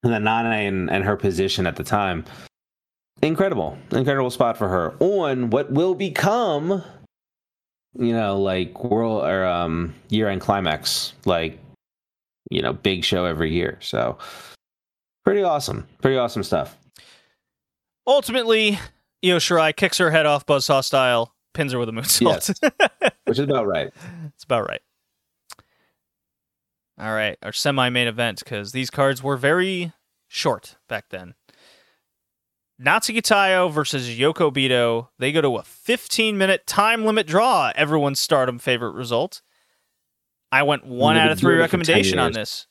and 0.03 0.13
then 0.13 0.23
Nana 0.23 0.49
and, 0.49 0.89
and 0.91 1.03
her 1.03 1.15
position 1.15 1.65
at 1.65 1.75
the 1.75 1.83
time, 1.83 2.25
incredible, 3.21 3.77
incredible 3.91 4.29
spot 4.29 4.57
for 4.57 4.67
her 4.67 4.93
on 4.99 5.49
what 5.49 5.71
will 5.71 5.95
become, 5.95 6.83
you 7.97 8.13
know, 8.13 8.39
like 8.39 8.83
world 8.83 9.23
or 9.23 9.45
um 9.45 9.95
year 10.09 10.29
end 10.29 10.41
climax, 10.41 11.13
like 11.25 11.59
you 12.51 12.61
know, 12.61 12.73
big 12.73 13.03
show 13.03 13.25
every 13.25 13.51
year. 13.51 13.77
So 13.81 14.17
pretty 15.25 15.43
awesome, 15.43 15.87
pretty 16.01 16.17
awesome 16.17 16.43
stuff. 16.43 16.77
Ultimately, 18.05 18.77
Io 19.23 19.37
Shirai 19.37 19.75
kicks 19.75 19.97
her 19.97 20.11
head 20.11 20.25
off 20.25 20.45
Buzzsaw 20.45 20.83
style, 20.83 21.33
pins 21.53 21.71
her 21.71 21.79
with 21.79 21.87
a 21.87 21.93
moonsault. 21.93 22.61
Yes. 22.61 23.11
Which 23.25 23.39
is 23.39 23.45
about 23.45 23.67
right. 23.67 23.91
It's 24.35 24.43
about 24.43 24.67
right. 24.67 24.81
All 26.99 27.13
right, 27.13 27.37
our 27.41 27.51
semi-main 27.51 28.07
event 28.07 28.39
because 28.39 28.71
these 28.71 28.89
cards 28.89 29.23
were 29.23 29.37
very 29.37 29.93
short 30.27 30.77
back 30.87 31.05
then. 31.09 31.33
Natsuki 32.81 33.21
Taiyo 33.21 33.71
versus 33.71 34.09
Yoko 34.09 34.51
Bito. 34.51 35.07
They 35.17 35.31
go 35.31 35.41
to 35.41 35.57
a 35.57 35.61
15-minute 35.61 36.67
time 36.67 37.05
limit 37.05 37.27
draw. 37.27 37.71
Everyone's 37.75 38.19
Stardom 38.19 38.59
favorite 38.59 38.93
result. 38.93 39.41
I 40.51 40.63
went 40.63 40.85
one 40.85 41.17
out 41.17 41.31
of 41.31 41.39
three 41.39 41.55
doing 41.55 41.63
it 41.65 41.67
for 41.67 41.77
10 41.77 41.79
recommendation 41.79 42.19
on 42.19 42.31
this. 42.33 42.67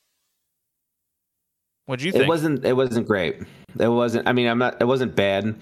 What'd 1.85 2.03
you 2.03 2.11
think? 2.13 2.25
It 2.25 2.27
wasn't. 2.29 2.63
It 2.65 2.73
wasn't 2.73 3.07
great. 3.07 3.41
It 3.77 3.89
wasn't. 3.89 4.27
I 4.27 4.31
mean, 4.31 4.47
I'm 4.47 4.57
not. 4.57 4.81
It 4.81 4.85
wasn't 4.85 5.15
bad, 5.15 5.55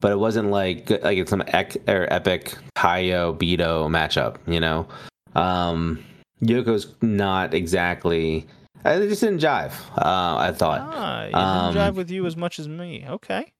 but 0.00 0.10
it 0.10 0.18
wasn't 0.18 0.50
like 0.50 0.90
like 0.90 1.18
it's 1.18 1.30
some 1.30 1.42
ec, 1.42 1.76
or 1.86 2.12
epic 2.12 2.54
Taiyo 2.76 3.38
Bito 3.38 3.88
matchup. 3.88 4.38
You 4.46 4.58
know, 4.58 4.88
um, 5.36 6.04
Yoko's 6.42 6.94
not 7.02 7.54
exactly. 7.54 8.46
I 8.84 8.98
just 9.00 9.20
didn't 9.20 9.40
jive. 9.40 9.72
Uh, 9.96 10.36
I 10.38 10.52
thought. 10.52 10.80
Ah, 10.82 11.24
you 11.26 11.34
Um, 11.34 11.74
didn't 11.74 11.82
jive 11.92 11.96
with 11.96 12.10
you 12.10 12.26
as 12.26 12.36
much 12.36 12.58
as 12.58 12.68
me. 12.68 13.04
Okay. 13.08 13.52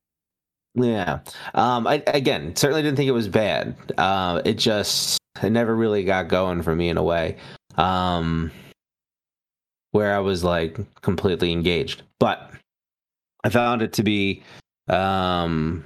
Yeah. 0.75 1.21
Um. 1.55 1.87
I 1.87 2.03
again 2.07 2.55
certainly 2.55 2.83
didn't 2.83 2.97
think 2.97 3.09
it 3.09 3.13
was 3.13 3.27
bad. 3.29 3.75
Uh, 3.99 4.43
it 4.45 4.55
just 4.55 5.19
it 5.43 5.51
never 5.51 5.75
really 5.75 6.05
got 6.05 6.29
going 6.29 6.63
for 6.63 6.75
me 6.75 6.89
in 6.89 6.97
a 6.97 7.03
way. 7.03 7.37
Um. 7.77 8.51
Where 9.91 10.15
I 10.15 10.19
was 10.21 10.45
like 10.45 10.79
completely 11.01 11.51
engaged, 11.51 12.03
but 12.21 12.53
I 13.43 13.49
found 13.49 13.81
it 13.83 13.95
to 13.95 14.03
be, 14.03 14.43
um, 14.89 15.83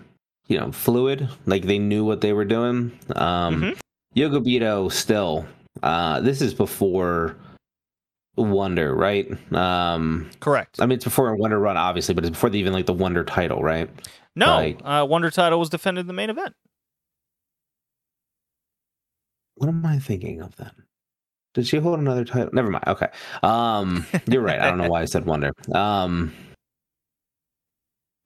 you 0.49 0.59
know, 0.59 0.73
fluid. 0.73 1.29
Like 1.47 1.63
they 1.65 1.79
knew 1.79 2.05
what 2.05 2.21
they 2.21 2.33
were 2.33 2.45
doing. 2.45 2.99
Um, 3.15 3.63
Mhm. 3.63 3.79
Bito 4.17 4.91
still. 4.93 5.47
Uh, 5.83 6.21
this 6.21 6.43
is 6.43 6.55
before 6.55 7.37
Wonder, 8.37 8.95
right? 8.95 9.31
Um, 9.53 10.31
Correct. 10.41 10.81
I 10.81 10.87
mean, 10.87 10.97
it's 10.97 11.05
before 11.05 11.35
Wonder 11.37 11.59
Run, 11.59 11.77
obviously, 11.77 12.15
but 12.15 12.25
it's 12.25 12.31
before 12.31 12.51
the, 12.51 12.59
even 12.59 12.73
like 12.73 12.87
the 12.87 12.93
Wonder 12.93 13.25
title, 13.25 13.63
right? 13.63 13.89
No, 14.35 14.57
like- 14.57 14.81
uh, 14.85 15.07
Wonder 15.09 15.31
title 15.31 15.59
was 15.59 15.69
defended 15.71 16.03
in 16.03 16.07
the 16.07 16.13
main 16.13 16.31
event. 16.31 16.55
What 19.57 19.69
am 19.69 19.85
I 19.85 19.99
thinking 19.99 20.41
of 20.41 20.57
then? 20.57 20.71
Did 21.55 21.67
she 21.67 21.77
hold 21.79 21.99
another 21.99 22.25
title? 22.25 22.49
Never 22.53 22.71
mind. 22.71 22.85
Okay. 22.87 23.09
Um, 23.43 24.07
you're 24.27 24.41
right. 24.43 24.59
I 24.59 24.69
don't 24.71 24.79
know 24.79 24.89
why 24.89 25.03
I 25.03 25.05
said 25.05 25.27
Wonder. 25.27 25.53
Um, 25.75 26.33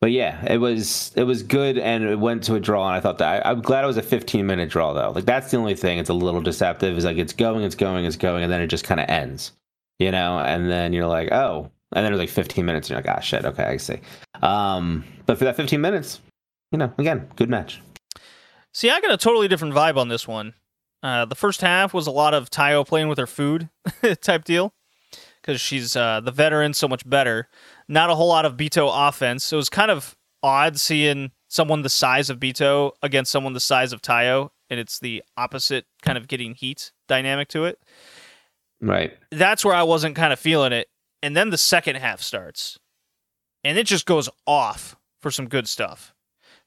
but 0.07 0.13
yeah, 0.13 0.41
it 0.47 0.59
was 0.59 1.11
it 1.17 1.25
was 1.25 1.43
good, 1.43 1.79
and 1.79 2.05
it 2.05 2.21
went 2.21 2.45
to 2.45 2.55
a 2.55 2.61
draw. 2.61 2.87
And 2.87 2.97
I 2.97 3.01
thought 3.01 3.19
that 3.19 3.45
I, 3.45 3.51
I'm 3.51 3.61
glad 3.61 3.83
it 3.83 3.89
was 3.89 3.97
a 3.97 4.03
15 4.03 4.47
minute 4.47 4.71
draw 4.71 4.93
though. 4.93 5.11
Like 5.11 5.25
that's 5.25 5.51
the 5.51 5.57
only 5.57 5.75
thing. 5.75 5.99
It's 5.99 6.11
a 6.11 6.15
little 6.15 6.41
deceptive. 6.41 6.97
Is 6.97 7.05
like 7.05 7.17
it's 7.17 7.33
going, 7.33 7.65
it's 7.65 7.75
going, 7.75 8.05
it's 8.05 8.15
going, 8.15 8.45
and 8.45 8.53
then 8.53 8.61
it 8.61 8.69
just 8.69 8.85
kind 8.85 9.01
of 9.01 9.09
ends. 9.09 9.51
You 9.99 10.13
know, 10.13 10.39
and 10.39 10.71
then 10.71 10.93
you're 10.93 11.09
like, 11.09 11.33
oh, 11.33 11.73
and 11.91 12.05
then 12.05 12.13
it 12.13 12.15
was 12.15 12.21
like 12.21 12.29
15 12.29 12.65
minutes, 12.65 12.89
and 12.89 12.95
you're 12.95 13.03
like, 13.03 13.19
ah, 13.19 13.21
shit. 13.21 13.45
Okay, 13.45 13.65
I 13.65 13.79
see. 13.79 13.99
Um, 14.43 15.03
but 15.27 15.39
for 15.39 15.45
that 15.45 15.57
15 15.57 15.81
minutes, 15.81 16.21
you 16.71 16.79
know, 16.79 16.93
again, 16.99 17.29
good 17.35 17.51
match. 17.51 17.83
See, 18.73 18.91
I 18.91 19.01
got 19.01 19.11
a 19.11 19.17
totally 19.17 19.49
different 19.49 19.75
vibe 19.75 19.97
on 19.97 20.07
this 20.07 20.29
one. 20.29 20.55
Uh, 21.03 21.25
the 21.25 21.35
first 21.35 21.63
half 21.63 21.93
was 21.93 22.07
a 22.07 22.13
lot 22.13 22.33
of 22.33 22.49
Taiyo 22.49 22.87
playing 22.87 23.09
with 23.09 23.19
her 23.19 23.27
food 23.27 23.71
type 24.21 24.45
deal 24.45 24.73
because 25.47 25.61
she's 25.61 25.95
uh, 25.95 26.21
the 26.21 26.33
veteran, 26.33 26.75
so 26.75 26.89
much 26.89 27.09
better. 27.09 27.49
Not 27.89 28.11
a 28.11 28.15
whole 28.15 28.29
lot 28.29 28.45
of 28.45 28.57
Bito 28.57 28.91
offense. 29.09 29.45
So 29.45 29.57
it 29.57 29.59
was 29.59 29.69
kind 29.69 29.91
of 29.91 30.17
odd 30.43 30.79
seeing 30.81 31.31
someone 31.49 31.83
the 31.83 31.89
size 31.89 32.29
of 32.29 32.41
Bito 32.41 32.93
against 33.03 33.31
someone 33.31 33.53
the 33.53 33.61
size 33.61 33.93
of 33.93 34.03
Taiyo, 34.03 34.51
and 34.69 34.81
it's 34.81 34.99
the 34.99 35.23
opposite 35.37 35.87
kind 36.03 36.19
of 36.19 36.27
getting 36.27 36.55
heat 36.55 36.93
dynamic 37.07 37.49
to 37.49 37.65
it. 37.65 37.79
Right. 38.81 39.17
That's 39.31 39.65
where 39.65 39.75
I 39.75 39.85
wasn't 39.85 40.17
kind 40.17 40.33
of 40.33 40.41
feeling 40.41 40.73
it. 40.73 40.89
And 41.23 41.37
then 41.37 41.51
the 41.51 41.59
second 41.59 41.97
half 41.97 42.21
starts, 42.21 42.79
and 43.63 43.79
it 43.79 43.87
just 43.87 44.05
goes 44.05 44.29
off 44.47 44.97
for 45.21 45.31
some 45.31 45.49
good 45.49 45.69
stuff 45.69 46.13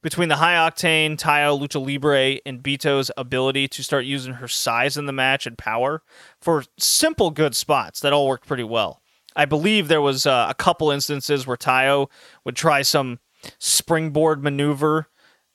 between 0.01 0.29
the 0.29 0.37
high 0.37 0.53
octane 0.53 1.17
Taiyo 1.17 1.59
Lucha 1.59 1.83
Libre 1.83 2.39
and 2.45 2.63
Bito's 2.63 3.11
ability 3.17 3.67
to 3.67 3.83
start 3.83 4.05
using 4.05 4.35
her 4.35 4.47
size 4.47 4.97
in 4.97 5.05
the 5.05 5.13
match 5.13 5.45
and 5.45 5.57
power 5.57 6.01
for 6.39 6.63
simple 6.77 7.31
good 7.31 7.55
spots 7.55 7.99
that 7.99 8.13
all 8.13 8.27
worked 8.27 8.47
pretty 8.47 8.63
well. 8.63 9.01
I 9.35 9.45
believe 9.45 9.87
there 9.87 10.01
was 10.01 10.25
uh, 10.25 10.47
a 10.49 10.53
couple 10.53 10.91
instances 10.91 11.45
where 11.45 11.57
Taiyo 11.57 12.09
would 12.45 12.55
try 12.55 12.81
some 12.81 13.19
springboard 13.57 14.43
maneuver 14.43 15.07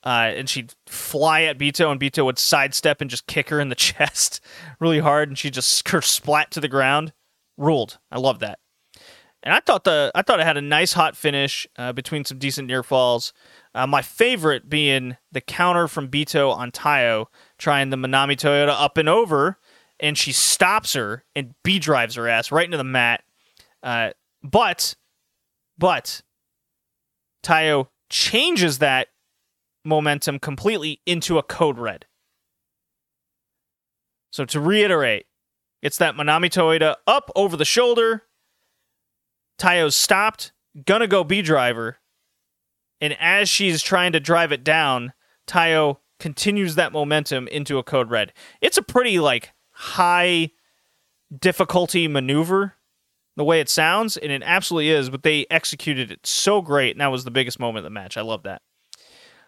uh, 0.05 0.32
and 0.36 0.49
she'd 0.49 0.74
fly 0.86 1.42
at 1.42 1.59
Bito 1.59 1.90
and 1.90 1.99
Bito 2.01 2.24
would 2.24 2.38
sidestep 2.38 3.01
and 3.01 3.11
just 3.11 3.26
kick 3.26 3.49
her 3.49 3.61
in 3.61 3.70
the 3.70 3.74
chest 3.74 4.40
really 4.78 5.01
hard 5.01 5.28
and 5.28 5.38
she 5.38 5.51
just 5.51 5.88
her 5.88 6.03
splat 6.03 6.51
to 6.53 6.61
the 6.61 6.68
ground. 6.68 7.12
Ruled. 7.57 7.99
I 8.11 8.18
love 8.18 8.40
that. 8.40 8.59
And 9.45 9.53
I 9.53 9.61
thought 9.61 9.84
the 9.84 10.11
I 10.14 10.22
thought 10.22 10.40
it 10.40 10.47
had 10.47 10.57
a 10.57 10.62
nice 10.62 10.95
hot 10.95 11.16
finish 11.16 11.66
uh, 11.76 11.92
between 11.92 12.24
some 12.24 12.38
decent 12.38 12.66
near 12.66 12.82
falls. 12.82 13.34
Uh, 13.74 13.86
my 13.86 14.01
favorite 14.01 14.70
being 14.70 15.18
the 15.32 15.42
counter 15.42 15.86
from 15.86 16.09
Bito 16.09 16.53
on 16.53 16.72
Taiyo, 16.72 17.26
trying 17.59 17.90
the 17.90 17.97
Manami 17.99 18.36
Toyota 18.36 18.70
up 18.70 18.97
and 18.97 19.09
over, 19.09 19.59
and 20.01 20.16
she 20.16 20.32
stops 20.32 20.95
her 20.95 21.24
and 21.36 21.55
B 21.62 21.78
drives 21.78 22.14
her 22.14 22.26
ass 22.26 22.51
right 22.51 22.64
into 22.64 22.78
the 22.78 22.84
mat. 22.84 23.22
Uh, 23.82 24.11
but, 24.42 24.95
but, 25.76 26.22
Taiyo 27.42 27.88
changes 28.09 28.78
that 28.78 29.09
momentum 29.84 30.38
completely 30.38 31.01
into 31.05 31.36
a 31.36 31.42
code 31.42 31.78
red. 31.78 32.07
So 34.30 34.47
to 34.47 34.59
reiterate, 34.59 35.26
it's 35.82 35.99
that 35.99 36.14
Manami 36.14 36.47
Toyota 36.47 36.97
up 37.07 37.30
over 37.36 37.57
the 37.59 37.66
shoulder. 37.66 38.22
Taiyo's 39.59 39.97
stopped, 39.97 40.53
gonna 40.87 41.07
go 41.07 41.25
B 41.25 41.43
driver, 41.43 41.99
and 43.01 43.17
as 43.21 43.49
she's 43.49 43.83
trying 43.83 44.13
to 44.13 44.21
drive 44.21 44.53
it 44.53 44.65
down, 44.65 45.13
Taiyo 45.47 45.99
continues 46.19 46.75
that 46.77 46.93
momentum 46.93 47.49
into 47.49 47.79
a 47.79 47.83
code 47.83 48.11
red. 48.11 48.33
It's 48.61 48.77
a 48.79 48.83
pretty 48.83 49.19
like 49.19 49.53
high 49.73 50.51
difficulty 51.39 52.09
maneuver 52.09 52.75
the 53.37 53.45
way 53.45 53.61
it 53.61 53.69
sounds, 53.69 54.17
and 54.17 54.31
it 54.31 54.43
absolutely 54.45 54.91
is, 54.91 55.11
but 55.11 55.25
they 55.25 55.45
executed 55.51 56.11
it 56.13 56.25
so 56.25 56.63
great, 56.63 56.93
and 56.93 57.01
that 57.01 57.11
was 57.11 57.25
the 57.25 57.33
biggest 57.33 57.59
moment 57.59 57.79
of 57.79 57.85
the 57.85 57.91
match. 57.91 58.17
I 58.17 58.21
love 58.23 58.45
that. 58.45 58.63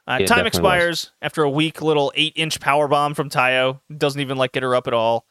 Uh, 0.08 0.18
Yeah, 0.20 0.26
time 0.26 0.46
expires 0.46 1.12
after 1.22 1.42
a 1.42 1.50
weak 1.50 1.80
little 1.80 2.12
eight 2.16 2.32
inch 2.36 2.60
power 2.60 2.88
bomb 2.88 3.14
from 3.14 3.30
Taiyo. 3.30 3.80
Doesn't 3.96 4.20
even 4.20 4.36
like 4.38 4.52
get 4.52 4.62
her 4.62 4.74
up 4.74 4.86
at 4.86 4.92
all. 4.94 5.26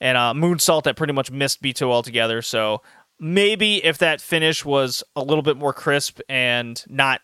And 0.00 0.18
uh, 0.18 0.32
Moonsault 0.34 0.82
that 0.84 0.96
pretty 0.96 1.12
much 1.12 1.30
missed 1.30 1.62
Bito 1.62 1.90
altogether. 1.90 2.42
So 2.42 2.82
maybe 3.18 3.84
if 3.84 3.98
that 3.98 4.20
finish 4.20 4.64
was 4.64 5.02
a 5.14 5.22
little 5.22 5.42
bit 5.42 5.56
more 5.56 5.72
crisp 5.72 6.20
and 6.28 6.82
not, 6.88 7.20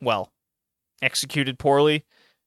well, 0.00 0.32
executed 1.02 1.58
poorly, 1.58 2.04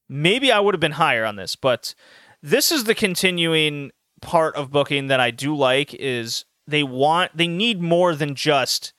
maybe 0.10 0.52
I 0.52 0.60
would 0.60 0.74
have 0.74 0.82
been 0.82 0.94
higher 0.94 1.26
on 1.26 1.36
this. 1.36 1.56
But 1.56 1.94
this 2.42 2.72
is 2.72 2.84
the 2.86 2.96
continuing 2.96 3.92
part 4.22 4.56
of 4.56 4.72
booking 4.72 5.08
that 5.08 5.20
I 5.20 5.32
do 5.32 5.56
like 5.56 5.94
is 5.94 6.46
they 6.66 6.84
want 6.84 7.36
they 7.36 7.48
need 7.48 7.82
more 7.82 8.16
than 8.16 8.36
just 8.36 8.94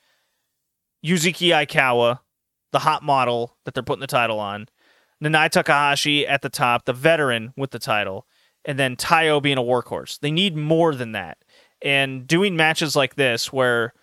Yuzuki 1.05 1.49
Aikawa, 1.49 2.19
the 2.71 2.79
hot 2.79 3.03
model 3.03 3.57
that 3.65 3.73
they're 3.73 3.83
putting 3.83 4.01
the 4.01 4.07
title 4.07 4.39
on, 4.39 4.67
Nanae 5.23 5.49
Takahashi 5.49 6.27
at 6.27 6.41
the 6.41 6.49
top, 6.49 6.85
the 6.85 6.93
veteran 6.93 7.53
with 7.55 7.71
the 7.71 7.79
title, 7.79 8.25
and 8.65 8.77
then 8.77 8.95
Taiyo 8.95 9.41
being 9.41 9.57
a 9.57 9.63
workhorse. 9.63 10.19
They 10.19 10.31
need 10.31 10.55
more 10.55 10.95
than 10.95 11.13
that. 11.13 11.37
And 11.81 12.27
doing 12.27 12.55
matches 12.55 12.95
like 12.95 13.15
this 13.15 13.53
where 13.53 13.93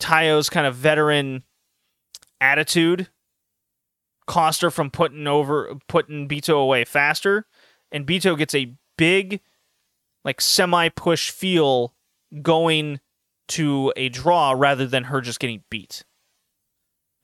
Taiyo's 0.00 0.50
kind 0.50 0.66
of 0.66 0.74
veteran 0.74 1.44
attitude 2.40 3.08
cost 4.26 4.62
her 4.62 4.70
from 4.70 4.90
putting 4.90 5.26
over 5.26 5.74
putting 5.88 6.28
Bito 6.28 6.60
away 6.60 6.84
faster, 6.84 7.46
and 7.92 8.06
Bito 8.06 8.36
gets 8.36 8.54
a 8.54 8.74
big 8.96 9.40
like 10.24 10.40
semi 10.40 10.88
push 10.88 11.30
feel 11.30 11.94
going 12.42 13.00
to 13.48 13.92
a 13.96 14.08
draw 14.08 14.52
rather 14.56 14.86
than 14.86 15.04
her 15.04 15.20
just 15.20 15.40
getting 15.40 15.62
beat. 15.70 16.04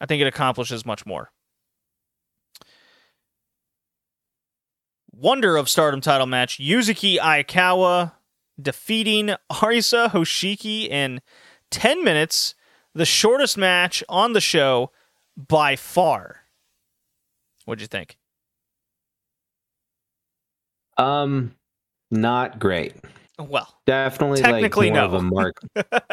I 0.00 0.06
think 0.06 0.22
it 0.22 0.26
accomplishes 0.26 0.86
much 0.86 1.04
more. 1.04 1.30
wonder 5.16 5.56
of 5.56 5.68
Stardom 5.68 6.00
title 6.00 6.26
match, 6.26 6.58
Yuzuki 6.58 7.18
Aikawa 7.18 8.12
defeating 8.60 9.34
Arisa 9.50 10.10
Hoshiki 10.10 10.88
in 10.88 11.20
10 11.70 12.04
minutes, 12.04 12.54
the 12.94 13.04
shortest 13.04 13.56
match 13.56 14.02
on 14.08 14.32
the 14.32 14.40
show 14.40 14.90
by 15.36 15.76
far. 15.76 16.40
What'd 17.64 17.80
you 17.80 17.88
think? 17.88 18.16
Um, 20.96 21.54
not 22.10 22.58
great. 22.58 22.94
Well, 23.38 23.68
Definitely 23.84 24.40
Technically, 24.42 24.90
like 24.90 24.94
more 24.94 25.08
no. 25.08 25.08
of 25.08 25.14
a 25.14 25.22
mark. 25.22 25.56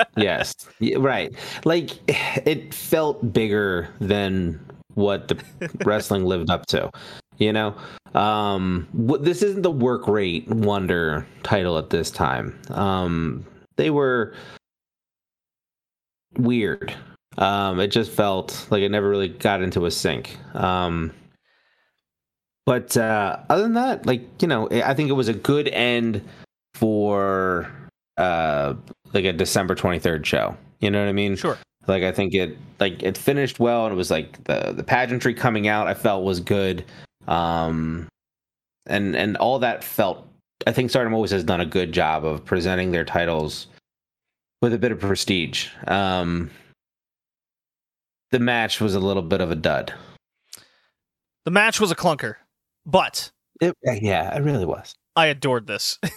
yes, 0.17 0.55
right. 0.97 1.31
Like 1.65 1.91
it 2.09 2.73
felt 2.73 3.31
bigger 3.31 3.89
than 3.99 4.59
what 4.95 5.27
the 5.27 5.39
wrestling 5.85 6.25
lived 6.25 6.49
up 6.49 6.65
to. 6.67 6.89
You 7.37 7.53
know, 7.53 7.75
um, 8.13 8.87
this 8.93 9.41
isn't 9.41 9.63
the 9.63 9.71
work 9.71 10.07
rate 10.07 10.47
wonder 10.47 11.25
title 11.43 11.77
at 11.77 11.89
this 11.89 12.11
time. 12.11 12.59
Um, 12.69 13.45
they 13.77 13.89
were 13.89 14.33
weird. 16.37 16.93
Um, 17.37 17.79
it 17.79 17.87
just 17.87 18.11
felt 18.11 18.67
like 18.69 18.83
it 18.83 18.89
never 18.89 19.09
really 19.09 19.29
got 19.29 19.61
into 19.61 19.85
a 19.85 19.91
sync. 19.91 20.37
Um, 20.53 21.13
but 22.65 22.95
uh, 22.97 23.37
other 23.49 23.63
than 23.63 23.73
that, 23.73 24.05
like 24.05 24.21
you 24.41 24.47
know, 24.47 24.67
I 24.69 24.93
think 24.93 25.09
it 25.09 25.13
was 25.13 25.27
a 25.27 25.33
good 25.33 25.67
end 25.69 26.21
for 26.73 27.69
uh 28.17 28.73
like 29.13 29.25
a 29.25 29.33
December 29.33 29.75
23rd 29.75 30.25
show. 30.25 30.55
You 30.79 30.91
know 30.91 30.99
what 30.99 31.09
I 31.09 31.13
mean? 31.13 31.35
sure. 31.35 31.57
Like 31.87 32.03
I 32.03 32.11
think 32.11 32.33
it 32.33 32.57
like 32.79 33.01
it 33.03 33.17
finished 33.17 33.59
well 33.59 33.85
and 33.85 33.93
it 33.93 33.97
was 33.97 34.11
like 34.11 34.43
the 34.45 34.73
the 34.75 34.83
pageantry 34.83 35.33
coming 35.33 35.67
out 35.67 35.87
I 35.87 35.93
felt 35.93 36.23
was 36.23 36.39
good. 36.39 36.85
Um 37.27 38.07
and 38.85 39.15
and 39.15 39.37
all 39.37 39.59
that 39.59 39.83
felt 39.83 40.27
I 40.65 40.71
think 40.71 40.89
Stardom 40.89 41.13
always 41.13 41.31
has 41.31 41.43
done 41.43 41.61
a 41.61 41.65
good 41.65 41.91
job 41.91 42.25
of 42.25 42.45
presenting 42.45 42.91
their 42.91 43.05
titles 43.05 43.67
with 44.61 44.73
a 44.73 44.77
bit 44.77 44.91
of 44.91 44.99
prestige. 44.99 45.69
Um 45.87 46.51
the 48.31 48.39
match 48.39 48.79
was 48.79 48.95
a 48.95 48.99
little 48.99 49.23
bit 49.23 49.41
of 49.41 49.51
a 49.51 49.55
dud. 49.55 49.93
The 51.45 51.51
match 51.51 51.79
was 51.79 51.91
a 51.91 51.95
clunker, 51.95 52.35
but 52.85 53.31
It, 53.59 53.75
yeah, 53.83 54.35
it 54.35 54.41
really 54.41 54.65
was. 54.65 54.95
I 55.15 55.27
adored 55.27 55.67
this. 55.67 55.99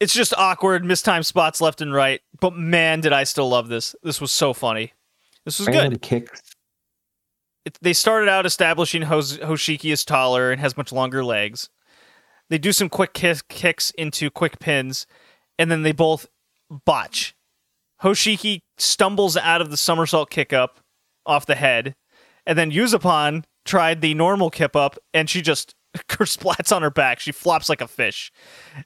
it's 0.00 0.14
just 0.14 0.34
awkward, 0.36 0.84
mistimed 0.84 1.26
spots 1.26 1.60
left 1.60 1.80
and 1.80 1.92
right, 1.92 2.20
but 2.40 2.54
man, 2.54 3.00
did 3.00 3.12
I 3.12 3.24
still 3.24 3.48
love 3.48 3.68
this. 3.68 3.96
This 4.02 4.20
was 4.20 4.30
so 4.30 4.52
funny. 4.52 4.92
This 5.44 5.58
was 5.58 5.68
good. 5.68 6.00
Kicks. 6.00 6.40
They 7.80 7.92
started 7.92 8.28
out 8.28 8.46
establishing 8.46 9.02
Hos- 9.02 9.38
Hoshiki 9.38 9.92
is 9.92 10.04
taller 10.04 10.50
and 10.50 10.60
has 10.60 10.76
much 10.76 10.92
longer 10.92 11.24
legs. 11.24 11.68
They 12.50 12.58
do 12.58 12.72
some 12.72 12.88
quick 12.88 13.14
kick- 13.14 13.48
kicks 13.48 13.90
into 13.92 14.30
quick 14.30 14.58
pins, 14.58 15.06
and 15.58 15.70
then 15.70 15.82
they 15.82 15.92
both 15.92 16.26
botch. 16.84 17.34
Hoshiki 18.02 18.60
stumbles 18.76 19.36
out 19.36 19.60
of 19.60 19.70
the 19.70 19.76
somersault 19.76 20.30
kick 20.30 20.52
up 20.52 20.80
off 21.24 21.46
the 21.46 21.54
head, 21.54 21.94
and 22.46 22.58
then 22.58 22.70
Yuzupon 22.70 23.44
tried 23.64 24.02
the 24.02 24.12
normal 24.14 24.50
kip 24.50 24.76
up, 24.76 24.98
and 25.14 25.30
she 25.30 25.40
just 25.40 25.74
splats 25.96 26.74
on 26.74 26.82
her 26.82 26.90
back. 26.90 27.18
She 27.20 27.32
flops 27.32 27.68
like 27.68 27.80
a 27.80 27.88
fish. 27.88 28.30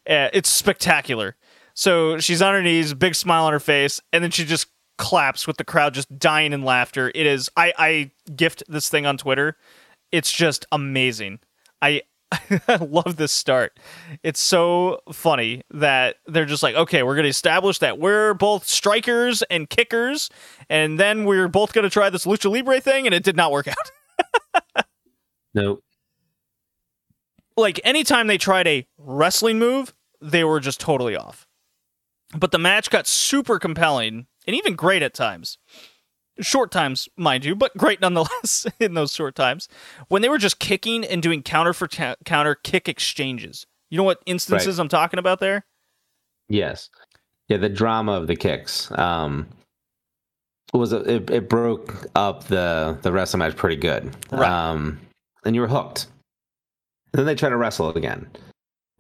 Uh, 0.09 0.29
it's 0.33 0.49
spectacular. 0.49 1.37
So 1.75 2.19
she's 2.19 2.43
on 2.43 2.55
her 2.55 2.63
knees, 2.63 2.95
big 2.95 3.15
smile 3.15 3.45
on 3.45 3.53
her 3.53 3.61
face, 3.61 4.01
and 4.13 4.23
then 4.23 4.31
she 4.31 4.45
just 4.45 4.69
claps 4.99 5.47
with 5.47 5.57
the 5.57 5.65
crowd 5.65 5.95
just 5.95 6.19
dying 6.19 6.53
in 6.53 6.63
laughter. 6.63 7.11
It 7.15 7.25
is 7.27 7.49
I 7.57 7.73
I 7.79 8.11
gift 8.37 8.63
this 8.69 8.89
thing 8.89 9.07
on 9.07 9.17
Twitter. 9.17 9.57
It's 10.13 10.31
just 10.31 10.67
amazing. 10.71 11.41
I 11.81 12.03
I 12.69 12.77
love 12.77 13.17
this 13.17 13.33
start. 13.33 13.79
It's 14.23 14.41
so 14.41 15.01
funny 15.13 15.63
that 15.71 16.17
they're 16.27 16.45
just 16.45 16.63
like, 16.63 16.75
okay, 16.75 17.03
we're 17.03 17.15
going 17.15 17.25
to 17.25 17.31
establish 17.31 17.79
that 17.79 17.99
we're 17.99 18.35
both 18.35 18.67
strikers 18.69 19.43
and 19.43 19.71
kickers, 19.71 20.29
and 20.69 21.01
then 21.01 21.25
we're 21.25 21.49
both 21.49 21.73
going 21.73 21.85
to 21.85 21.91
try 21.91 22.11
this 22.11 22.27
lucha 22.27 22.51
libre 22.53 22.81
thing, 22.81 23.07
and 23.07 23.15
it 23.15 23.23
did 23.23 23.37
not 23.37 23.51
work 23.51 23.69
out. 23.69 24.85
no. 25.55 25.81
like 27.57 27.81
anytime 27.83 28.27
they 28.27 28.39
tried 28.39 28.67
a 28.67 28.87
wrestling 28.99 29.59
move, 29.59 29.95
they 30.21 30.45
were 30.45 30.61
just 30.61 30.81
totally 30.81 31.17
off. 31.17 31.47
But 32.37 32.53
the 32.53 32.59
match 32.59 32.91
got 32.91 33.07
super 33.07 33.59
compelling 33.59 34.27
and 34.49 34.57
even 34.57 34.75
great 34.75 35.03
at 35.03 35.13
times. 35.15 35.59
Short 36.41 36.71
times, 36.71 37.09
mind 37.17 37.45
you, 37.45 37.55
but 37.55 37.77
great 37.77 38.01
nonetheless 38.01 38.67
in 38.81 38.95
those 38.95 39.13
short 39.13 39.35
times. 39.35 39.69
When 40.09 40.23
they 40.23 40.29
were 40.29 40.39
just 40.39 40.59
kicking 40.59 41.05
and 41.05 41.23
doing 41.23 41.43
counter 41.43 41.75
for 41.75 41.87
ta- 41.87 42.17
counter 42.25 42.55
kick 42.55 42.89
exchanges. 42.89 43.67
You 43.91 43.99
know 43.99 44.05
what 44.05 44.23
instances 44.25 44.79
I'm 44.79 44.89
talking 44.89 45.19
about 45.19 45.41
there? 45.41 45.67
Yes. 46.49 46.89
Yeah, 47.49 47.59
the 47.59 47.69
drama 47.69 48.13
of 48.13 48.27
the 48.27 48.37
kicks. 48.37 48.91
Um 48.93 49.49
was 50.73 50.93
it, 50.93 51.31
it 51.31 51.49
broke 51.49 52.07
up 52.15 52.45
the 52.45 52.99
the 53.03 53.13
wrestling 53.13 53.41
match 53.41 53.57
pretty 53.57 53.77
good. 53.77 54.15
Right. 54.31 54.51
Um 54.51 55.01
and 55.45 55.55
you 55.55 55.61
were 55.61 55.69
hooked. 55.69 56.07
And 57.13 57.19
then 57.19 57.27
they 57.27 57.35
tried 57.35 57.51
to 57.51 57.57
wrestle 57.57 57.91
it 57.91 57.97
again. 57.97 58.31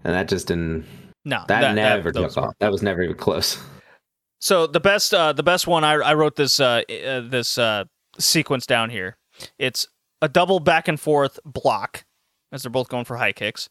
And 0.04 0.14
that 0.14 0.28
just 0.28 0.48
didn't 0.48 0.86
No, 1.24 1.44
that, 1.48 1.74
never 1.74 2.10
those 2.10 2.34
took 2.34 2.44
off. 2.44 2.54
That 2.58 2.72
was 2.72 2.82
never 2.82 3.02
even 3.02 3.16
close. 3.16 3.62
So 4.38 4.66
the 4.66 4.80
best, 4.80 5.12
uh, 5.12 5.32
the 5.32 5.42
best 5.42 5.66
one 5.66 5.84
I, 5.84 5.94
I 5.94 6.14
wrote 6.14 6.36
this 6.36 6.60
uh, 6.60 6.82
uh, 6.88 7.20
this 7.20 7.58
uh, 7.58 7.84
sequence 8.18 8.66
down 8.66 8.90
here. 8.90 9.16
It's 9.58 9.86
a 10.22 10.28
double 10.28 10.60
back 10.60 10.88
and 10.88 10.98
forth 10.98 11.38
block 11.44 12.04
as 12.52 12.62
they're 12.62 12.70
both 12.70 12.88
going 12.88 13.04
for 13.04 13.16
high 13.16 13.32
kicks. 13.32 13.68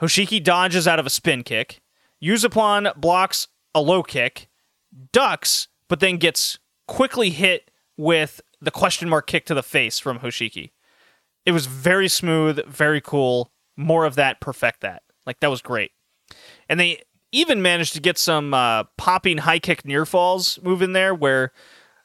Hoshiki 0.00 0.42
dodges 0.42 0.88
out 0.88 0.98
of 0.98 1.06
a 1.06 1.10
spin 1.10 1.42
kick. 1.42 1.80
Yuzupon 2.22 2.94
blocks 3.00 3.48
a 3.74 3.80
low 3.80 4.02
kick, 4.02 4.48
ducks, 5.12 5.68
but 5.88 6.00
then 6.00 6.16
gets 6.16 6.58
quickly 6.86 7.30
hit 7.30 7.70
with 7.96 8.40
the 8.60 8.70
question 8.70 9.08
mark 9.08 9.26
kick 9.26 9.46
to 9.46 9.54
the 9.54 9.62
face 9.62 9.98
from 9.98 10.20
Hoshiki. 10.20 10.70
It 11.44 11.52
was 11.52 11.66
very 11.66 12.08
smooth, 12.08 12.64
very 12.66 13.00
cool. 13.00 13.50
More 13.76 14.04
of 14.04 14.14
that, 14.16 14.40
perfect 14.40 14.80
that. 14.82 15.02
Like 15.26 15.40
that 15.40 15.50
was 15.50 15.62
great. 15.62 15.92
And 16.68 16.78
they 16.78 17.02
even 17.32 17.62
managed 17.62 17.94
to 17.94 18.00
get 18.00 18.18
some 18.18 18.54
uh, 18.54 18.84
popping 18.96 19.38
high 19.38 19.58
kick 19.58 19.84
near 19.84 20.06
falls 20.06 20.58
move 20.62 20.82
in 20.82 20.92
there 20.92 21.14
where 21.14 21.52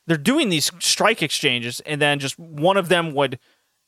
they're 0.07 0.17
doing 0.17 0.49
these 0.49 0.71
strike 0.79 1.21
exchanges 1.21 1.81
and 1.81 2.01
then 2.01 2.17
just 2.19 2.39
one 2.39 2.77
of 2.77 2.89
them 2.89 3.13
would 3.13 3.37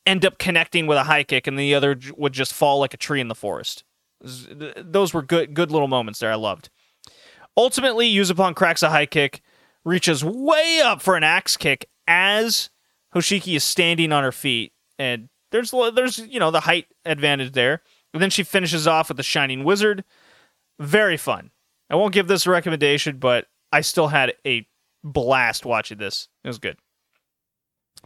end 0.05 0.25
up 0.25 0.37
connecting 0.37 0.85
with 0.85 0.97
a 0.97 1.03
high 1.03 1.23
kick 1.23 1.47
and 1.47 1.57
the 1.57 1.73
other 1.73 1.97
would 2.17 2.33
just 2.33 2.53
fall 2.53 2.79
like 2.79 2.93
a 2.93 2.97
tree 2.97 3.21
in 3.21 3.29
the 3.29 3.35
forest. 3.35 3.83
Those 4.21 5.13
were 5.13 5.21
good 5.21 5.53
good 5.53 5.71
little 5.71 5.87
moments 5.87 6.19
there 6.19 6.31
I 6.31 6.35
loved. 6.35 6.69
Ultimately, 7.55 8.13
Yuzupon 8.13 8.55
cracks 8.55 8.83
a 8.83 8.89
high 8.89 9.05
kick, 9.05 9.41
reaches 9.83 10.23
way 10.23 10.81
up 10.83 11.01
for 11.01 11.15
an 11.15 11.23
axe 11.23 11.57
kick 11.57 11.89
as 12.07 12.69
Hoshiki 13.15 13.55
is 13.55 13.63
standing 13.63 14.11
on 14.11 14.23
her 14.23 14.31
feet 14.31 14.73
and 14.97 15.29
there's 15.51 15.71
there's 15.71 16.19
you 16.19 16.39
know 16.39 16.51
the 16.51 16.59
height 16.59 16.87
advantage 17.05 17.53
there. 17.53 17.81
And 18.13 18.21
then 18.21 18.29
she 18.29 18.43
finishes 18.43 18.87
off 18.87 19.09
with 19.09 19.17
the 19.17 19.23
shining 19.23 19.63
wizard 19.63 20.03
very 20.79 21.17
fun. 21.17 21.51
I 21.89 21.95
won't 21.95 22.13
give 22.13 22.27
this 22.27 22.45
a 22.45 22.51
recommendation, 22.51 23.17
but 23.17 23.47
I 23.71 23.81
still 23.81 24.07
had 24.07 24.33
a 24.45 24.67
blast 25.03 25.65
watching 25.65 25.97
this. 25.97 26.27
It 26.43 26.47
was 26.47 26.59
good 26.59 26.77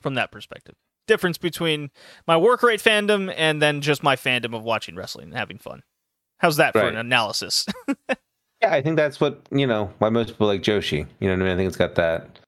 from 0.02 0.16
that 0.16 0.32
perspective. 0.32 0.76
Difference 1.08 1.38
between 1.38 1.92
my 2.28 2.38
work 2.38 2.64
rate 2.64 2.82
fandom 2.82 3.34
and 3.36 3.62
then 3.62 3.82
just 3.82 4.04
my 4.04 4.16
fandom 4.16 4.56
of 4.56 4.64
watching 4.64 4.96
wrestling 4.96 5.28
and 5.28 5.38
having 5.38 5.58
fun. 5.58 5.84
How's 6.38 6.58
that 6.58 6.74
for 6.74 6.88
an 6.88 6.98
analysis? 6.98 7.66
Yeah, 8.64 8.74
I 8.74 8.82
think 8.82 8.96
that's 8.96 9.20
what, 9.20 9.42
you 9.52 9.68
know, 9.68 9.92
why 9.98 10.08
most 10.08 10.30
people 10.30 10.48
like 10.48 10.62
Joshi. 10.62 11.06
You 11.20 11.28
know 11.28 11.34
what 11.34 11.42
I 11.42 11.44
mean? 11.44 11.54
I 11.54 11.56
think 11.58 11.68
it's 11.68 11.76
got 11.76 11.96
that 11.96 12.40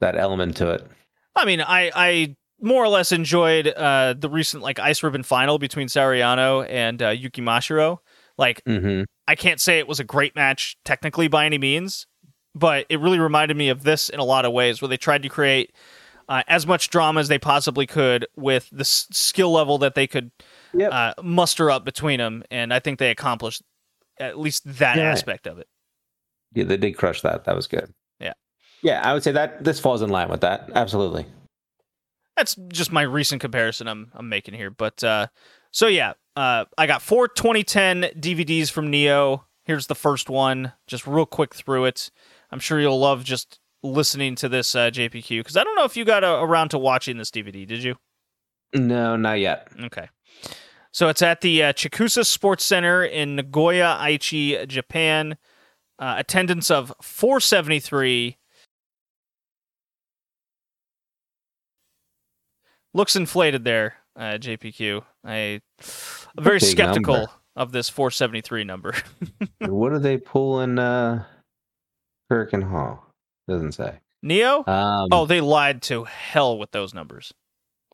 that 0.00 0.14
element 0.14 0.58
to 0.58 0.70
it. 0.70 0.86
I 1.34 1.46
mean, 1.46 1.62
I 1.62 1.90
I 1.94 2.36
more 2.60 2.84
or 2.84 2.88
less 2.88 3.10
enjoyed 3.10 3.68
uh, 3.68 4.14
the 4.18 4.28
recent 4.28 4.62
like 4.62 4.78
ice 4.78 5.02
ribbon 5.02 5.22
final 5.22 5.58
between 5.58 5.88
Sariano 5.88 6.66
and 6.68 7.02
uh, 7.02 7.08
Yuki 7.08 7.40
Mashiro. 7.40 8.00
Like 8.40 8.64
Mm-hmm. 8.64 9.04
I 9.28 9.36
can't 9.36 9.60
say 9.60 9.78
it 9.78 9.86
was 9.86 10.00
a 10.00 10.04
great 10.04 10.34
match 10.34 10.76
technically 10.84 11.28
by 11.28 11.46
any 11.46 11.58
means, 11.58 12.06
but 12.54 12.86
it 12.88 12.98
really 12.98 13.20
reminded 13.20 13.56
me 13.56 13.68
of 13.68 13.84
this 13.84 14.08
in 14.08 14.18
a 14.18 14.24
lot 14.24 14.44
of 14.44 14.52
ways, 14.52 14.82
where 14.82 14.88
they 14.88 14.96
tried 14.96 15.22
to 15.22 15.28
create 15.28 15.72
uh, 16.28 16.42
as 16.48 16.66
much 16.66 16.90
drama 16.90 17.20
as 17.20 17.28
they 17.28 17.38
possibly 17.38 17.86
could 17.86 18.26
with 18.36 18.68
the 18.72 18.80
s- 18.80 19.06
skill 19.12 19.52
level 19.52 19.78
that 19.78 19.94
they 19.94 20.06
could 20.08 20.30
Yep. 20.72 20.92
uh, 20.92 21.14
muster 21.22 21.70
up 21.70 21.84
between 21.84 22.18
them, 22.18 22.42
and 22.50 22.72
I 22.72 22.78
think 22.80 22.98
they 22.98 23.10
accomplished 23.10 23.62
at 24.18 24.38
least 24.38 24.62
that 24.78 24.96
Yeah. 24.96 25.10
aspect 25.10 25.46
of 25.48 25.58
it. 25.58 25.66
Yeah, 26.54 26.64
they 26.64 26.76
did 26.76 26.92
crush 26.96 27.20
that. 27.22 27.44
That 27.44 27.56
was 27.56 27.66
good. 27.66 27.92
Yeah. 28.20 28.32
Yeah, 28.82 29.00
I 29.04 29.12
would 29.12 29.22
say 29.24 29.32
that 29.32 29.62
this 29.64 29.78
falls 29.80 30.00
in 30.02 30.10
line 30.10 30.28
with 30.28 30.40
that. 30.42 30.70
Absolutely. 30.74 31.26
That's 32.36 32.54
just 32.68 32.90
my 32.92 33.02
recent 33.02 33.40
comparison 33.40 33.86
I'm 33.88 34.10
I'm 34.14 34.28
making 34.28 34.54
here, 34.54 34.70
but 34.70 35.02
uh, 35.04 35.26
so 35.72 35.86
yeah, 35.88 36.12
uh, 36.40 36.64
I 36.78 36.86
got 36.86 37.02
four 37.02 37.28
2010 37.28 38.12
DVDs 38.18 38.70
from 38.70 38.88
Neo. 38.90 39.44
Here's 39.64 39.88
the 39.88 39.94
first 39.94 40.30
one, 40.30 40.72
just 40.86 41.06
real 41.06 41.26
quick 41.26 41.54
through 41.54 41.84
it. 41.84 42.10
I'm 42.50 42.60
sure 42.60 42.80
you'll 42.80 42.98
love 42.98 43.24
just 43.24 43.60
listening 43.82 44.36
to 44.36 44.48
this 44.48 44.74
uh, 44.74 44.90
JPQ 44.90 45.40
because 45.40 45.58
I 45.58 45.64
don't 45.64 45.76
know 45.76 45.84
if 45.84 45.98
you 45.98 46.06
got 46.06 46.24
uh, 46.24 46.38
around 46.40 46.70
to 46.70 46.78
watching 46.78 47.18
this 47.18 47.30
DVD. 47.30 47.66
Did 47.66 47.82
you? 47.82 47.96
No, 48.74 49.16
not 49.16 49.38
yet. 49.38 49.68
Okay. 49.82 50.08
So 50.92 51.08
it's 51.08 51.20
at 51.20 51.42
the 51.42 51.62
uh, 51.62 51.72
Chikusa 51.74 52.24
Sports 52.24 52.64
Center 52.64 53.04
in 53.04 53.36
Nagoya, 53.36 53.98
Aichi, 54.00 54.66
Japan. 54.66 55.36
Uh, 55.98 56.14
attendance 56.16 56.70
of 56.70 56.94
473. 57.02 58.38
Looks 62.94 63.14
inflated 63.14 63.64
there, 63.64 63.96
uh, 64.16 64.38
JPQ. 64.40 65.04
I 65.22 65.60
very 66.38 66.60
skeptical 66.60 67.14
number. 67.14 67.30
of 67.56 67.72
this 67.72 67.88
473 67.88 68.64
number. 68.64 68.94
what 69.60 69.92
are 69.92 69.98
they 69.98 70.18
pull 70.18 70.60
in 70.60 70.78
uh, 70.78 71.24
Hurricane 72.28 72.62
Hall? 72.62 73.04
Doesn't 73.48 73.72
say. 73.72 73.98
Neo? 74.22 74.64
Um, 74.66 75.08
Oh, 75.12 75.26
they 75.26 75.40
lied 75.40 75.82
to 75.82 76.04
hell 76.04 76.58
with 76.58 76.70
those 76.72 76.92
numbers. 76.94 77.32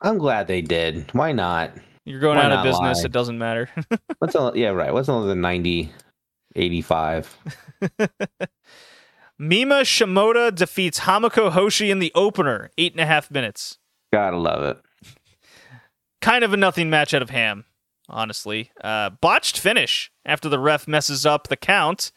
I'm 0.02 0.18
glad 0.18 0.46
they 0.48 0.60
did. 0.60 1.08
Why 1.14 1.32
not? 1.32 1.72
You're 2.04 2.20
going 2.20 2.36
Why 2.38 2.44
out 2.44 2.52
of 2.52 2.62
business. 2.64 2.98
lie? 2.98 3.04
It 3.06 3.12
doesn't 3.12 3.38
matter. 3.38 3.68
What's 4.18 4.34
all? 4.36 4.56
Yeah, 4.56 4.68
right. 4.68 4.92
What's 4.92 5.08
all 5.08 5.24
the 5.24 5.34
90, 5.34 5.90
85? 6.54 7.36
Mima 9.38 9.82
Shimoda 9.82 10.54
defeats 10.54 11.00
Hamuko 11.00 11.50
Hoshi 11.52 11.90
in 11.90 11.98
the 11.98 12.12
opener, 12.14 12.70
eight 12.78 12.92
and 12.92 13.00
a 13.00 13.06
half 13.06 13.30
minutes. 13.30 13.78
Gotta 14.12 14.36
love 14.36 14.62
it. 14.64 14.78
Kind 16.22 16.42
of 16.44 16.52
a 16.52 16.56
nothing 16.56 16.88
match 16.90 17.12
out 17.12 17.22
of 17.22 17.30
Ham, 17.30 17.64
honestly. 18.08 18.70
Uh, 18.82 19.10
botched 19.10 19.58
finish 19.58 20.10
after 20.24 20.48
the 20.48 20.58
ref 20.58 20.86
messes 20.88 21.24
up 21.26 21.48
the 21.48 21.56
count, 21.56 22.12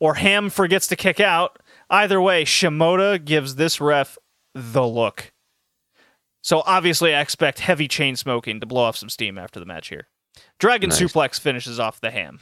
or 0.00 0.14
Ham 0.14 0.50
forgets 0.50 0.86
to 0.88 0.96
kick 0.96 1.20
out. 1.20 1.58
Either 1.90 2.20
way, 2.20 2.44
Shimoda 2.44 3.22
gives 3.24 3.56
this 3.56 3.80
ref 3.80 4.18
the 4.54 4.86
look. 4.86 5.32
So 6.42 6.62
obviously, 6.66 7.14
I 7.14 7.20
expect 7.20 7.60
heavy 7.60 7.88
chain 7.88 8.16
smoking 8.16 8.60
to 8.60 8.66
blow 8.66 8.82
off 8.82 8.96
some 8.96 9.08
steam 9.08 9.38
after 9.38 9.58
the 9.60 9.66
match 9.66 9.88
here. 9.88 10.08
Dragon 10.58 10.90
Nice. 10.90 11.00
suplex 11.00 11.40
finishes 11.40 11.80
off 11.80 12.00
the 12.00 12.10
Ham. 12.10 12.40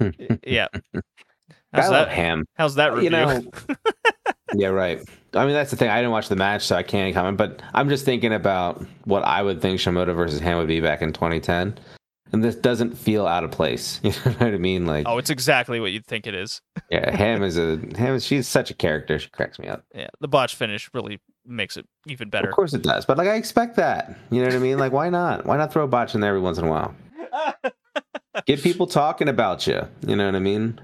yeah. 0.46 0.68
How's 1.72 1.90
that? 1.90 2.08
ham? 2.08 2.44
How's 2.54 2.74
that 2.74 2.92
review? 2.92 3.04
You 3.04 3.10
know. 3.10 3.42
yeah, 4.54 4.68
right. 4.68 5.00
I 5.34 5.44
mean, 5.46 5.54
that's 5.54 5.70
the 5.70 5.76
thing. 5.76 5.88
I 5.88 5.96
didn't 5.96 6.10
watch 6.12 6.28
the 6.28 6.36
match, 6.36 6.66
so 6.66 6.76
I 6.76 6.82
can't 6.82 7.14
comment. 7.14 7.38
But 7.38 7.62
I'm 7.74 7.88
just 7.88 8.04
thinking 8.04 8.32
about 8.32 8.84
what 9.04 9.22
I 9.24 9.42
would 9.42 9.62
think 9.62 9.78
Shimoda 9.80 10.14
versus 10.14 10.40
Ham 10.40 10.58
would 10.58 10.68
be 10.68 10.80
back 10.80 11.00
in 11.02 11.12
2010, 11.12 11.78
and 12.32 12.44
this 12.44 12.54
doesn't 12.54 12.96
feel 12.96 13.26
out 13.26 13.42
of 13.44 13.50
place. 13.50 14.00
You 14.04 14.10
know 14.10 14.32
what 14.32 14.42
I 14.54 14.58
mean? 14.58 14.86
Like, 14.86 15.06
oh, 15.08 15.18
it's 15.18 15.30
exactly 15.30 15.80
what 15.80 15.92
you'd 15.92 16.06
think 16.06 16.26
it 16.26 16.34
is. 16.34 16.60
yeah, 16.90 17.16
Ham 17.16 17.42
is 17.42 17.56
a 17.56 17.80
Ham. 17.96 18.18
She's 18.20 18.46
such 18.46 18.70
a 18.70 18.74
character. 18.74 19.18
She 19.18 19.30
cracks 19.30 19.58
me 19.58 19.68
up. 19.68 19.84
Yeah, 19.94 20.08
the 20.20 20.28
botch 20.28 20.54
finish 20.54 20.90
really 20.92 21.18
makes 21.46 21.76
it 21.76 21.86
even 22.06 22.28
better. 22.28 22.48
Of 22.48 22.54
course 22.54 22.74
it 22.74 22.82
does, 22.82 23.06
but 23.06 23.16
like 23.16 23.28
I 23.28 23.34
expect 23.36 23.76
that. 23.76 24.16
You 24.30 24.40
know 24.40 24.48
what 24.48 24.56
I 24.56 24.58
mean? 24.58 24.78
Like, 24.78 24.92
why 24.92 25.08
not? 25.08 25.46
Why 25.46 25.56
not 25.56 25.72
throw 25.72 25.84
a 25.84 25.88
botch 25.88 26.14
in 26.14 26.20
there 26.20 26.30
every 26.30 26.42
once 26.42 26.58
in 26.58 26.64
a 26.64 26.70
while? 26.70 26.94
Get 28.46 28.62
people 28.62 28.86
talking 28.86 29.28
about 29.28 29.66
you. 29.66 29.86
You 30.06 30.16
know 30.16 30.26
what 30.26 30.34
I 30.34 30.40
mean? 30.40 30.80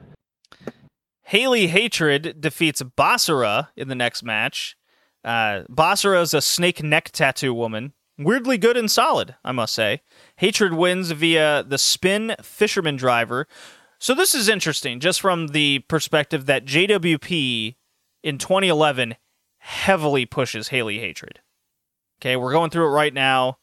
Haley 1.29 1.67
Hatred 1.67 2.41
defeats 2.41 2.81
Basara 2.81 3.69
in 3.77 3.89
the 3.89 3.95
next 3.95 4.23
match. 4.23 4.79
Uh, 5.23 5.65
Basara 5.69 6.23
is 6.23 6.33
a 6.33 6.41
snake 6.41 6.83
neck 6.83 7.11
tattoo 7.11 7.53
woman. 7.53 7.93
Weirdly 8.17 8.57
good 8.57 8.79
and 8.79 8.91
solid, 8.91 9.35
I 9.45 9.53
must 9.53 9.75
say. 9.75 10.01
Hatred 10.37 10.73
wins 10.73 11.11
via 11.11 11.63
the 11.63 11.77
spin 11.77 12.35
fisherman 12.41 12.97
driver. 12.97 13.47
So 13.99 14.15
this 14.15 14.35
is 14.35 14.49
interesting, 14.49 15.01
just 15.01 15.21
from 15.21 15.49
the 15.49 15.81
perspective 15.81 16.47
that 16.47 16.65
JWP 16.65 17.77
in 18.23 18.39
2011 18.39 19.17
heavily 19.59 20.25
pushes 20.25 20.69
Haley 20.69 20.99
Hatred. 20.99 21.41
Okay, 22.23 22.37
we're 22.37 22.53
going 22.53 22.71
through 22.71 22.87
it 22.87 22.93
right 22.93 23.13
now. 23.13 23.59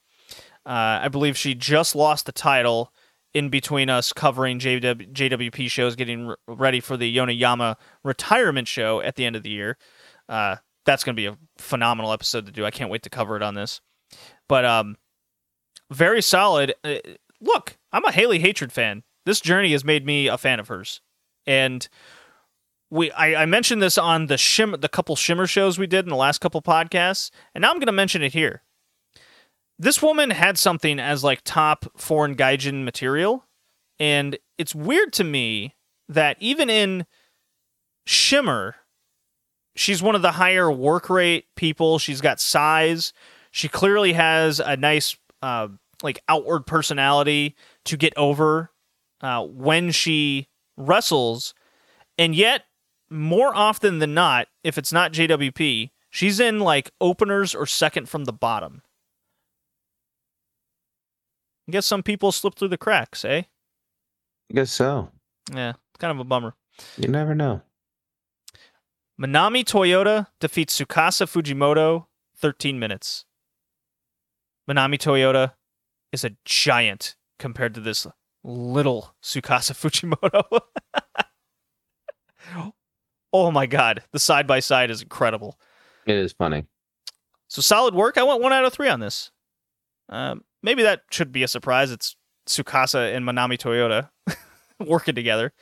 Uh, 0.67 1.01
I 1.01 1.07
believe 1.07 1.35
she 1.35 1.55
just 1.55 1.95
lost 1.95 2.27
the 2.27 2.31
title 2.31 2.93
in 3.35 3.49
between 3.49 3.89
us 3.89 4.13
covering 4.13 4.59
JW, 4.59 5.11
JWP 5.11 5.69
shows, 5.69 5.97
getting 5.97 6.27
re- 6.27 6.35
ready 6.47 6.79
for 6.79 6.95
the 6.95 7.15
Yonayama 7.15 7.75
retirement 8.01 8.65
show 8.67 9.01
at 9.01 9.17
the 9.17 9.25
end 9.25 9.35
of 9.35 9.43
the 9.43 9.49
year. 9.49 9.77
Uh, 10.29 10.55
that's 10.85 11.03
going 11.03 11.15
to 11.15 11.21
be 11.21 11.25
a 11.25 11.37
phenomenal 11.57 12.13
episode 12.13 12.45
to 12.45 12.51
do. 12.53 12.65
I 12.65 12.71
can't 12.71 12.89
wait 12.89 13.03
to 13.03 13.09
cover 13.09 13.35
it 13.35 13.43
on 13.43 13.53
this. 13.53 13.81
But 14.47 14.63
um, 14.63 14.95
very 15.91 16.21
solid. 16.21 16.73
Uh, 16.81 16.95
look, 17.41 17.77
I'm 17.91 18.05
a 18.05 18.11
Haley 18.11 18.39
Hatred 18.39 18.71
fan. 18.71 19.03
This 19.25 19.41
journey 19.41 19.73
has 19.73 19.83
made 19.83 20.05
me 20.05 20.27
a 20.27 20.37
fan 20.37 20.61
of 20.61 20.69
hers, 20.69 21.01
and 21.45 21.87
we 22.91 23.11
I, 23.11 23.41
I 23.41 23.45
mentioned 23.47 23.81
this 23.81 23.97
on 23.97 24.27
the 24.27 24.37
shimmer 24.37 24.77
the 24.77 24.87
couple 24.87 25.15
shimmer 25.15 25.47
shows 25.47 25.79
we 25.79 25.87
did 25.87 26.05
in 26.05 26.09
the 26.09 26.15
last 26.15 26.41
couple 26.41 26.61
podcasts, 26.61 27.31
and 27.55 27.63
now 27.63 27.71
I'm 27.71 27.77
going 27.77 27.87
to 27.87 27.91
mention 27.91 28.21
it 28.21 28.33
here. 28.33 28.61
This 29.77 30.01
woman 30.01 30.29
had 30.29 30.57
something 30.57 30.99
as 30.99 31.23
like 31.23 31.41
top 31.43 31.85
foreign 31.97 32.35
gaijin 32.35 32.83
material, 32.83 33.45
and 33.99 34.37
it's 34.57 34.73
weird 34.73 35.11
to 35.13 35.23
me 35.23 35.75
that 36.07 36.37
even 36.39 36.69
in 36.69 37.05
Shimmer, 38.05 38.75
she's 39.75 40.01
one 40.01 40.15
of 40.15 40.21
the 40.21 40.33
higher 40.33 40.71
work 40.71 41.09
rate 41.09 41.45
people. 41.55 41.99
She's 41.99 42.21
got 42.21 42.39
size. 42.39 43.11
She 43.51 43.67
clearly 43.67 44.13
has 44.13 44.59
a 44.59 44.77
nice 44.77 45.17
uh, 45.41 45.67
like 46.01 46.19
outward 46.29 46.65
personality 46.65 47.55
to 47.85 47.97
get 47.97 48.13
over 48.17 48.71
uh, 49.21 49.43
when 49.43 49.91
she 49.91 50.47
wrestles, 50.77 51.53
and 52.17 52.33
yet 52.35 52.63
more 53.09 53.55
often 53.55 53.99
than 53.99 54.13
not, 54.13 54.47
if 54.63 54.77
it's 54.77 54.93
not 54.93 55.13
JWP, 55.13 55.91
she's 56.09 56.39
in 56.39 56.59
like 56.59 56.91
openers 56.99 57.53
or 57.53 57.65
second 57.65 58.09
from 58.09 58.25
the 58.25 58.33
bottom. 58.33 58.81
I 61.67 61.71
guess 61.71 61.85
some 61.85 62.03
people 62.03 62.31
slip 62.31 62.55
through 62.55 62.67
the 62.69 62.77
cracks, 62.77 63.25
eh? 63.25 63.43
I 64.51 64.53
guess 64.53 64.71
so. 64.71 65.09
Yeah, 65.53 65.69
it's 65.71 65.99
kind 65.99 66.11
of 66.11 66.19
a 66.19 66.23
bummer. 66.23 66.53
You 66.97 67.07
never 67.07 67.33
know. 67.33 67.61
Manami 69.19 69.63
Toyota 69.63 70.27
defeats 70.39 70.77
Tsukasa 70.77 71.25
Fujimoto 71.25 72.05
13 72.37 72.77
minutes. 72.77 73.25
Manami 74.69 74.95
Toyota 74.97 75.53
is 76.11 76.23
a 76.23 76.31
giant 76.43 77.15
compared 77.39 77.73
to 77.75 77.79
this 77.81 78.05
little 78.43 79.15
Tsukasa 79.23 79.73
Fujimoto. 79.73 80.59
oh 83.31 83.51
my 83.51 83.65
god, 83.65 84.03
the 84.11 84.19
side 84.19 84.45
by 84.45 84.59
side 84.59 84.91
is 84.91 85.01
incredible. 85.01 85.57
It 86.05 86.15
is 86.15 86.33
funny. 86.33 86.65
So 87.47 87.61
solid 87.61 87.95
work. 87.95 88.17
I 88.17 88.23
went 88.23 88.41
one 88.41 88.53
out 88.53 88.65
of 88.65 88.73
three 88.73 88.89
on 88.89 88.99
this. 88.99 89.31
Um, 90.09 90.43
maybe 90.65 90.83
that 90.83 91.03
should 91.11 91.31
be 91.31 91.43
a 91.43 91.47
surprise. 91.47 91.91
It's 91.91 92.17
Tsukasa 92.47 93.15
and 93.15 93.23
Manami 93.23 93.57
Toyota 93.57 94.09
working 94.85 95.15
together, 95.15 95.53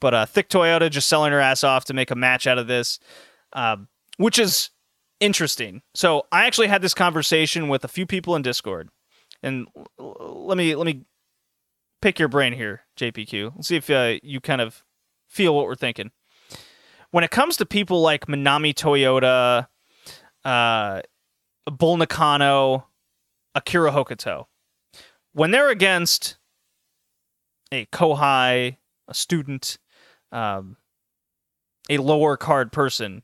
but 0.00 0.14
uh, 0.14 0.24
Thick 0.24 0.48
Toyota 0.48 0.88
just 0.88 1.08
selling 1.08 1.32
her 1.32 1.40
ass 1.40 1.62
off 1.64 1.84
to 1.86 1.94
make 1.94 2.10
a 2.10 2.14
match 2.14 2.46
out 2.46 2.58
of 2.58 2.68
this, 2.68 2.98
um, 3.52 3.88
which 4.16 4.38
is 4.38 4.70
interesting. 5.20 5.82
So 5.94 6.26
I 6.32 6.46
actually 6.46 6.68
had 6.68 6.80
this 6.80 6.94
conversation 6.94 7.68
with 7.68 7.84
a 7.84 7.88
few 7.88 8.06
people 8.06 8.36
in 8.36 8.42
Discord, 8.42 8.88
and 9.42 9.66
let 9.98 10.56
me 10.56 10.74
let 10.76 10.86
me 10.86 11.04
pick 12.00 12.18
your 12.18 12.28
brain 12.28 12.52
here, 12.52 12.82
JPQ. 12.96 13.52
Let's 13.56 13.68
see 13.68 13.76
if 13.76 13.90
uh, 13.90 14.14
you 14.22 14.40
kind 14.40 14.60
of 14.60 14.84
feel 15.28 15.54
what 15.54 15.66
we're 15.66 15.74
thinking. 15.74 16.12
When 17.10 17.24
it 17.24 17.30
comes 17.30 17.58
to 17.58 17.66
people 17.66 18.00
like 18.00 18.26
Manami 18.26 18.72
Toyota, 18.72 19.66
uh, 20.44 21.02
Bull 21.70 21.96
Nakano, 21.98 22.86
Akira 23.54 23.92
Hokuto. 23.92 24.46
When 25.32 25.50
they're 25.50 25.70
against 25.70 26.36
a 27.72 27.86
Kohai, 27.86 28.76
a 29.08 29.14
student, 29.14 29.78
um, 30.30 30.76
a 31.88 31.98
lower 31.98 32.36
card 32.36 32.72
person, 32.72 33.22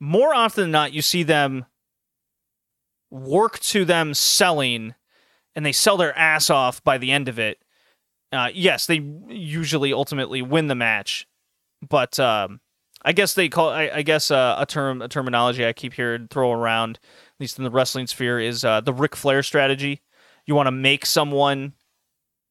more 0.00 0.34
often 0.34 0.64
than 0.64 0.70
not, 0.70 0.92
you 0.92 1.02
see 1.02 1.22
them 1.22 1.66
work 3.10 3.60
to 3.60 3.84
them 3.84 4.12
selling 4.14 4.94
and 5.54 5.64
they 5.64 5.72
sell 5.72 5.96
their 5.96 6.16
ass 6.18 6.50
off 6.50 6.82
by 6.82 6.98
the 6.98 7.12
end 7.12 7.28
of 7.28 7.38
it. 7.38 7.58
Uh, 8.32 8.50
yes, 8.52 8.86
they 8.86 8.96
usually 9.28 9.92
ultimately 9.92 10.42
win 10.42 10.66
the 10.66 10.74
match, 10.74 11.28
but 11.88 12.18
um, 12.18 12.60
I 13.04 13.12
guess 13.12 13.34
they 13.34 13.48
call 13.48 13.68
I, 13.68 13.90
I 13.94 14.02
guess 14.02 14.32
uh, 14.32 14.56
a 14.58 14.66
term 14.66 15.00
a 15.02 15.08
terminology 15.08 15.64
I 15.64 15.72
keep 15.72 15.92
hearing 15.92 16.26
throw 16.28 16.50
around, 16.50 16.98
at 17.04 17.40
least 17.40 17.58
in 17.58 17.64
the 17.64 17.70
wrestling 17.70 18.08
sphere, 18.08 18.40
is 18.40 18.64
uh, 18.64 18.80
the 18.80 18.92
Ric 18.92 19.14
Flair 19.14 19.44
strategy. 19.44 20.02
You 20.46 20.54
want 20.54 20.66
to 20.66 20.72
make 20.72 21.06
someone, 21.06 21.74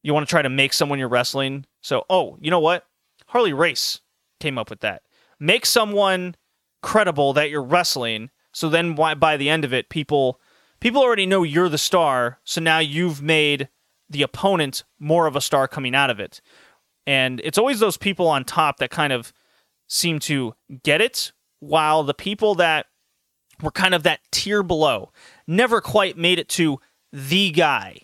you 0.02 0.14
want 0.14 0.28
to 0.28 0.30
try 0.30 0.42
to 0.42 0.50
make 0.50 0.74
someone 0.74 1.00
you're 1.00 1.08
wrestling. 1.08 1.66
So, 1.82 2.06
oh, 2.10 2.38
you 2.42 2.50
know 2.52 2.60
what? 2.60 2.86
Harley 3.28 3.54
Race 3.54 4.02
came 4.40 4.58
up 4.58 4.70
with 4.70 4.82
that. 4.82 5.04
Make 5.40 5.66
someone 5.66 6.36
credible 6.82 7.34
that 7.34 7.50
you're 7.50 7.64
wrestling. 7.64 8.30
So 8.52 8.70
then, 8.70 8.96
why, 8.96 9.14
by 9.14 9.38
the 9.38 9.50
end 9.50 9.66
of 9.66 9.74
it, 9.74 9.90
people 9.90 10.40
people 10.80 11.02
already 11.02 11.26
know 11.26 11.44
you're 11.44 11.70
the 11.70 11.78
star. 11.78 12.40
So 12.44 12.62
now 12.62 12.80
you've 12.80 13.22
made 13.22 13.70
the 14.10 14.22
opponent 14.22 14.84
more 15.00 15.28
of 15.28 15.36
a 15.36 15.42
star 15.42 15.68
coming 15.68 15.96
out 15.96 16.10
of 16.10 16.20
it. 16.20 16.42
And 17.08 17.42
it's 17.44 17.58
always 17.58 17.80
those 17.80 17.98
people 17.98 18.28
on 18.28 18.44
top 18.44 18.78
that 18.78 18.92
kind 18.92 19.14
of 19.14 19.34
seem 19.88 20.20
to 20.20 20.56
get 20.84 21.02
it, 21.02 21.32
while 21.60 22.04
the 22.04 22.14
people 22.14 22.56
that 22.56 22.88
were 23.62 23.72
kind 23.72 23.94
of 23.94 24.04
that 24.04 24.20
tier 24.32 24.64
below. 24.64 25.12
never 25.48 25.82
quite 25.82 26.18
made 26.18 26.40
it 26.40 26.50
to 26.50 26.80
the 27.14 27.52
guy. 27.52 28.00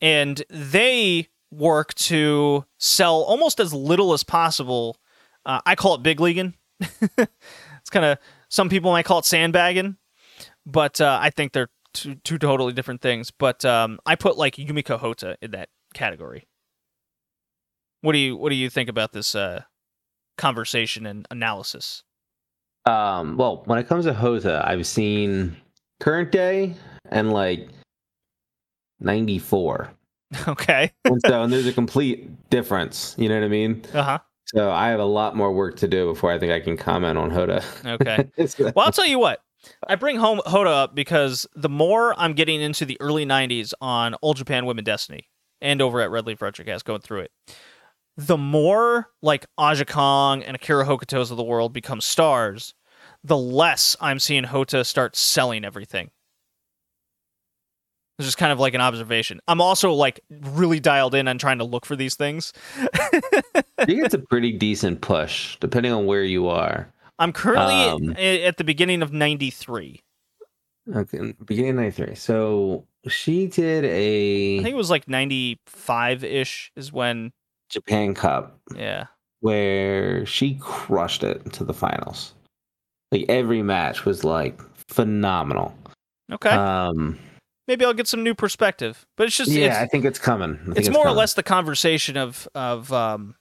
And 0.00 0.42
they 0.48 1.28
work 1.52 1.94
to 1.94 2.64
sell 2.78 3.22
almost 3.22 3.60
as 3.60 3.74
little 3.74 4.12
as 4.12 4.24
possible. 4.24 4.96
Uh, 5.44 5.60
I 5.66 5.74
call 5.74 5.94
it 5.94 6.02
big 6.02 6.18
leaguing. 6.20 6.54
it's 6.80 7.90
kind 7.90 8.06
of 8.06 8.18
some 8.48 8.70
people 8.70 8.90
might 8.90 9.04
call 9.04 9.18
it 9.18 9.26
sandbagging, 9.26 9.96
but 10.64 11.00
uh, 11.00 11.18
I 11.20 11.30
think 11.30 11.52
they're 11.52 11.68
two, 11.92 12.14
two 12.16 12.38
totally 12.38 12.72
different 12.72 13.02
things. 13.02 13.30
But 13.30 13.64
um, 13.66 13.98
I 14.06 14.16
put 14.16 14.38
like 14.38 14.56
Yumiko 14.56 14.98
Hotta 14.98 15.36
in 15.42 15.50
that 15.50 15.68
category. 15.92 16.48
What 18.00 18.12
do 18.12 18.18
you 18.18 18.36
What 18.36 18.48
do 18.48 18.56
you 18.56 18.70
think 18.70 18.88
about 18.88 19.12
this 19.12 19.34
uh, 19.34 19.64
conversation 20.38 21.04
and 21.04 21.26
analysis? 21.30 22.02
Um, 22.86 23.36
well, 23.36 23.62
when 23.66 23.78
it 23.78 23.86
comes 23.86 24.06
to 24.06 24.14
Hotta, 24.14 24.66
I've 24.66 24.86
seen 24.86 25.54
current 26.00 26.32
day 26.32 26.74
and 27.08 27.32
like 27.32 27.68
94. 29.00 29.92
Okay. 30.46 30.92
and 31.04 31.20
so 31.26 31.42
and 31.42 31.52
there's 31.52 31.66
a 31.66 31.72
complete 31.82 32.48
difference. 32.50 33.16
You 33.18 33.28
know 33.28 33.34
what 33.34 33.44
I 33.44 33.48
mean? 33.48 33.82
Uh 33.92 34.02
huh. 34.02 34.18
So 34.46 34.70
I 34.70 34.88
have 34.88 35.00
a 35.00 35.04
lot 35.04 35.34
more 35.34 35.52
work 35.52 35.76
to 35.78 35.88
do 35.88 36.06
before 36.06 36.30
I 36.30 36.38
think 36.38 36.52
I 36.52 36.60
can 36.60 36.76
comment 36.76 37.18
on 37.18 37.30
Hotta. 37.30 37.64
Okay. 37.84 38.28
well, 38.58 38.86
I'll 38.86 38.92
tell 38.92 39.06
you 39.06 39.18
what. 39.18 39.42
I 39.88 39.96
bring 39.96 40.16
home 40.16 40.40
Hotta 40.46 40.70
up 40.70 40.94
because 40.94 41.48
the 41.56 41.68
more 41.68 42.18
I'm 42.18 42.34
getting 42.34 42.60
into 42.60 42.84
the 42.84 42.96
early 43.00 43.26
90s 43.26 43.72
on 43.80 44.14
All 44.14 44.34
Japan 44.34 44.66
Women 44.66 44.84
Destiny 44.84 45.28
and 45.60 45.82
over 45.82 46.00
at 46.00 46.10
Red 46.10 46.26
Leaf 46.26 46.38
Retrocast 46.38 46.84
going 46.84 47.00
through 47.00 47.20
it, 47.20 47.32
the 48.16 48.36
more 48.38 49.08
like 49.22 49.46
Aja 49.58 49.84
Kong 49.84 50.42
and 50.44 50.54
Akira 50.54 50.86
Hokutos 50.86 51.30
of 51.32 51.36
the 51.36 51.42
world 51.42 51.72
become 51.72 52.00
stars, 52.00 52.74
the 53.22 53.36
less 53.36 53.96
I'm 54.00 54.18
seeing 54.18 54.44
Hotta 54.44 54.84
start 54.84 55.16
selling 55.16 55.64
everything. 55.64 56.10
It's 58.20 58.26
just 58.26 58.36
kind 58.36 58.52
of 58.52 58.60
like 58.60 58.74
an 58.74 58.82
observation. 58.82 59.40
I'm 59.48 59.62
also 59.62 59.94
like 59.94 60.20
really 60.28 60.78
dialed 60.78 61.14
in 61.14 61.26
on 61.26 61.38
trying 61.38 61.56
to 61.56 61.64
look 61.64 61.86
for 61.86 61.96
these 61.96 62.16
things. 62.16 62.52
I 62.76 63.22
think 63.86 64.04
it's 64.04 64.12
a 64.12 64.18
pretty 64.28 64.52
decent 64.52 65.00
push, 65.00 65.56
depending 65.58 65.90
on 65.90 66.04
where 66.04 66.22
you 66.22 66.46
are. 66.46 66.92
I'm 67.18 67.32
currently 67.32 67.74
um, 67.74 68.14
at 68.18 68.58
the 68.58 68.64
beginning 68.64 69.00
of 69.00 69.10
93. 69.10 70.02
Okay, 70.94 71.34
beginning 71.46 71.70
of 71.70 71.76
93. 71.76 72.14
So 72.14 72.84
she 73.08 73.46
did 73.46 73.86
a. 73.86 74.58
I 74.58 74.62
think 74.64 74.74
it 74.74 74.76
was 74.76 74.90
like 74.90 75.08
95 75.08 76.22
ish 76.22 76.72
is 76.76 76.92
when. 76.92 77.32
Japan 77.70 78.12
Cup. 78.12 78.60
Yeah. 78.76 79.06
Where 79.40 80.26
she 80.26 80.58
crushed 80.60 81.24
it 81.24 81.54
to 81.54 81.64
the 81.64 81.72
finals. 81.72 82.34
Like 83.12 83.24
every 83.30 83.62
match 83.62 84.04
was 84.04 84.24
like 84.24 84.60
phenomenal. 84.76 85.74
Okay. 86.30 86.50
Um, 86.50 87.18
maybe 87.66 87.84
I'll 87.84 87.94
get 87.94 88.08
some 88.08 88.22
new 88.22 88.34
perspective. 88.34 89.06
But 89.16 89.26
it's 89.26 89.36
just 89.36 89.50
yeah, 89.50 89.66
it's, 89.66 89.76
I 89.76 89.86
think 89.86 90.04
it's 90.04 90.18
coming. 90.18 90.56
Think 90.56 90.78
it's, 90.78 90.88
it's, 90.88 90.94
more 90.94 91.04
coming. 91.04 91.16
or 91.16 91.18
less 91.18 91.34
the 91.34 91.42
conversation 91.42 92.16
of 92.16 92.48
of 92.54 92.92
um, 92.92 93.34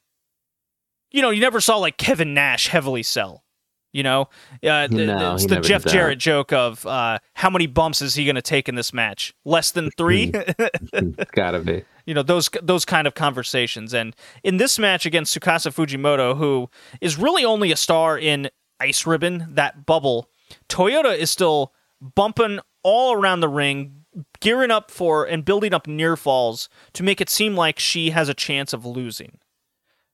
you 1.12 1.22
know, 1.22 1.30
you 1.30 1.42
never 1.42 1.62
saw 1.62 1.78
like 1.78 1.98
Kevin 1.98 2.34
Nash 2.34 2.68
heavily 2.68 3.04
sell. 3.04 3.44
You 3.92 4.04
know, 4.04 4.30
uh, 4.64 4.88
no, 4.92 5.34
it's 5.34 5.48
the 5.48 5.62
Jeff 5.62 5.84
Jarrett 5.84 6.20
joke 6.20 6.54
of 6.54 6.86
uh, 6.86 7.18
how 7.34 7.50
many 7.50 7.66
bumps 7.66 8.04
is 8.04 8.14
he 8.14 8.24
going 8.24 8.36
to 8.36 8.42
take 8.42 8.70
in 8.70 8.76
this 8.76 8.94
match? 8.94 9.34
Less 9.46 9.72
than 9.72 9.90
three. 9.98 10.32
Gotta 11.32 11.60
be. 11.60 11.84
You 12.06 12.14
know 12.14 12.22
those 12.22 12.50
those 12.62 12.86
kind 12.86 13.08
of 13.08 13.16
conversations, 13.16 13.96
and 13.96 14.16
in 14.44 14.58
this 14.58 14.78
match 14.78 15.08
against 15.08 15.36
Tsukasa 15.36 15.74
Fujimoto, 15.74 16.38
who 16.38 16.70
is 17.02 17.18
really 17.18 17.44
only 17.44 17.72
a 17.72 17.76
star 17.76 18.16
in 18.18 18.52
Ice 18.80 19.08
Ribbon, 19.08 19.48
that 19.56 19.88
bubble, 19.88 20.30
Toyota 20.70 21.18
is 21.18 21.32
still 21.32 21.74
bumping 22.00 22.60
all 22.84 23.14
around 23.14 23.40
the 23.40 23.50
ring, 23.50 23.99
gearing 24.40 24.72
up 24.72 24.92
for 24.92 25.26
and 25.26 25.46
building 25.46 25.74
up 25.74 25.88
near 25.88 26.16
falls 26.16 26.70
to 26.94 27.04
make 27.04 27.22
it 27.22 27.30
seem 27.30 27.56
like 27.56 27.80
she 27.80 28.10
has 28.12 28.30
a 28.30 28.34
chance 28.34 28.74
of 28.74 28.86
losing. 28.86 29.40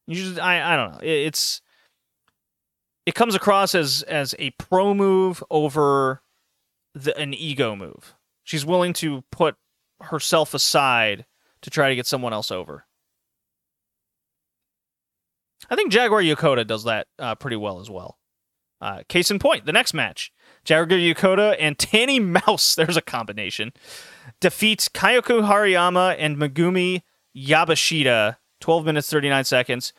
You 0.07 0.15
just, 0.15 0.39
I, 0.39 0.73
I 0.73 0.75
don't 0.75 0.93
know. 0.93 0.99
It, 0.99 1.27
it's 1.27 1.61
it 3.05 3.15
comes 3.15 3.35
across 3.35 3.75
as 3.75 4.03
as 4.03 4.35
a 4.39 4.51
pro 4.51 4.93
move 4.93 5.43
over 5.49 6.21
the, 6.93 7.15
an 7.17 7.33
ego 7.33 7.75
move. 7.75 8.15
She's 8.43 8.65
willing 8.65 8.93
to 8.93 9.23
put 9.31 9.55
herself 10.01 10.53
aside 10.53 11.25
to 11.61 11.69
try 11.69 11.89
to 11.89 11.95
get 11.95 12.05
someone 12.05 12.33
else 12.33 12.51
over. 12.51 12.85
I 15.69 15.75
think 15.75 15.91
Jaguar 15.91 16.21
Yokota 16.21 16.67
does 16.67 16.83
that 16.83 17.07
uh, 17.17 17.35
pretty 17.35 17.55
well 17.55 17.79
as 17.79 17.89
well. 17.89 18.19
Uh, 18.81 19.01
case 19.07 19.31
in 19.31 19.39
point, 19.39 19.65
the 19.65 19.71
next 19.71 19.93
match 19.93 20.31
Jaguar 20.65 20.99
Yokota 20.99 21.55
and 21.59 21.77
Tanny 21.77 22.19
Mouse, 22.19 22.75
there's 22.75 22.97
a 22.97 23.01
combination, 23.01 23.71
defeats 24.41 24.89
Kayoko 24.89 25.47
Haruyama 25.47 26.15
and 26.19 26.37
Megumi 26.37 27.03
Yabushita, 27.35 28.37
12 28.59 28.85
minutes, 28.85 29.09
39 29.09 29.43
seconds. 29.45 29.93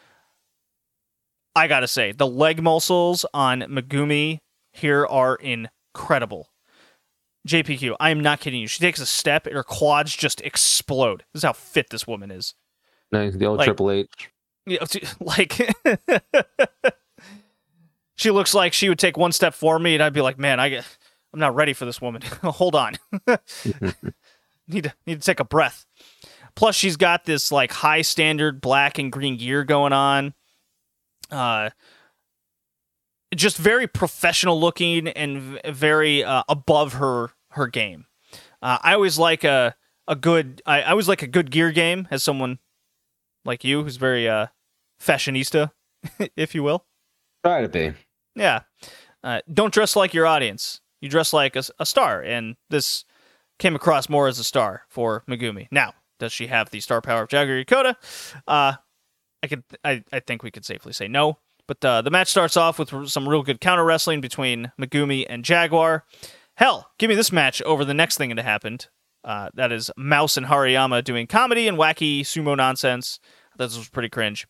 I 1.54 1.68
gotta 1.68 1.88
say, 1.88 2.12
the 2.12 2.26
leg 2.26 2.62
muscles 2.62 3.24
on 3.32 3.60
Megumi 3.62 4.40
here 4.72 5.06
are 5.06 5.36
incredible. 5.36 6.50
JPQ, 7.48 7.96
I 8.00 8.10
am 8.10 8.20
not 8.20 8.40
kidding 8.40 8.60
you. 8.60 8.66
She 8.66 8.80
takes 8.80 9.00
a 9.00 9.06
step 9.06 9.46
and 9.46 9.54
her 9.54 9.62
quads 9.62 10.14
just 10.14 10.40
explode. 10.40 11.24
This 11.32 11.40
is 11.40 11.44
how 11.44 11.52
fit 11.52 11.90
this 11.90 12.06
woman 12.06 12.30
is. 12.30 12.54
Nice, 13.12 13.36
the 13.36 13.46
old 13.46 13.58
like, 13.58 13.66
Triple 13.66 13.90
H. 13.92 14.30
Yeah, 14.66 14.84
like 15.20 15.56
she 18.16 18.30
looks 18.30 18.54
like 18.54 18.72
she 18.72 18.88
would 18.88 18.98
take 18.98 19.16
one 19.16 19.32
step 19.32 19.54
for 19.54 19.78
me, 19.78 19.94
and 19.94 20.02
I'd 20.02 20.12
be 20.12 20.20
like, 20.20 20.38
man, 20.38 20.58
I 20.58 20.68
get, 20.70 20.98
I'm 21.32 21.40
not 21.40 21.54
ready 21.54 21.72
for 21.72 21.84
this 21.84 22.00
woman. 22.00 22.22
Hold 22.42 22.74
on, 22.74 22.96
need 24.68 24.84
to 24.84 24.94
need 25.06 25.20
to 25.20 25.26
take 25.26 25.40
a 25.40 25.44
breath. 25.44 25.86
Plus, 26.54 26.74
she's 26.74 26.96
got 26.96 27.26
this 27.26 27.52
like 27.52 27.70
high 27.70 28.02
standard 28.02 28.60
black 28.60 28.98
and 28.98 29.12
green 29.12 29.36
gear 29.36 29.62
going 29.62 29.92
on. 29.92 30.34
Uh, 31.30 31.70
just 33.34 33.58
very 33.58 33.86
professional 33.86 34.58
looking 34.58 35.08
and 35.08 35.60
very 35.66 36.24
uh, 36.24 36.42
above 36.48 36.94
her 36.94 37.30
her 37.50 37.66
game. 37.66 38.06
Uh, 38.62 38.78
I 38.82 38.94
always 38.94 39.18
like 39.18 39.44
a 39.44 39.76
a 40.08 40.16
good. 40.16 40.62
I, 40.64 40.82
I 40.82 40.90
always 40.90 41.08
like 41.08 41.22
a 41.22 41.26
good 41.26 41.50
gear 41.50 41.72
game 41.72 42.08
as 42.10 42.22
someone 42.22 42.58
like 43.44 43.62
you 43.62 43.82
who's 43.82 43.96
very 43.96 44.28
uh 44.28 44.46
fashionista, 45.00 45.72
if 46.36 46.54
you 46.54 46.62
will. 46.62 46.86
Try 47.44 47.62
to 47.62 47.68
be. 47.68 47.92
Yeah. 48.36 48.60
Uh, 49.24 49.40
don't 49.52 49.74
dress 49.74 49.96
like 49.96 50.14
your 50.14 50.26
audience. 50.26 50.80
You 51.00 51.08
dress 51.08 51.32
like 51.32 51.56
a, 51.56 51.62
a, 51.78 51.86
star, 51.86 52.22
and 52.22 52.56
this 52.70 53.04
came 53.58 53.74
across 53.74 54.08
more 54.08 54.28
as 54.28 54.38
a 54.38 54.44
star 54.44 54.82
for 54.88 55.24
Megumi. 55.28 55.66
Now, 55.70 55.94
does 56.18 56.32
she 56.32 56.46
have 56.46 56.70
the 56.70 56.80
star 56.80 57.00
power 57.00 57.22
of 57.22 57.28
Jaguar 57.28 57.62
Yokota? 57.64 57.96
Uh, 58.46 58.74
I 59.42 59.46
could, 59.48 59.64
I, 59.84 60.04
I 60.12 60.20
think 60.20 60.42
we 60.42 60.50
could 60.50 60.64
safely 60.64 60.92
say 60.92 61.08
no. 61.08 61.38
But 61.68 61.84
uh, 61.84 62.02
the 62.02 62.10
match 62.10 62.28
starts 62.28 62.56
off 62.56 62.78
with 62.78 63.08
some 63.08 63.28
real 63.28 63.42
good 63.42 63.60
counter 63.60 63.84
wrestling 63.84 64.20
between 64.20 64.70
Megumi 64.80 65.26
and 65.28 65.44
Jaguar. 65.44 66.04
Hell, 66.56 66.90
give 66.98 67.08
me 67.08 67.16
this 67.16 67.32
match 67.32 67.60
over 67.62 67.84
the 67.84 67.94
next 67.94 68.16
thing 68.16 68.34
that 68.34 68.44
happened. 68.44 68.88
Uh, 69.24 69.50
that 69.54 69.72
is 69.72 69.90
Mouse 69.96 70.36
and 70.36 70.46
Haruyama 70.46 71.02
doing 71.02 71.26
comedy 71.26 71.66
and 71.66 71.76
wacky 71.76 72.20
sumo 72.20 72.56
nonsense. 72.56 73.18
This 73.58 73.76
was 73.76 73.88
pretty 73.88 74.08
cringe. 74.08 74.46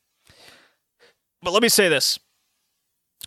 But 1.40 1.52
let 1.52 1.62
me 1.62 1.70
say 1.70 1.88
this 1.88 2.18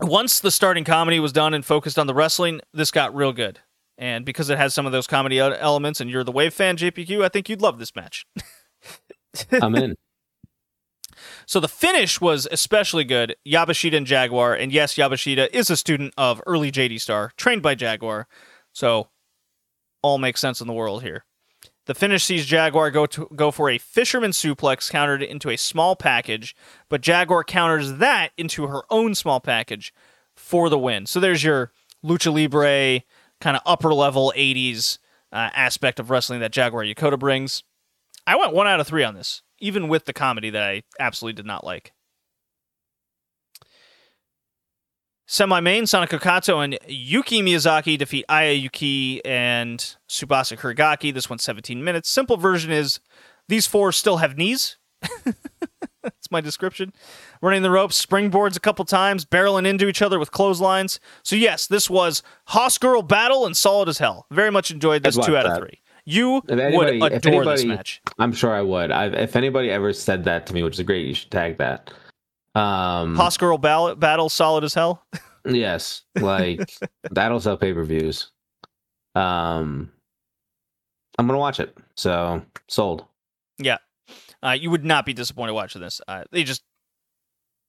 once 0.01 0.39
the 0.39 0.51
starting 0.51 0.83
comedy 0.83 1.19
was 1.19 1.31
done 1.31 1.53
and 1.53 1.65
focused 1.65 1.99
on 1.99 2.07
the 2.07 2.13
wrestling, 2.13 2.61
this 2.73 2.91
got 2.91 3.15
real 3.15 3.33
good. 3.33 3.59
And 3.97 4.23
because 4.25 4.49
it 4.49 4.57
has 4.57 4.73
some 4.73 4.85
of 4.85 4.91
those 4.93 5.07
comedy 5.07 5.39
elements, 5.39 5.99
and 5.99 6.09
you're 6.09 6.23
the 6.23 6.31
Wave 6.31 6.53
fan, 6.53 6.77
JPQ, 6.77 7.23
I 7.23 7.29
think 7.29 7.49
you'd 7.49 7.61
love 7.61 7.79
this 7.79 7.95
match. 7.95 8.25
I'm 9.61 9.75
in. 9.75 9.95
So 11.45 11.59
the 11.59 11.67
finish 11.67 12.21
was 12.21 12.47
especially 12.49 13.03
good. 13.03 13.35
Yabushita 13.45 13.97
and 13.97 14.05
Jaguar, 14.05 14.53
and 14.53 14.71
yes, 14.71 14.95
Yabushita 14.95 15.49
is 15.51 15.69
a 15.69 15.75
student 15.75 16.13
of 16.17 16.41
early 16.47 16.71
JD 16.71 17.01
Star, 17.01 17.31
trained 17.35 17.61
by 17.61 17.75
Jaguar. 17.75 18.27
So 18.71 19.09
all 20.01 20.17
makes 20.17 20.39
sense 20.39 20.61
in 20.61 20.67
the 20.67 20.73
world 20.73 21.03
here. 21.03 21.25
The 21.89 21.95
finish 21.95 22.23
sees 22.23 22.45
Jaguar 22.45 22.91
go 22.91 23.07
to 23.07 23.27
go 23.35 23.49
for 23.49 23.67
a 23.67 23.79
fisherman 23.79 24.29
suplex 24.29 24.91
countered 24.91 25.23
into 25.23 25.49
a 25.49 25.57
small 25.57 25.95
package, 25.95 26.55
but 26.87 27.01
Jaguar 27.01 27.43
counters 27.43 27.93
that 27.93 28.29
into 28.37 28.67
her 28.67 28.83
own 28.91 29.15
small 29.15 29.39
package 29.39 29.91
for 30.35 30.69
the 30.69 30.77
win. 30.77 31.07
So 31.07 31.19
there's 31.19 31.43
your 31.43 31.71
lucha 32.05 32.31
libre 32.31 33.03
kind 33.41 33.57
of 33.57 33.63
upper 33.65 33.91
level 33.91 34.31
80s 34.37 34.99
uh, 35.33 35.49
aspect 35.55 35.99
of 35.99 36.11
wrestling 36.11 36.41
that 36.41 36.51
Jaguar 36.51 36.83
Yokota 36.83 37.17
brings. 37.17 37.63
I 38.27 38.35
went 38.35 38.53
one 38.53 38.67
out 38.67 38.79
of 38.79 38.85
three 38.85 39.03
on 39.03 39.15
this, 39.15 39.41
even 39.57 39.87
with 39.87 40.05
the 40.05 40.13
comedy 40.13 40.51
that 40.51 40.61
I 40.61 40.83
absolutely 40.99 41.37
did 41.37 41.47
not 41.47 41.63
like. 41.63 41.93
Semi-main, 45.39 45.83
Sonoko 45.83 46.19
Kato 46.19 46.59
and 46.59 46.75
Yuki 46.87 47.43
Miyazaki 47.43 47.99
defeat 47.99 48.25
Aya 48.29 48.53
Yuki 48.53 49.23
and 49.23 49.77
Tsubasa 50.09 50.57
Kuragaki. 50.57 51.13
This 51.13 51.29
one's 51.29 51.43
17 51.43 51.83
minutes. 51.83 52.09
Simple 52.09 52.35
version 52.35 52.71
is 52.71 52.99
these 53.47 53.67
four 53.67 53.91
still 53.91 54.17
have 54.17 54.37
knees. 54.37 54.77
That's 56.01 56.31
my 56.31 56.41
description. 56.41 56.93
Running 57.43 57.61
the 57.61 57.69
ropes, 57.69 58.03
springboards 58.03 58.57
a 58.57 58.59
couple 58.59 58.83
times, 58.85 59.23
barreling 59.23 59.67
into 59.67 59.87
each 59.87 60.01
other 60.01 60.17
with 60.17 60.31
clotheslines. 60.31 60.99
So 61.21 61.35
yes, 61.35 61.67
this 61.67 61.91
was 61.91 62.23
Hoss 62.45 62.79
Girl 62.79 63.03
battle 63.03 63.45
and 63.45 63.55
solid 63.55 63.87
as 63.87 63.99
hell. 63.99 64.25
Very 64.31 64.49
much 64.49 64.71
enjoyed 64.71 65.03
this 65.03 65.15
I'd 65.15 65.25
two 65.25 65.37
out 65.37 65.45
of 65.45 65.57
three. 65.59 65.79
You 66.05 66.37
If 66.47 66.57
anybody- 66.57 66.99
would 66.99 67.13
adore 67.13 67.45
this 67.45 67.59
anybody- 67.59 67.67
match. 67.67 68.01
I'm 68.17 68.33
sure 68.33 68.55
I 68.55 68.63
would. 68.63 68.89
I, 68.89 69.05
if 69.09 69.35
anybody 69.35 69.69
ever 69.69 69.93
said 69.93 70.23
that 70.23 70.47
to 70.47 70.55
me, 70.55 70.63
which 70.63 70.79
is 70.79 70.85
great, 70.87 71.05
you 71.05 71.13
should 71.13 71.29
tag 71.29 71.59
that. 71.59 71.91
Um, 72.55 73.15
Hoss 73.15 73.37
Girl 73.37 73.57
battle, 73.57 73.95
battle 73.95 74.29
solid 74.29 74.63
as 74.63 74.73
hell. 74.73 75.05
yes, 75.45 76.03
like 76.15 76.73
that'll 77.11 77.39
sell 77.39 77.57
pay 77.57 77.73
per 77.73 77.83
views. 77.83 78.31
Um, 79.15 79.91
I'm 81.17 81.27
gonna 81.27 81.39
watch 81.39 81.59
it. 81.59 81.77
So 81.95 82.41
sold. 82.67 83.05
Yeah, 83.57 83.77
uh, 84.43 84.51
you 84.51 84.71
would 84.71 84.85
not 84.85 85.05
be 85.05 85.13
disappointed 85.13 85.53
watching 85.53 85.81
this. 85.81 86.01
Uh, 86.07 86.23
they 86.31 86.43
just 86.43 86.63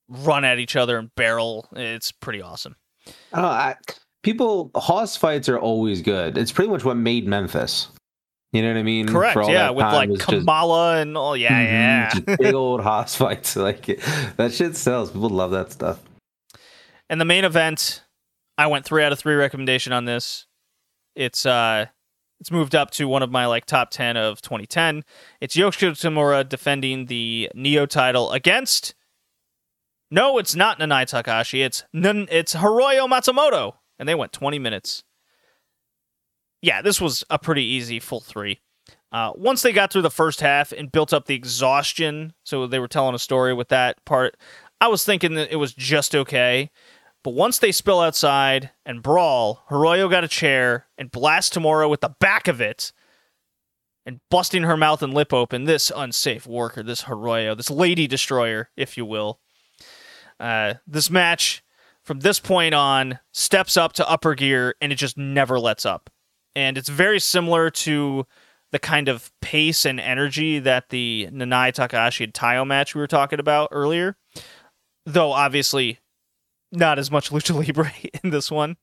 run 0.09 0.43
at 0.45 0.59
each 0.59 0.75
other 0.75 0.97
and 0.97 1.13
barrel. 1.15 1.67
It's 1.75 2.11
pretty 2.11 2.41
awesome. 2.41 2.75
I 3.33 3.41
don't 3.41 3.41
know, 3.41 3.47
I, 3.47 3.75
people 4.23 4.71
Hoss 4.75 5.15
fights 5.15 5.49
are 5.49 5.59
always 5.59 6.01
good. 6.01 6.37
It's 6.37 6.51
pretty 6.51 6.69
much 6.69 6.83
what 6.83 6.97
made 6.97 7.27
Memphis. 7.27 7.87
You 8.53 8.61
know 8.61 8.69
what 8.69 8.77
I 8.77 8.83
mean? 8.83 9.07
Correct. 9.07 9.33
For 9.33 9.43
all 9.43 9.49
Yeah, 9.49 9.63
that 9.63 9.75
with 9.75 9.85
like 9.85 10.09
was 10.09 10.19
just- 10.19 10.29
Kamala 10.29 10.97
and 10.97 11.15
all. 11.17 11.37
Yeah, 11.37 12.11
Mhm, 12.13 12.27
yeah. 12.27 12.35
big 12.39 12.53
old 12.53 12.81
Hoss 12.81 13.15
fights. 13.15 13.55
Like 13.55 13.85
that 14.37 14.51
shit 14.53 14.75
sells. 14.75 15.11
People 15.11 15.29
love 15.29 15.51
that 15.51 15.71
stuff. 15.71 15.99
And 17.09 17.19
the 17.21 17.25
main 17.25 17.45
event, 17.45 18.03
I 18.57 18.67
went 18.67 18.85
three 18.85 19.03
out 19.03 19.11
of 19.13 19.19
three 19.19 19.35
recommendation 19.35 19.93
on 19.93 20.05
this. 20.05 20.45
It's 21.15 21.45
uh 21.45 21.85
it's 22.39 22.51
moved 22.51 22.73
up 22.75 22.89
to 22.91 23.07
one 23.07 23.21
of 23.23 23.29
my 23.31 23.45
like 23.45 23.65
top 23.65 23.89
ten 23.91 24.17
of 24.17 24.41
2010. 24.41 25.03
It's 25.39 25.55
Yoshiko 25.55 25.91
Tamura 25.91 26.47
defending 26.47 27.05
the 27.05 27.49
Neo 27.53 27.85
title 27.85 28.31
against. 28.31 28.95
No, 30.09 30.37
it's 30.39 30.55
not 30.55 30.79
Nanae 30.79 31.03
Takashi. 31.09 31.63
It's 31.63 31.83
Nan- 31.93 32.27
it's 32.31 32.55
Hiroyo 32.55 33.07
Matsumoto, 33.07 33.75
and 33.99 34.09
they 34.09 34.15
went 34.15 34.33
20 34.33 34.59
minutes. 34.59 35.03
Yeah, 36.61 36.81
this 36.81 37.01
was 37.01 37.23
a 37.29 37.39
pretty 37.39 37.63
easy 37.63 37.99
full 37.99 38.19
three. 38.19 38.59
Uh, 39.11 39.31
once 39.35 39.61
they 39.61 39.73
got 39.73 39.91
through 39.91 40.03
the 40.03 40.09
first 40.09 40.39
half 40.39 40.71
and 40.71 40.91
built 40.91 41.11
up 41.11 41.25
the 41.25 41.35
exhaustion, 41.35 42.33
so 42.43 42.65
they 42.65 42.79
were 42.79 42.87
telling 42.87 43.15
a 43.15 43.19
story 43.19 43.53
with 43.53 43.67
that 43.69 44.03
part. 44.05 44.37
I 44.79 44.87
was 44.87 45.03
thinking 45.03 45.33
that 45.35 45.51
it 45.51 45.57
was 45.57 45.73
just 45.73 46.15
okay. 46.15 46.71
But 47.23 47.35
once 47.35 47.59
they 47.59 47.71
spill 47.71 47.99
outside 47.99 48.71
and 48.85 49.03
brawl, 49.03 49.63
Hiroyo 49.69 50.09
got 50.09 50.23
a 50.23 50.27
chair 50.27 50.87
and 50.97 51.11
blasts 51.11 51.55
Tamura 51.55 51.89
with 51.89 52.01
the 52.01 52.15
back 52.19 52.47
of 52.47 52.59
it 52.61 52.91
and 54.05 54.21
busting 54.31 54.63
her 54.63 54.77
mouth 54.77 55.03
and 55.03 55.13
lip 55.13 55.31
open. 55.31 55.65
This 55.65 55.91
unsafe 55.95 56.47
worker, 56.47 56.81
this 56.81 57.03
Hiroyo, 57.03 57.55
this 57.55 57.69
lady 57.69 58.07
destroyer, 58.07 58.69
if 58.75 58.97
you 58.97 59.05
will. 59.05 59.39
Uh, 60.39 60.75
this 60.87 61.11
match, 61.11 61.63
from 62.01 62.21
this 62.21 62.39
point 62.39 62.73
on, 62.73 63.19
steps 63.31 63.77
up 63.77 63.93
to 63.93 64.09
upper 64.09 64.33
gear 64.33 64.73
and 64.81 64.91
it 64.91 64.95
just 64.95 65.17
never 65.17 65.59
lets 65.59 65.85
up. 65.85 66.09
And 66.55 66.77
it's 66.77 66.89
very 66.89 67.19
similar 67.19 67.69
to 67.69 68.25
the 68.71 68.79
kind 68.79 69.07
of 69.07 69.31
pace 69.41 69.85
and 69.85 69.99
energy 69.99 70.59
that 70.59 70.89
the 70.89 71.27
Nanae 71.31 71.73
Takahashi 71.73 72.23
and 72.23 72.33
Taiyo 72.33 72.65
match 72.65 72.95
we 72.95 73.01
were 73.01 73.07
talking 73.07 73.39
about 73.39 73.69
earlier. 73.71 74.17
Though 75.05 75.31
obviously 75.31 75.99
not 76.71 76.99
as 76.99 77.11
much 77.11 77.29
lucha 77.31 77.55
libre 77.55 77.91
in 78.23 78.29
this 78.29 78.49
one. 78.49 78.77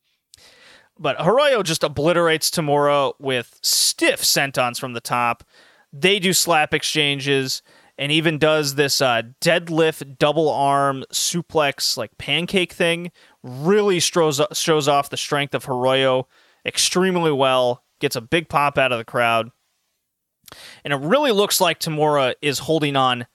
But 0.98 1.18
Hiroyo 1.18 1.62
just 1.62 1.84
obliterates 1.84 2.50
Tamura 2.50 3.12
with 3.20 3.58
stiff 3.62 4.22
sentons 4.22 4.80
from 4.80 4.94
the 4.94 5.00
top. 5.00 5.44
They 5.92 6.18
do 6.18 6.32
slap 6.32 6.74
exchanges 6.74 7.62
and 7.96 8.12
even 8.12 8.38
does 8.38 8.74
this 8.74 9.00
uh, 9.00 9.22
deadlift 9.40 10.18
double 10.18 10.50
arm 10.50 11.04
suplex 11.12 11.96
like 11.96 12.16
pancake 12.18 12.72
thing. 12.72 13.10
Really 13.42 14.00
shows 14.00 14.40
shows 14.52 14.88
off 14.88 15.10
the 15.10 15.16
strength 15.16 15.54
of 15.54 15.64
Hiroyo 15.66 16.24
extremely 16.64 17.32
well. 17.32 17.84
Gets 18.00 18.16
a 18.16 18.20
big 18.20 18.48
pop 18.48 18.78
out 18.78 18.92
of 18.92 18.98
the 18.98 19.04
crowd. 19.04 19.50
And 20.84 20.92
it 20.92 21.00
really 21.00 21.32
looks 21.32 21.61
like 21.61 21.78
Tamura 21.78 22.34
is 22.40 22.61
holding 22.61 22.96
on 22.96 23.26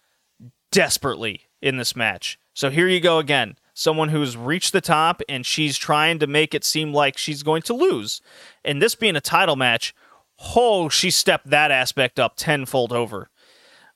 desperately 0.71 1.43
in 1.61 1.77
this 1.77 1.95
match. 1.95 2.39
So 2.53 2.69
here 2.69 2.87
you 2.87 2.99
go 2.99 3.19
again. 3.19 3.55
Someone 3.73 4.09
who's 4.09 4.37
reached 4.37 4.73
the 4.73 4.81
top 4.81 5.21
and 5.27 5.45
she's 5.45 5.77
trying 5.77 6.19
to 6.19 6.27
make 6.27 6.53
it 6.53 6.63
seem 6.63 6.93
like 6.93 7.17
she's 7.17 7.43
going 7.43 7.63
to 7.63 7.73
lose. 7.73 8.21
And 8.63 8.81
this 8.81 8.95
being 8.95 9.15
a 9.15 9.21
title 9.21 9.55
match, 9.55 9.95
oh, 10.55 10.89
she 10.89 11.09
stepped 11.09 11.49
that 11.49 11.71
aspect 11.71 12.19
up 12.19 12.33
tenfold 12.35 12.93
over. 12.93 13.29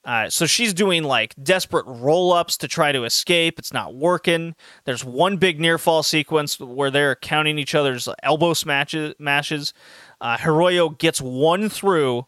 Uh, 0.08 0.30
so 0.30 0.46
she's 0.46 0.72
doing 0.72 1.04
like 1.04 1.34
desperate 1.42 1.84
roll 1.86 2.32
ups 2.32 2.56
to 2.56 2.66
try 2.66 2.92
to 2.92 3.04
escape. 3.04 3.58
It's 3.58 3.74
not 3.74 3.94
working. 3.94 4.56
There's 4.86 5.04
one 5.04 5.36
big 5.36 5.60
near 5.60 5.76
fall 5.76 6.02
sequence 6.02 6.58
where 6.58 6.90
they're 6.90 7.14
counting 7.14 7.58
each 7.58 7.74
other's 7.74 8.08
elbow 8.22 8.54
smashes. 8.54 9.14
mashes. 9.18 9.74
Uh, 10.18 10.38
Hiroyo 10.38 10.96
gets 10.96 11.20
one 11.20 11.68
through, 11.68 12.26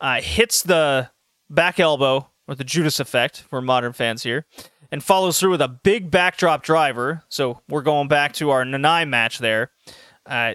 uh, 0.00 0.20
hits 0.20 0.62
the 0.62 1.10
back 1.50 1.80
elbow 1.80 2.30
or 2.46 2.54
the 2.54 2.62
Judas 2.62 3.00
effect 3.00 3.40
for 3.40 3.60
modern 3.60 3.92
fans 3.92 4.22
here, 4.22 4.46
and 4.92 5.02
follows 5.02 5.40
through 5.40 5.50
with 5.50 5.62
a 5.62 5.68
big 5.68 6.12
backdrop 6.12 6.62
driver. 6.62 7.24
So 7.28 7.60
we're 7.68 7.82
going 7.82 8.06
back 8.06 8.34
to 8.34 8.50
our 8.50 8.62
Nanae 8.62 9.08
match 9.08 9.38
there. 9.38 9.72
Uh, 10.24 10.54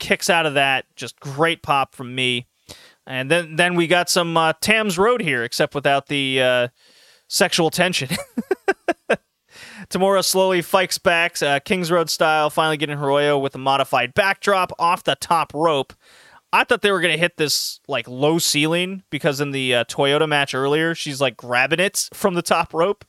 kicks 0.00 0.28
out 0.28 0.44
of 0.44 0.54
that. 0.54 0.86
Just 0.96 1.20
great 1.20 1.62
pop 1.62 1.94
from 1.94 2.16
me. 2.16 2.48
And 3.06 3.30
then 3.30 3.56
then 3.56 3.74
we 3.74 3.86
got 3.86 4.08
some 4.08 4.36
uh, 4.36 4.52
Tam's 4.60 4.98
Road 4.98 5.20
here, 5.20 5.42
except 5.42 5.74
without 5.74 6.06
the 6.06 6.40
uh, 6.40 6.68
sexual 7.28 7.70
tension. 7.70 8.08
Tamura 9.90 10.24
slowly 10.24 10.62
fikes 10.62 11.02
back, 11.02 11.42
uh, 11.42 11.60
Kings 11.60 11.90
Road 11.90 12.08
style, 12.08 12.48
finally 12.48 12.76
getting 12.76 12.96
Hiroyo 12.96 13.40
with 13.40 13.54
a 13.54 13.58
modified 13.58 14.14
backdrop 14.14 14.72
off 14.78 15.04
the 15.04 15.16
top 15.16 15.52
rope. 15.54 15.92
I 16.52 16.64
thought 16.64 16.82
they 16.82 16.92
were 16.92 17.00
gonna 17.00 17.16
hit 17.16 17.36
this 17.38 17.80
like 17.88 18.06
low 18.06 18.38
ceiling 18.38 19.02
because 19.10 19.40
in 19.40 19.50
the 19.50 19.74
uh, 19.74 19.84
Toyota 19.84 20.28
match 20.28 20.54
earlier, 20.54 20.94
she's 20.94 21.20
like 21.20 21.36
grabbing 21.36 21.80
it 21.80 22.08
from 22.12 22.34
the 22.34 22.42
top 22.42 22.72
rope. 22.72 23.04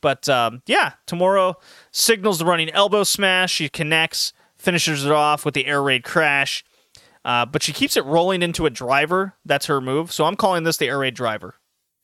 But 0.00 0.28
um, 0.28 0.62
yeah, 0.66 0.92
Tamura 1.06 1.54
signals 1.92 2.38
the 2.38 2.44
running 2.44 2.70
elbow 2.70 3.04
smash. 3.04 3.52
She 3.52 3.68
connects, 3.68 4.32
finishes 4.58 5.04
it 5.04 5.12
off 5.12 5.44
with 5.44 5.54
the 5.54 5.66
air 5.66 5.82
raid 5.82 6.04
crash. 6.04 6.64
Uh, 7.24 7.44
but 7.46 7.62
she 7.62 7.72
keeps 7.72 7.96
it 7.96 8.04
rolling 8.04 8.42
into 8.42 8.66
a 8.66 8.70
driver. 8.70 9.34
That's 9.44 9.66
her 9.66 9.80
move. 9.80 10.12
So 10.12 10.24
I'm 10.24 10.36
calling 10.36 10.64
this 10.64 10.76
the 10.76 10.88
air 10.88 10.98
raid 10.98 11.14
driver. 11.14 11.56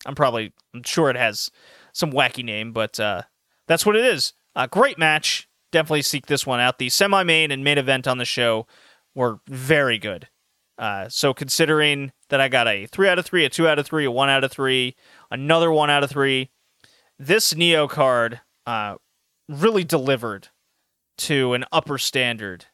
I'm 0.06 0.14
probably, 0.14 0.52
I'm 0.74 0.82
sure 0.82 1.10
it 1.10 1.16
has 1.16 1.50
some 1.92 2.12
wacky 2.12 2.44
name, 2.44 2.72
but 2.72 3.00
uh, 3.00 3.22
that's 3.66 3.86
what 3.86 3.96
it 3.96 4.04
is. 4.04 4.32
Uh, 4.54 4.66
great 4.66 4.98
match. 4.98 5.48
Definitely 5.72 6.02
seek 6.02 6.26
this 6.26 6.46
one 6.46 6.60
out. 6.60 6.78
The 6.78 6.88
semi 6.88 7.22
main 7.24 7.50
and 7.50 7.64
main 7.64 7.78
event 7.78 8.06
on 8.06 8.18
the 8.18 8.24
show 8.24 8.66
were 9.14 9.40
very 9.48 9.98
good. 9.98 10.28
Uh, 10.76 11.08
so 11.08 11.32
considering 11.32 12.12
that 12.28 12.40
I 12.40 12.48
got 12.48 12.66
a 12.68 12.86
three 12.86 13.08
out 13.08 13.18
of 13.18 13.24
three, 13.24 13.44
a 13.44 13.48
two 13.48 13.68
out 13.68 13.78
of 13.78 13.86
three, 13.86 14.04
a 14.04 14.10
one 14.10 14.28
out 14.28 14.44
of 14.44 14.50
three, 14.50 14.96
another 15.30 15.70
one 15.70 15.90
out 15.90 16.02
of 16.02 16.10
three, 16.10 16.50
this 17.18 17.54
Neo 17.54 17.86
card 17.86 18.40
uh, 18.66 18.96
really 19.48 19.84
delivered 19.84 20.48
to 21.18 21.54
an 21.54 21.64
upper 21.70 21.98
standard 21.98 22.66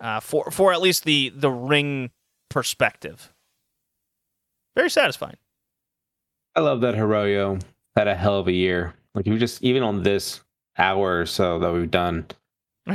uh, 0.00 0.20
for 0.20 0.50
for 0.50 0.72
at 0.72 0.80
least 0.80 1.04
the 1.04 1.30
the 1.34 1.50
ring 1.50 2.10
perspective. 2.50 3.32
Very 4.76 4.90
satisfying. 4.90 5.36
I 6.54 6.60
love 6.60 6.80
that 6.82 6.94
Hiroyo 6.94 7.60
had 7.96 8.08
a 8.08 8.14
hell 8.14 8.38
of 8.38 8.48
a 8.48 8.52
year. 8.52 8.94
Like 9.14 9.26
we 9.26 9.38
just 9.38 9.62
even 9.62 9.82
on 9.82 10.02
this 10.02 10.40
hour 10.76 11.20
or 11.20 11.26
so 11.26 11.58
that 11.58 11.72
we've 11.72 11.90
done, 11.90 12.26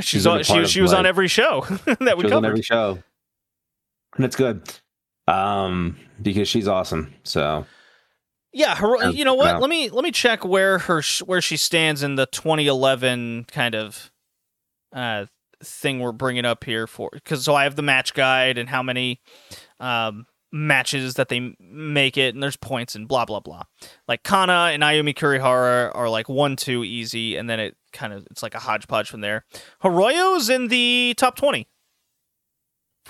She's 0.00 0.26
on, 0.26 0.42
she 0.42 0.58
was 0.58 0.70
she 0.70 0.80
was 0.80 0.92
on 0.92 1.06
every 1.06 1.28
show 1.28 1.60
that 2.00 2.16
we 2.16 2.22
she 2.22 2.24
was 2.24 2.32
on 2.32 2.42
covered. 2.42 2.46
every 2.46 2.62
show, 2.62 2.98
and 4.16 4.24
it's 4.24 4.36
good. 4.36 4.68
Um, 5.28 5.96
because 6.20 6.48
she's 6.48 6.68
awesome. 6.68 7.14
So 7.22 7.64
Yeah, 8.52 8.74
her, 8.76 9.10
you 9.10 9.24
know 9.24 9.34
what? 9.34 9.60
Let 9.60 9.70
me 9.70 9.90
let 9.90 10.02
me 10.04 10.10
check 10.10 10.44
where 10.44 10.78
her 10.80 11.02
where 11.24 11.40
she 11.40 11.56
stands 11.56 12.02
in 12.02 12.16
the 12.16 12.26
2011 12.26 13.44
kind 13.50 13.74
of 13.74 14.10
uh 14.92 15.26
thing 15.64 16.00
we're 16.00 16.12
bringing 16.12 16.44
up 16.44 16.64
here 16.64 16.86
for 16.86 17.10
because 17.12 17.44
so 17.44 17.54
I 17.54 17.64
have 17.64 17.76
the 17.76 17.82
match 17.82 18.14
guide 18.14 18.58
and 18.58 18.68
how 18.68 18.82
many 18.82 19.20
um 19.80 20.26
matches 20.52 21.14
that 21.14 21.28
they 21.28 21.56
make 21.58 22.16
it 22.16 22.32
and 22.34 22.40
there's 22.42 22.56
points 22.56 22.94
and 22.94 23.08
blah 23.08 23.24
blah 23.24 23.40
blah. 23.40 23.64
Like 24.06 24.22
Kana 24.22 24.70
and 24.72 24.82
Ayumi 24.82 25.14
Kurihara 25.14 25.90
are 25.94 26.08
like 26.08 26.28
one 26.28 26.54
two 26.56 26.84
easy 26.84 27.36
and 27.36 27.50
then 27.50 27.58
it 27.58 27.76
kind 27.92 28.12
of 28.12 28.26
it's 28.30 28.42
like 28.42 28.54
a 28.54 28.60
hodgepodge 28.60 29.08
from 29.10 29.20
there. 29.20 29.44
Hiroyo's 29.82 30.48
in 30.48 30.68
the 30.68 31.14
top 31.16 31.36
20. 31.36 31.66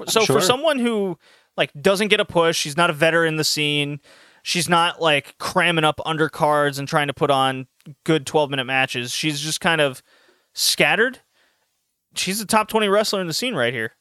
So 0.08 0.20
Sure. 0.24 0.36
for 0.36 0.40
someone 0.44 0.78
who 0.78 1.18
like 1.56 1.70
doesn't 1.80 2.08
get 2.08 2.18
a 2.20 2.24
push, 2.24 2.56
she's 2.56 2.76
not 2.76 2.90
a 2.90 2.94
veteran 2.94 3.28
in 3.28 3.36
the 3.36 3.44
scene. 3.44 4.00
She's 4.42 4.68
not 4.68 5.00
like 5.00 5.36
cramming 5.38 5.84
up 5.84 6.00
undercards 6.04 6.78
and 6.78 6.88
trying 6.88 7.06
to 7.06 7.14
put 7.14 7.30
on 7.30 7.66
good 8.04 8.26
12 8.26 8.50
minute 8.50 8.64
matches. 8.64 9.12
She's 9.12 9.40
just 9.40 9.60
kind 9.60 9.80
of 9.80 10.02
scattered. 10.54 11.20
She's 12.16 12.40
a 12.40 12.46
top 12.46 12.68
20 12.68 12.88
wrestler 12.88 13.20
in 13.20 13.26
the 13.26 13.34
scene 13.34 13.54
right 13.54 13.72
here. 13.72 13.92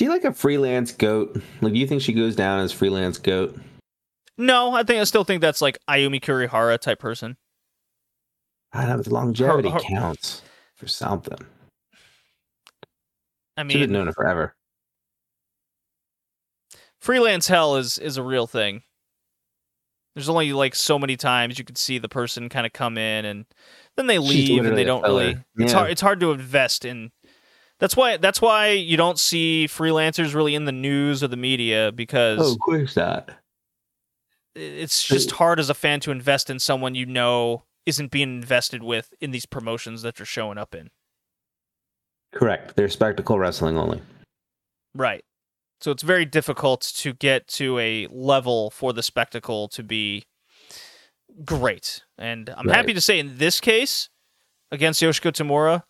she 0.00 0.08
like 0.08 0.24
a 0.24 0.32
freelance 0.32 0.92
goat. 0.92 1.40
Like, 1.60 1.72
do 1.72 1.78
you 1.78 1.86
think 1.86 2.02
she 2.02 2.12
goes 2.12 2.34
down 2.36 2.60
as 2.60 2.72
freelance 2.72 3.18
goat? 3.18 3.58
No, 4.38 4.74
I 4.74 4.82
think 4.82 5.00
I 5.00 5.04
still 5.04 5.24
think 5.24 5.40
that's 5.40 5.62
like 5.62 5.78
Ayumi 5.88 6.20
Kurihara 6.20 6.78
type 6.78 6.98
person. 6.98 7.36
I 8.72 8.84
know 8.86 8.98
the 9.00 9.12
longevity 9.12 9.68
Her- 9.70 9.76
her- 9.76 9.80
counts 9.80 10.42
for 10.76 10.86
something. 10.86 11.38
I 13.56 13.62
mean, 13.62 13.90
known 13.90 14.08
it 14.08 14.14
forever. 14.14 14.54
freelance 17.00 17.48
hell 17.48 17.76
is 17.76 17.96
is 17.98 18.16
a 18.16 18.22
real 18.22 18.46
thing. 18.46 18.82
There's 20.14 20.28
only 20.28 20.52
like 20.52 20.74
so 20.74 20.98
many 20.98 21.16
times 21.16 21.58
you 21.58 21.64
could 21.64 21.78
see 21.78 21.98
the 21.98 22.08
person 22.08 22.48
kind 22.48 22.66
of 22.66 22.72
come 22.72 22.96
in 22.98 23.24
and 23.24 23.46
then 23.96 24.06
they 24.06 24.18
leave 24.18 24.64
and 24.64 24.76
they 24.76 24.84
don't 24.84 25.02
really. 25.02 25.38
It's 25.56 25.72
Yeah. 25.72 25.78
hard. 25.78 25.90
It's 25.90 26.00
hard 26.00 26.20
to 26.20 26.32
invest 26.32 26.84
in. 26.84 27.12
That's 27.78 27.96
why. 27.96 28.16
That's 28.16 28.40
why 28.40 28.68
you 28.70 28.96
don't 28.96 29.18
see 29.18 29.66
freelancers 29.68 30.34
really 30.34 30.54
in 30.54 30.64
the 30.64 30.72
news 30.72 31.22
or 31.22 31.28
the 31.28 31.36
media 31.36 31.92
because 31.92 32.40
Oh, 32.40 32.52
of 32.52 32.58
course 32.60 32.96
not. 32.96 33.30
it's 34.54 35.02
just 35.04 35.32
hard 35.32 35.60
as 35.60 35.68
a 35.68 35.74
fan 35.74 36.00
to 36.00 36.10
invest 36.10 36.48
in 36.48 36.58
someone 36.58 36.94
you 36.94 37.04
know 37.06 37.64
isn't 37.84 38.10
being 38.10 38.30
invested 38.36 38.82
with 38.82 39.12
in 39.20 39.30
these 39.30 39.46
promotions 39.46 40.02
that 40.02 40.18
you're 40.18 40.26
showing 40.26 40.56
up 40.58 40.74
in. 40.74 40.90
Correct. 42.32 42.74
They're 42.76 42.88
spectacle 42.88 43.38
wrestling 43.38 43.76
only. 43.76 44.00
Right. 44.94 45.24
So 45.80 45.90
it's 45.90 46.02
very 46.02 46.24
difficult 46.24 46.80
to 46.96 47.12
get 47.12 47.46
to 47.48 47.78
a 47.78 48.06
level 48.10 48.70
for 48.70 48.92
the 48.94 49.02
spectacle 49.02 49.68
to 49.68 49.82
be 49.82 50.24
great. 51.44 52.02
And 52.16 52.48
I'm 52.48 52.66
Right. 52.66 52.76
happy 52.76 52.94
to 52.94 53.00
say 53.00 53.18
in 53.18 53.36
this 53.36 53.60
case, 53.60 54.08
against 54.72 55.02
Yoshiko 55.02 55.30
Tamura, 55.30 55.84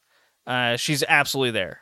uh, 0.47 0.77
she's 0.77 1.03
absolutely 1.09 1.51
there. 1.53 1.81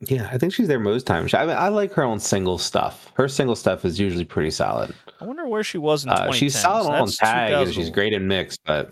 Yeah, 0.00 0.28
I 0.32 0.38
think 0.38 0.54
she's 0.54 0.66
there 0.68 0.80
most 0.80 1.06
times. 1.06 1.34
I 1.34 1.44
mean, 1.44 1.56
I 1.56 1.68
like 1.68 1.92
her 1.92 2.02
on 2.04 2.20
single 2.20 2.56
stuff. 2.56 3.12
Her 3.14 3.28
single 3.28 3.54
stuff 3.54 3.84
is 3.84 4.00
usually 4.00 4.24
pretty 4.24 4.50
solid. 4.50 4.94
I 5.20 5.26
wonder 5.26 5.46
where 5.46 5.62
she 5.62 5.76
was 5.76 6.04
in 6.04 6.10
Uh, 6.10 6.14
2010. 6.32 6.38
she's 6.38 6.58
solid 6.58 6.84
So 6.86 6.92
on 6.92 7.08
tag, 7.08 7.52
and 7.52 7.74
she's 7.74 7.90
great 7.90 8.14
in 8.14 8.26
mixed, 8.26 8.60
but 8.64 8.90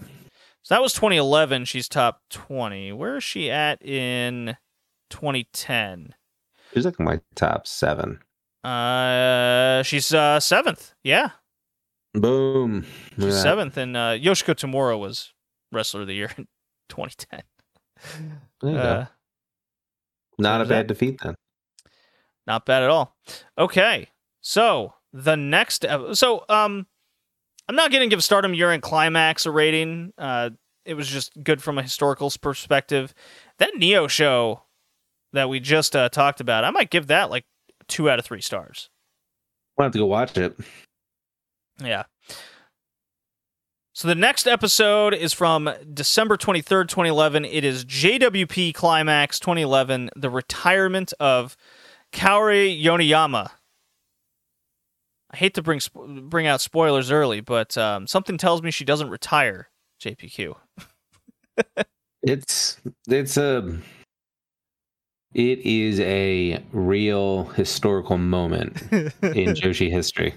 So 0.62 0.75
that 0.75 0.83
was 0.83 0.93
2011. 0.93 1.64
She's 1.64 1.89
top 1.89 2.21
20. 2.29 2.93
Where 2.93 3.16
is 3.16 3.25
she 3.25 3.51
at 3.51 3.81
in 3.83 4.57
2010? 5.11 6.14
she's 6.75 6.85
like 6.85 7.01
my 7.01 7.21
top 7.35 7.66
seven. 7.66 8.19
Uh, 8.62 9.83
she's 9.85 10.12
uh 10.12 10.39
seventh. 10.41 10.93
Yeah, 11.03 11.31
Boom. 12.12 12.85
She's 13.19 13.41
seventh, 13.41 13.77
and 13.79 13.97
uh, 13.97 14.11
Yoshiko 14.19 14.55
Tamura 14.55 14.99
was 14.99 15.33
wrestler 15.73 16.03
of 16.03 16.07
the 16.07 16.14
year 16.14 16.31
in 16.37 16.47
2010. 16.91 17.43
There 18.61 18.70
you 18.70 18.76
go. 18.76 18.82
Uh, 18.82 19.07
Not 20.38 20.57
a 20.61 20.64
there's 20.64 20.68
that. 20.68 20.74
bad 20.74 20.86
defeat 20.88 21.20
then. 21.22 21.34
not 22.46 22.64
bad 22.66 22.82
at 22.82 22.90
all. 22.90 23.16
Okay, 23.57 24.09
so 24.40 24.94
the 25.12 25.36
next, 25.36 25.84
ep- 25.84 26.14
so 26.14 26.44
um, 26.49 26.86
I'm 27.68 27.76
not 27.76 27.90
going 27.90 28.09
to 28.09 28.14
give 28.14 28.22
Stardom 28.24 28.55
Year 28.55 28.70
End 28.70 28.82
Climax 28.82 29.46
a 29.46 29.51
rating. 29.51 30.12
Uh, 30.18 30.51
it 30.84 30.94
was 30.94 31.09
just 31.09 31.32
good 31.42 31.62
from 31.62 31.78
a 31.78 31.82
historical 31.82 32.32
perspective. 32.40 33.14
That 33.59 33.74
Neo 33.76 34.07
show 34.07 34.62
that 35.32 35.49
we 35.49 35.61
just 35.61 35.94
uh, 35.94 36.09
talked 36.09 36.40
about, 36.40 36.64
I 36.64 36.70
might 36.70 36.90
give 36.90 37.09
that 37.09 37.30
like 37.30 37.44
two 37.88 38.09
out 38.09 38.18
of 38.18 38.24
three 38.24 38.40
stars. 38.40 38.88
We'll 39.76 39.84
have 39.86 39.92
to 39.92 39.99
go 39.99 40.07
watch 40.07 40.36
it. 40.38 40.57
Yeah. 41.82 42.05
So 43.99 44.07
the 44.07 44.14
next 44.14 44.46
episode 44.46 45.12
is 45.12 45.32
from 45.32 45.68
December 45.92 46.36
23rd, 46.36 46.86
2011. 46.86 47.44
It 47.44 47.64
is 47.64 47.84
JWP 47.84 48.72
Climax 48.72 49.40
2011, 49.40 50.11
the 50.14 50.30
retirement 50.30 51.12
of 51.18 51.57
Kaori 52.12 52.80
Yoneyama. 52.80 53.51
I 55.32 55.36
hate 55.36 55.55
to 55.55 55.62
bring 55.62 55.80
bring 56.28 56.46
out 56.46 56.61
spoilers 56.61 57.11
early, 57.11 57.40
but 57.40 57.76
um, 57.76 58.07
something 58.07 58.38
tells 58.38 58.62
me 58.62 58.70
she 58.70 58.84
doesn't 58.84 59.11
retire. 59.11 59.68
JPQ. 60.01 60.55
It's 62.22 62.80
it's 63.09 63.36
a 63.36 63.78
it 65.34 65.59
is 65.59 65.99
a 65.99 66.62
real 66.70 67.46
historical 67.46 68.16
moment 68.16 68.80
in 68.92 69.11
Joshi 69.57 69.90
history. 69.90 70.34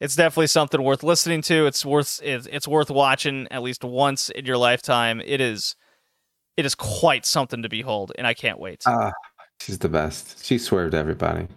It's 0.00 0.14
definitely 0.14 0.48
something 0.48 0.82
worth 0.82 1.02
listening 1.02 1.42
to. 1.42 1.66
It's 1.66 1.84
worth 1.84 2.20
it's, 2.22 2.46
it's 2.46 2.68
worth 2.68 2.90
watching 2.90 3.48
at 3.50 3.62
least 3.62 3.82
once 3.82 4.28
in 4.30 4.44
your 4.44 4.58
lifetime. 4.58 5.22
It 5.24 5.40
is 5.40 5.74
it 6.56 6.66
is 6.66 6.74
quite 6.74 7.24
something 7.26 7.62
to 7.62 7.68
behold, 7.68 8.12
and 8.16 8.26
I 8.26 8.34
can't 8.34 8.58
wait. 8.58 8.82
Ah, 8.86 9.12
she's 9.60 9.78
the 9.78 9.88
best. 9.88 10.44
She 10.44 10.58
swerved 10.58 10.94
everybody. 10.94 11.48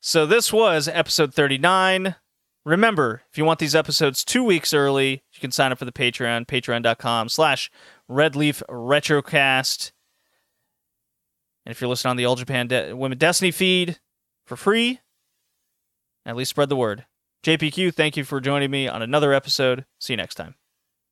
So 0.00 0.26
this 0.26 0.52
was 0.52 0.88
episode 0.88 1.34
39. 1.34 2.16
Remember, 2.64 3.22
if 3.30 3.38
you 3.38 3.44
want 3.44 3.58
these 3.58 3.74
episodes 3.74 4.24
two 4.24 4.44
weeks 4.44 4.72
early, 4.74 5.22
you 5.32 5.40
can 5.40 5.50
sign 5.50 5.72
up 5.72 5.78
for 5.78 5.84
the 5.84 5.92
Patreon, 5.92 6.46
patreon.com 6.46 7.28
slash 7.28 7.70
redleaf 8.10 8.62
retrocast. 8.68 9.92
And 11.64 11.70
if 11.70 11.80
you're 11.80 11.88
listening 11.88 12.10
on 12.10 12.16
the 12.16 12.24
All 12.24 12.36
Japan 12.36 12.66
De- 12.66 12.94
Women 12.94 13.18
Destiny 13.18 13.50
feed 13.50 13.98
for 14.46 14.56
free, 14.56 15.00
at 16.26 16.36
least 16.36 16.50
spread 16.50 16.68
the 16.68 16.76
word. 16.76 17.04
JPQ, 17.44 17.94
thank 17.94 18.16
you 18.16 18.24
for 18.24 18.40
joining 18.40 18.70
me 18.70 18.86
on 18.86 19.02
another 19.02 19.32
episode. 19.32 19.86
See 19.98 20.12
you 20.12 20.18
next 20.18 20.34
time. 20.34 20.56